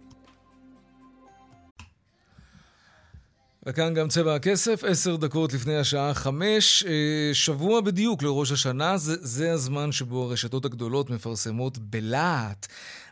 וכאן 3.69 3.93
גם 3.93 4.07
צבע 4.07 4.35
הכסף, 4.35 4.83
עשר 4.83 5.15
דקות 5.15 5.53
לפני 5.53 5.77
השעה 5.77 6.13
חמש, 6.13 6.83
אה, 6.87 7.33
שבוע 7.33 7.81
בדיוק 7.81 8.23
לראש 8.23 8.51
השנה, 8.51 8.97
זה, 8.97 9.15
זה 9.19 9.51
הזמן 9.51 9.91
שבו 9.91 10.23
הרשתות 10.23 10.65
הגדולות 10.65 11.09
מפרסמות 11.09 11.77
בלהט. 11.77 12.67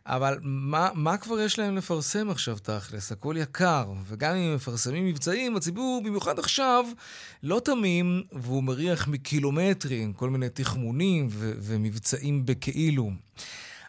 אבל 0.05 0.37
מה, 0.41 0.89
מה 0.93 1.17
כבר 1.17 1.39
יש 1.39 1.59
להם 1.59 1.77
לפרסם 1.77 2.29
עכשיו 2.29 2.57
תכלס? 2.59 3.11
הכל 3.11 3.35
יקר, 3.37 3.85
וגם 4.07 4.35
אם 4.35 4.55
מפרסמים 4.55 5.05
מבצעים, 5.05 5.55
הציבור, 5.55 6.01
במיוחד 6.05 6.39
עכשיו, 6.39 6.85
לא 7.43 7.61
תמים, 7.65 8.23
והוא 8.31 8.63
מריח 8.63 9.07
מקילומטרים, 9.07 10.13
כל 10.13 10.29
מיני 10.29 10.49
תחמונים 10.49 11.27
ו- 11.29 11.53
ומבצעים 11.61 12.45
בכאילו. 12.45 13.11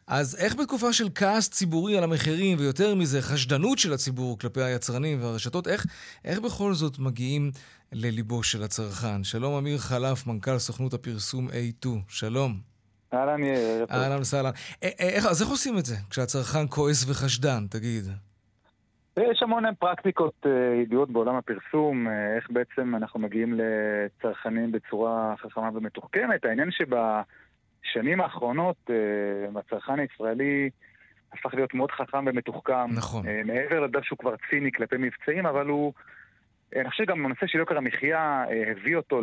אז 0.09 0.44
איך 0.44 0.57
בתקופה 0.57 0.92
של 0.92 1.04
כעס 1.14 1.50
ציבורי 1.50 1.98
על 1.98 2.04
המחירים, 2.04 2.59
ויותר 2.61 2.94
מזה, 2.94 3.22
חשדנות 3.22 3.78
של 3.78 3.92
הציבור 3.92 4.38
כלפי 4.38 4.62
היצרנים 4.62 5.18
והרשתות, 5.22 5.68
איך, 5.68 5.86
איך 6.24 6.40
בכל 6.40 6.72
זאת 6.72 6.98
מגיעים 6.98 7.50
לליבו 7.92 8.42
של 8.42 8.62
הצרכן? 8.62 9.24
שלום, 9.24 9.54
אמיר 9.54 9.78
חלף, 9.78 10.26
מנכ"ל 10.26 10.59
סוכנות 10.59 10.94
הפרסום 10.94 11.48
A2. 11.48 11.86
שלום. 12.09 12.52
אהלן 13.14 13.44
יאיר. 13.44 13.86
אהלן 13.90 14.20
וסהלן. 14.20 14.50
אה, 14.82 14.88
אה, 15.00 15.30
אז 15.30 15.42
איך 15.42 15.50
עושים 15.50 15.78
את 15.78 15.84
זה 15.84 15.96
כשהצרכן 16.11 16.66
כועס 16.70 17.11
וחשדן, 17.11 17.66
תגיד? 17.70 18.04
יש 19.16 19.42
המון 19.42 19.74
פרקטיקות 19.74 20.46
ידועות 20.82 21.11
בעולם 21.11 21.36
הפרסום, 21.36 22.09
איך 22.36 22.50
בעצם 22.50 22.94
אנחנו 22.94 23.20
מגיעים 23.20 23.54
לצרכנים 23.61 24.72
בצורה 24.72 25.34
חכמה 25.38 25.70
ומתוחכמת. 25.74 26.44
העניין 26.44 26.70
שב... 26.70 26.94
בשנים 27.91 28.20
האחרונות 28.20 28.91
הצרכן 29.57 29.99
הישראלי 29.99 30.70
הפך 31.32 31.55
להיות 31.55 31.74
מאוד 31.74 31.91
חכם 31.91 32.24
ומתוחכם. 32.26 32.91
נכון. 32.97 33.26
מעבר 33.45 33.80
לדעת 33.80 34.05
שהוא 34.05 34.18
כבר 34.18 34.34
ציני 34.51 34.72
כלפי 34.72 34.97
מבצעים, 34.99 35.47
אבל 35.47 35.66
הוא... 35.66 35.93
אני 36.76 36.91
חושב 36.91 37.05
שגם 37.05 37.26
הנושא 37.26 37.47
של 37.47 37.59
יוקר 37.59 37.76
המחיה 37.76 38.45
הביא 38.70 38.97
אותו 38.97 39.20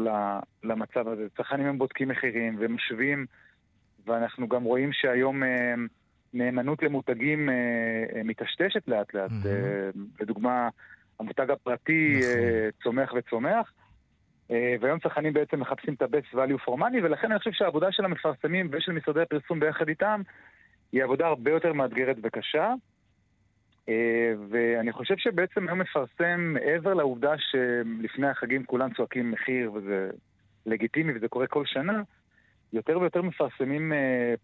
למצב 0.63 1.07
הזה. 1.07 1.27
צרכנים 1.37 1.65
הם 1.65 1.77
בודקים 1.77 2.07
מחירים 2.07 2.57
ומשווים, 2.59 3.25
ואנחנו 4.05 4.47
גם 4.47 4.63
רואים 4.63 4.93
שהיום 4.93 5.43
נאמנות 6.33 6.83
למותגים 6.83 7.49
מטשטשת 8.25 8.87
לאט 8.87 9.13
לאט. 9.13 9.29
Mm-hmm. 9.29 9.99
לדוגמה, 10.19 10.69
המותג 11.19 11.51
הפרטי 11.51 12.19
נכון. 12.19 12.83
צומח 12.83 13.13
וצומח. 13.13 13.73
והיום 14.49 14.99
צרכנים 14.99 15.33
בעצם 15.33 15.59
מחפשים 15.59 15.93
את 15.93 16.01
ה-best 16.01 16.35
value 16.35 16.67
for 16.67 16.77
money, 16.79 16.97
ולכן 17.03 17.31
אני 17.31 17.39
חושב 17.39 17.51
שהעבודה 17.51 17.91
של 17.91 18.05
המפרסמים 18.05 18.69
ושל 18.71 18.91
משרדי 18.91 19.21
הפרסום 19.21 19.59
ביחד 19.59 19.89
איתם 19.89 20.21
היא 20.91 21.03
עבודה 21.03 21.27
הרבה 21.27 21.51
יותר 21.51 21.73
מאתגרת 21.73 22.15
וקשה. 22.23 22.73
ואני 24.49 24.91
חושב 24.91 25.17
שבעצם 25.17 25.67
היום 25.67 25.79
מפרסם, 25.81 26.53
מעבר 26.53 26.93
לעובדה 26.93 27.33
שלפני 27.37 28.27
החגים 28.27 28.65
כולם 28.65 28.93
צועקים 28.93 29.31
מחיר, 29.31 29.71
וזה 29.73 30.09
לגיטימי 30.65 31.13
וזה 31.15 31.27
קורה 31.27 31.47
כל 31.47 31.65
שנה, 31.65 32.01
יותר 32.73 32.99
ויותר 32.99 33.21
מפרסמים 33.21 33.93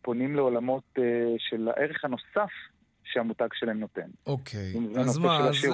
פונים 0.02 0.36
לעולמות 0.36 1.00
של 1.38 1.70
הערך 1.70 2.06
הנוסף 2.06 2.52
שהמותג 3.14 3.47
שלהם 3.53 3.80
נותן. 3.80 4.10
אוקיי, 4.26 4.74
אז 4.99 5.18
מה, 5.18 5.38
אז, 5.38 5.55
אז, 5.55 5.66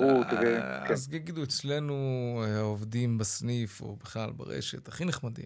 ו... 0.42 0.62
אז 0.94 1.08
כן. 1.08 1.16
יגידו 1.16 1.44
אצלנו 1.44 1.96
העובדים 2.48 3.18
בסניף, 3.18 3.82
או 3.82 3.96
בכלל 3.96 4.32
ברשת, 4.32 4.88
הכי 4.88 5.06
נחמדים. 5.06 5.46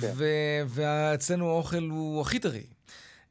כן. 0.00 0.12
ואצלנו 0.66 1.50
האוכל 1.50 1.82
הוא 1.82 2.20
הכי 2.20 2.38
טרי. 2.38 2.66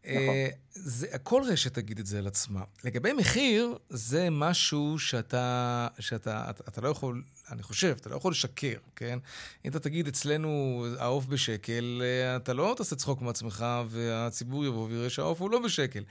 נכון. 0.05 0.35
זה, 0.73 1.07
כל 1.23 1.41
רשת 1.47 1.73
תגיד 1.73 1.99
את 1.99 2.05
זה 2.05 2.17
על 2.17 2.27
עצמה. 2.27 2.63
לגבי 2.83 3.13
מחיר, 3.13 3.77
זה 3.89 4.27
משהו 4.31 4.99
שאתה, 4.99 5.87
שאתה 5.99 6.49
אתה, 6.49 6.63
אתה 6.67 6.81
לא 6.81 6.89
יכול, 6.89 7.23
אני 7.51 7.63
חושב, 7.63 7.95
אתה 8.01 8.09
לא 8.09 8.15
יכול 8.15 8.31
לשקר, 8.31 8.77
כן? 8.95 9.19
אם 9.65 9.71
אתה 9.71 9.79
תגיד, 9.79 10.07
אצלנו 10.07 10.85
העוף 10.99 11.25
בשקל, 11.25 12.01
אתה 12.35 12.53
לא 12.53 12.73
תעשה 12.77 12.95
צחוק 12.95 13.21
מעצמך, 13.21 13.65
והציבור 13.87 14.65
יבוא 14.65 14.87
ויראה 14.87 15.09
שהעוף 15.09 15.41
הוא 15.41 15.51
לא 15.51 15.59
בשקל. 15.59 16.03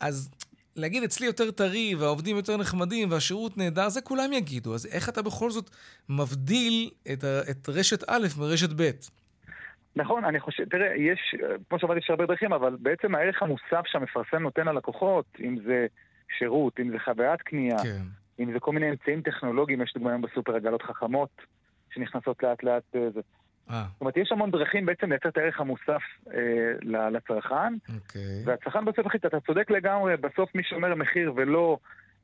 אז 0.00 0.30
להגיד 0.76 1.02
אצלי 1.02 1.26
יותר 1.26 1.50
טרי, 1.50 1.94
והעובדים 1.94 2.36
יותר 2.36 2.56
נחמדים, 2.56 3.10
והשירות 3.10 3.58
נהדר, 3.58 3.88
זה 3.88 4.00
כולם 4.00 4.32
יגידו. 4.32 4.74
אז 4.74 4.86
איך 4.86 5.08
אתה 5.08 5.22
בכל 5.22 5.50
זאת 5.50 5.70
מבדיל 6.08 6.90
את, 7.12 7.24
ה, 7.24 7.40
את 7.50 7.68
רשת 7.68 8.04
א' 8.08 8.26
מרשת 8.38 8.70
ב'? 8.76 8.90
נכון, 9.96 10.24
אני 10.24 10.40
חושב, 10.40 10.64
תראה, 10.64 10.96
יש, 10.96 11.34
כמו 11.68 11.78
שאמרתי, 11.78 11.98
יש 11.98 12.10
הרבה 12.10 12.26
דרכים, 12.26 12.52
אבל 12.52 12.76
בעצם 12.80 13.14
הערך 13.14 13.42
המוסף 13.42 13.82
שהמפרסם 13.86 14.42
נותן 14.42 14.66
ללקוחות, 14.66 15.24
אם 15.40 15.56
זה 15.66 15.86
שירות, 16.38 16.80
אם 16.80 16.90
זה 16.90 16.98
חוויית 17.04 17.42
קנייה, 17.42 17.78
כן. 17.82 18.02
אם 18.40 18.52
זה 18.52 18.60
כל 18.60 18.72
מיני 18.72 18.90
אמצעים 18.90 19.22
טכנולוגיים, 19.22 19.82
יש 19.82 19.92
דוגמא 19.94 20.08
היום 20.08 20.22
בסופר 20.22 20.56
עגלות 20.56 20.82
חכמות 20.82 21.42
שנכנסות 21.94 22.42
לאט 22.42 22.62
לאט. 22.62 22.82
אה, 22.94 23.10
זה. 23.14 23.20
אה. 23.70 23.84
זאת 23.92 24.00
אומרת, 24.00 24.16
יש 24.16 24.32
המון 24.32 24.50
דרכים 24.50 24.86
בעצם 24.86 25.10
לייצר 25.10 25.28
את 25.28 25.36
הערך 25.36 25.60
המוסף 25.60 26.02
אה, 26.34 26.40
לצרכן, 27.10 27.74
אוקיי. 27.94 28.42
והצרכן 28.44 28.84
בסוף 28.84 29.06
החליט, 29.06 29.26
אתה 29.26 29.40
צודק 29.40 29.70
לגמרי, 29.70 30.16
בסוף 30.16 30.54
מי 30.54 30.62
שאומר 30.62 30.94
מחיר 30.94 31.32
ולא 31.36 31.78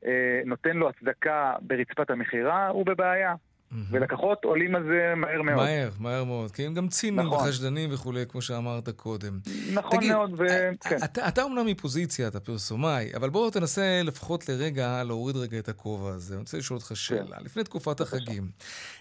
אה, 0.05 0.41
נותן 0.45 0.77
לו 0.77 0.89
הצדקה 0.89 1.53
ברצפת 1.61 2.09
המכירה, 2.09 2.67
הוא 2.67 2.85
בבעיה. 2.85 3.35
ולקוחות 3.71 4.43
עולים 4.43 4.75
על 4.75 4.83
זה 4.83 5.13
מהר 5.15 5.41
מאוד. 5.41 5.55
מהר, 5.57 5.89
מהר 5.99 6.23
מאוד. 6.23 6.51
כי 6.51 6.65
הם 6.65 6.73
גם 6.73 6.87
ציניים 6.87 7.27
נכון. 7.27 7.47
וחשדנים 7.47 7.89
וכולי, 7.93 8.23
כמו 8.29 8.41
שאמרת 8.41 8.89
קודם. 8.89 9.39
נכון 9.73 9.97
תגיד, 9.97 10.11
מאוד, 10.11 10.31
וכן. 10.33 10.73
אה, 10.91 11.05
אתה, 11.05 11.27
אתה 11.27 11.43
אומנם 11.43 11.65
מפוזיציה, 11.65 12.27
אתה 12.27 12.39
פרסומאי, 12.39 13.15
אבל 13.15 13.29
בואו 13.29 13.49
תנסה 13.49 14.01
לפחות 14.03 14.49
לרגע 14.49 15.03
להוריד 15.03 15.35
רגע 15.37 15.59
את 15.59 15.69
הכובע 15.69 16.09
הזה. 16.09 16.33
אני 16.33 16.39
רוצה 16.39 16.57
לשאול 16.57 16.77
אותך 16.79 16.91
שאלה. 16.95 17.37
כן. 17.37 17.45
לפני 17.45 17.63
תקופת 17.63 18.01
החגים, 18.01 18.49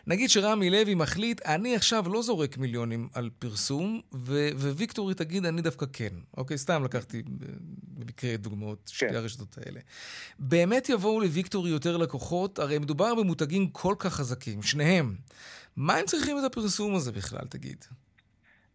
נגיד 0.06 0.30
שרמי 0.30 0.70
לוי 0.70 0.94
מחליט, 0.94 1.46
אני 1.46 1.76
עכשיו 1.76 2.04
לא 2.08 2.22
זורק 2.22 2.58
מיליונים 2.58 3.08
על 3.14 3.30
פרסום, 3.38 4.00
ו- 4.14 4.48
וויקטורי 4.54 5.14
תגיד, 5.14 5.46
אני 5.46 5.62
דווקא 5.62 5.86
כן. 5.92 6.14
אוקיי, 6.36 6.58
סתם 6.58 6.84
לקחתי 6.84 7.22
במקרה 7.98 8.36
דוגמאות, 8.36 8.90
שתי 8.92 9.08
כן. 9.08 9.14
הרשתות 9.14 9.58
האלה. 9.58 9.80
באמת 10.38 10.88
יבואו 10.88 11.20
לוויקטורי 11.20 11.70
יותר 11.70 11.96
לקוחות? 11.96 12.58
הרי 12.58 12.78
מדובר 12.78 13.14
במותגים 13.14 13.68
כל 13.68 13.94
כך 13.98 14.14
חזקים. 14.14 14.55
עם 14.56 14.62
שניהם. 14.62 15.14
מה 15.76 15.94
הם 15.96 16.04
צריכים 16.04 16.36
את 16.38 16.44
הפרסום 16.44 16.94
הזה 16.94 17.12
בכלל, 17.12 17.46
תגיד? 17.50 17.84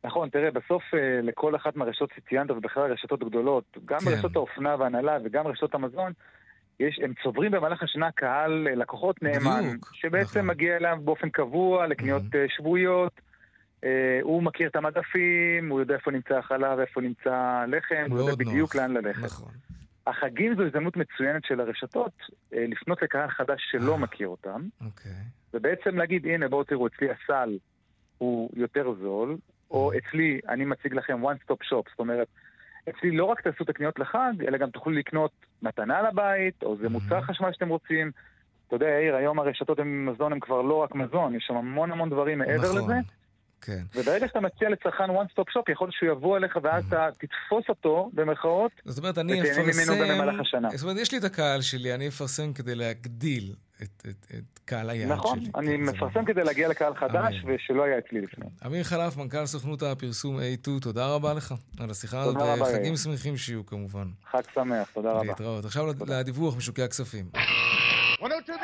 נכון, 0.04 0.30
תראה, 0.30 0.52
בסוף 0.52 0.84
אה, 0.94 1.22
לכל 1.24 1.56
אחת 1.56 1.76
מהרשתות 1.76 2.10
שציינת, 2.16 2.52
ובכלל 2.52 2.90
הרשתות 2.92 3.22
הגדולות, 3.22 3.78
גם 3.86 4.00
כן. 4.00 4.06
ברשתות 4.06 4.36
האופנה 4.36 4.76
והנהלה 4.80 5.18
וגם 5.24 5.44
ברשתות 5.44 5.76
המזון, 5.76 6.12
יש, 6.80 7.00
הם 7.04 7.14
צוברים 7.24 7.52
במהלך 7.52 7.84
השנה 7.84 8.12
קהל 8.12 8.68
אה, 8.68 8.76
לקוחות 8.76 9.24
נאמן, 9.24 9.68
בדיוק, 9.68 9.92
שבעצם 9.94 10.40
נכון. 10.40 10.50
מגיע 10.50 10.76
אליו 10.76 10.98
באופן 11.04 11.30
קבוע 11.30 11.88
לקניות 11.88 12.24
mm-hmm. 12.24 12.56
שבועיות. 12.56 13.22
אה, 13.84 14.20
הוא 14.22 14.44
מכיר 14.44 14.68
את 14.68 14.76
המדפים, 14.76 15.70
הוא 15.70 15.80
יודע 15.80 15.96
איפה 15.96 16.12
נמצא 16.12 16.38
החלב, 16.38 16.80
איפה 16.80 17.02
נמצא 17.02 17.34
הלחם, 17.34 18.06
הוא 18.10 18.20
יודע 18.20 18.36
בדיוק 18.36 18.76
לאן 18.76 18.92
ללכת. 18.92 19.24
נכון. 19.24 19.52
החגים 20.12 20.56
זו 20.56 20.64
הזדמנות 20.64 20.98
מצוינת 20.98 21.44
של 21.46 21.60
הרשתות 21.60 22.12
אה, 22.54 22.66
לפנות 22.68 23.02
לקהל 23.02 23.30
חדש 23.30 23.62
שלא 23.72 23.98
מכיר 23.98 24.28
אותם. 24.28 24.62
אוקיי. 24.86 25.12
ובעצם 25.54 25.98
להגיד, 25.98 26.26
הנה, 26.26 26.48
בואו 26.48 26.64
תראו, 26.64 26.88
אצלי 26.88 27.08
הסל 27.12 27.58
הוא 28.18 28.50
יותר 28.54 28.94
זול, 29.02 29.38
או 29.72 29.92
אצלי 29.98 30.40
אני 30.50 30.66
מציג 30.66 30.94
לכם 30.94 31.26
one 31.26 31.36
stop 31.46 31.66
shop, 31.70 31.90
זאת 31.90 32.00
אומרת, 32.00 32.28
אצלי 32.90 33.12
לא 33.12 33.26
רק 33.26 33.42
תעשו 33.42 33.64
את 33.64 33.70
הקניות 33.70 34.00
לחג, 34.00 34.34
אלא 34.48 34.58
גם 34.58 34.70
תוכלו 34.70 34.94
לקנות 34.94 35.32
מתנה 35.62 36.02
לבית, 36.02 36.64
או 36.64 36.78
זה 36.78 36.90
מוצר 36.90 37.22
חשמל 37.22 37.54
שאתם 37.54 37.70
רוצים. 37.70 38.12
אתה 38.68 38.76
יודע, 38.76 38.86
יאיר, 38.86 39.16
היום 39.16 39.40
הרשתות 39.40 39.80
מזון 39.80 40.32
הם 40.32 40.40
כבר 40.40 40.62
לא 40.62 40.74
רק 40.74 40.96
מזון, 40.96 41.36
יש 41.36 41.44
שם 41.48 41.56
המון 41.56 41.92
המון 41.92 42.10
דברים 42.10 42.38
מעבר 42.38 42.74
נכון. 42.74 42.78
לזה. 42.78 42.94
כן. 43.62 43.84
וברגע 43.96 44.28
שאתה 44.28 44.40
מציע 44.40 44.70
לצרכן 44.70 45.04
one 45.04 45.32
stop 45.34 45.58
shop, 45.58 45.72
יכול 45.72 45.88
להיות 45.88 45.96
שהוא 45.96 46.10
יבוא 46.10 46.38
אליך 46.38 46.58
ואז 46.64 46.86
אתה 46.88 47.08
תתפוס 47.18 47.70
אותו, 47.70 48.10
במרכאות, 48.14 48.72
זאת 48.86 48.98
אומרת, 48.98 49.18
אני 49.18 49.42
אפרסם... 49.42 49.88
זאת 50.76 50.84
אומרת, 50.84 50.98
יש 50.98 51.12
לי 51.12 51.18
את 51.18 51.24
הקהל 51.24 51.62
שלי, 51.62 51.94
אני 51.96 52.08
אפרסם 52.08 52.54
כדי 52.54 52.76
להגדיל 52.76 53.54
את, 53.82 54.06
את, 54.10 54.26
את 54.38 54.60
קהל 54.66 54.90
היעד 54.90 55.12
נכון, 55.12 55.40
שלי. 55.40 55.50
נכון, 55.50 55.68
אני 55.68 55.78
מפרסם 55.78 56.26
כדי 56.26 56.44
להגיע 56.44 56.68
לקהל 56.68 56.96
חדש, 56.96 57.44
אמיר. 57.44 57.56
ושלא 57.56 57.84
היה 57.84 57.98
אצלי 57.98 58.22
לפני. 58.22 58.46
אמיר 58.66 58.84
חלף, 58.84 59.18
מנכ"ל 59.18 59.46
סוכנות 59.46 59.84
הפרסום 59.84 60.40
A2, 60.40 60.82
תודה 60.82 61.08
רבה 61.08 61.34
לך 61.34 61.54
על 61.80 61.90
השיחה 61.90 62.22
הזאת, 62.22 62.38
וחגים 62.62 62.96
שמחים 62.96 63.38
שיהיו 63.38 63.66
כמובן. 63.66 64.08
חג 64.32 64.42
שמח, 64.54 64.90
תודה 64.94 65.12
רבה. 65.12 65.24
להתראות. 65.24 65.66
עכשיו 65.66 65.86
לדיווח 66.08 66.58
משוקי 66.58 66.84
הכספים. 66.84 67.26
102, 68.22 68.60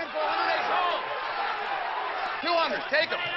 200, 2.44 2.82
take 2.90 3.10
them. 3.10 3.37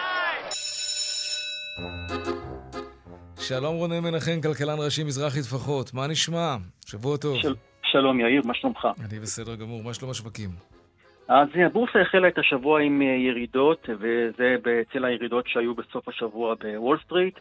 שלום 3.41 3.75
רונן 3.77 4.01
מנחם, 4.05 4.41
כלכלן 4.43 4.77
ראשי 4.85 5.05
מזרחי 5.05 5.41
טפחות, 5.41 5.95
מה 5.95 6.07
נשמע? 6.07 6.57
שבוע 6.87 7.17
טוב. 7.17 7.37
של... 7.37 7.55
שלום 7.83 8.21
יאיר, 8.21 8.43
מה 8.45 8.55
שלומך? 8.55 8.89
אני 9.11 9.19
בסדר 9.19 9.55
גמור, 9.55 9.83
מה 9.83 9.95
שלום 9.95 10.11
השווקים? 10.11 10.51
אז 11.29 11.49
הבורסה 11.67 12.01
החלה 12.01 12.29
את 12.29 12.39
השבוע 12.39 12.81
עם 12.81 13.03
אה, 13.03 13.07
ירידות, 13.07 13.89
וזה 13.99 14.57
בצל 14.63 15.05
הירידות 15.05 15.45
שהיו 15.49 15.75
בסוף 15.75 16.09
השבוע 16.09 16.55
בוול 16.55 16.99
סטריט. 17.05 17.39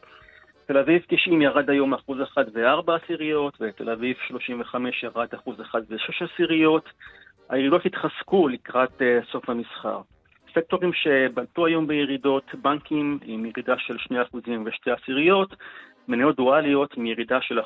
תל 0.65 0.77
אביב 0.77 1.01
90 1.07 1.41
ירד 1.41 1.69
היום 1.69 1.93
אחוז 1.93 2.17
אחד 2.21 2.43
וארבע 2.53 2.95
עשיריות, 2.95 3.57
ותל 3.61 3.89
אביב 3.89 4.15
35 4.27 5.03
ירד 5.03 5.27
אחוז 5.36 5.61
אחד 5.61 5.82
ושש 5.89 6.21
עשיריות. 6.21 6.89
הירידות 7.49 7.86
התחזקו 7.86 8.47
לקראת 8.47 9.01
אה, 9.01 9.32
סוף 9.32 9.49
המסחר. 9.49 10.01
סקטורים 10.60 10.93
שבלטו 10.93 11.66
היום 11.66 11.88
בירידות, 11.88 12.43
בנקים 12.62 13.20
עם 13.26 13.45
ירידה 13.45 13.76
של 13.78 13.95
2% 14.34 14.38
ושתי 14.66 14.91
עשיריות, 14.91 15.55
מניות 16.07 16.36
דואליות 16.36 16.97
מירידה 16.97 17.41
של 17.41 17.60
1% 17.60 17.64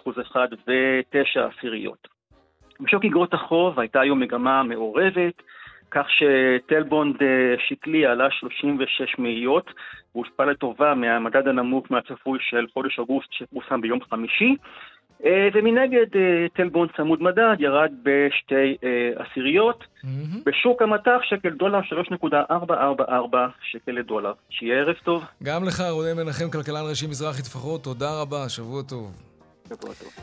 ו-9 0.67 1.39
עשיריות. 1.39 2.07
בשוק 2.79 3.05
אגרות 3.05 3.33
החוב 3.33 3.79
הייתה 3.79 4.01
היום 4.01 4.19
מגמה 4.19 4.63
מעורבת, 4.63 5.41
כך 5.91 6.07
שטלבונד 6.09 7.23
אה, 7.23 7.55
שקלי 7.67 8.05
עלה 8.05 8.31
36 8.31 9.19
מאיות, 9.19 9.71
והושפע 10.15 10.45
לטובה 10.45 10.93
מהמדד 10.95 11.47
הנמוך 11.47 11.91
מהצפוי 11.91 12.39
של 12.41 12.65
חודש 12.73 12.99
אוגוסט 12.99 13.29
שפורסם 13.31 13.81
ביום 13.81 13.99
חמישי, 14.09 14.55
ומנגד 15.53 16.15
אה, 16.15 16.45
טלבון 16.53 16.87
צמוד 16.97 17.23
מדד 17.23 17.55
ירד 17.59 17.91
בשתי 18.03 18.77
אה, 18.83 19.23
עשיריות. 19.23 19.83
Mm-hmm. 19.83 20.37
בשוק 20.45 20.81
המטח 20.81 21.19
שקל 21.23 21.49
דולר 21.49 21.79
3.444 21.79 23.35
שקל 23.61 23.91
לדולר. 23.91 24.33
שיהיה 24.49 24.79
ערב 24.79 24.95
טוב. 25.03 25.23
גם 25.43 25.63
לך, 25.63 25.83
רונן 25.89 26.17
מנחם, 26.17 26.49
כלכלן 26.51 26.89
ראשי 26.89 27.07
מזרחי 27.07 27.41
טפחות, 27.41 27.83
תודה 27.83 28.21
רבה, 28.21 28.49
שבוע 28.49 28.81
טוב. 28.81 29.21
שבוע 29.69 29.93
טוב. 29.93 30.13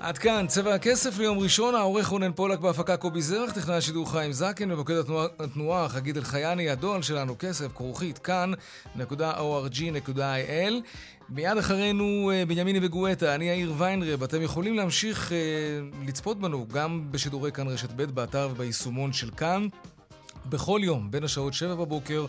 עד 0.00 0.18
כאן, 0.18 0.46
צבע 0.48 0.74
הכסף 0.74 1.18
ליום 1.18 1.38
ראשון, 1.38 1.74
העורך 1.74 2.06
רונן 2.06 2.32
פולק 2.32 2.58
בהפקה 2.58 2.96
קובי 2.96 3.22
זרח, 3.22 3.52
טכנאי 3.52 3.76
השידור 3.76 4.12
חיים 4.12 4.32
זקן, 4.32 4.68
מבוקד 4.68 4.94
התנועה, 4.94 5.26
התנועה 5.40 5.88
חגית 5.88 6.16
אלחייני, 6.16 6.70
הדואל 6.70 7.02
שלנו, 7.02 7.38
כסף, 7.38 7.72
כרוכית, 7.72 8.18
כאן.org.il. 8.18 9.02
מיד 11.28 11.58
אחרינו 11.58 12.30
אה, 12.34 12.46
בנימיני 12.46 12.78
וגואטה, 12.82 13.34
אני 13.34 13.44
יאיר 13.44 13.72
ויינרב. 13.78 14.22
אתם 14.22 14.42
יכולים 14.42 14.74
להמשיך 14.74 15.32
אה, 15.32 15.38
לצפות 16.06 16.40
בנו 16.40 16.66
גם 16.72 17.06
בשידורי 17.10 17.52
כאן 17.52 17.68
רשת 17.68 17.90
ב' 17.96 18.02
באתר 18.02 18.48
וביישומון 18.52 19.12
של 19.12 19.30
כאן. 19.30 19.68
בכל 20.48 20.80
יום, 20.82 21.10
בין 21.10 21.24
השעות 21.24 21.54
7 21.54 21.74
בבוקר 21.74 22.26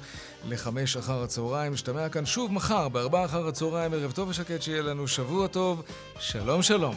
ל-5 0.47 0.99
אחר 0.99 1.23
הצהריים. 1.23 1.73
נשתמע 1.73 2.09
כאן 2.09 2.25
שוב 2.25 2.53
מחר, 2.53 2.89
ב-4 2.89 3.25
אחר 3.25 3.47
הצהריים. 3.47 3.93
ערב 3.93 4.11
טוב 4.11 4.29
ושקט, 4.29 4.61
שיהיה 4.61 4.81
לנו 4.81 5.07
שבוע 5.07 5.47
טוב. 5.47 5.83
שלום 6.19 6.61
שלום. 6.61 6.95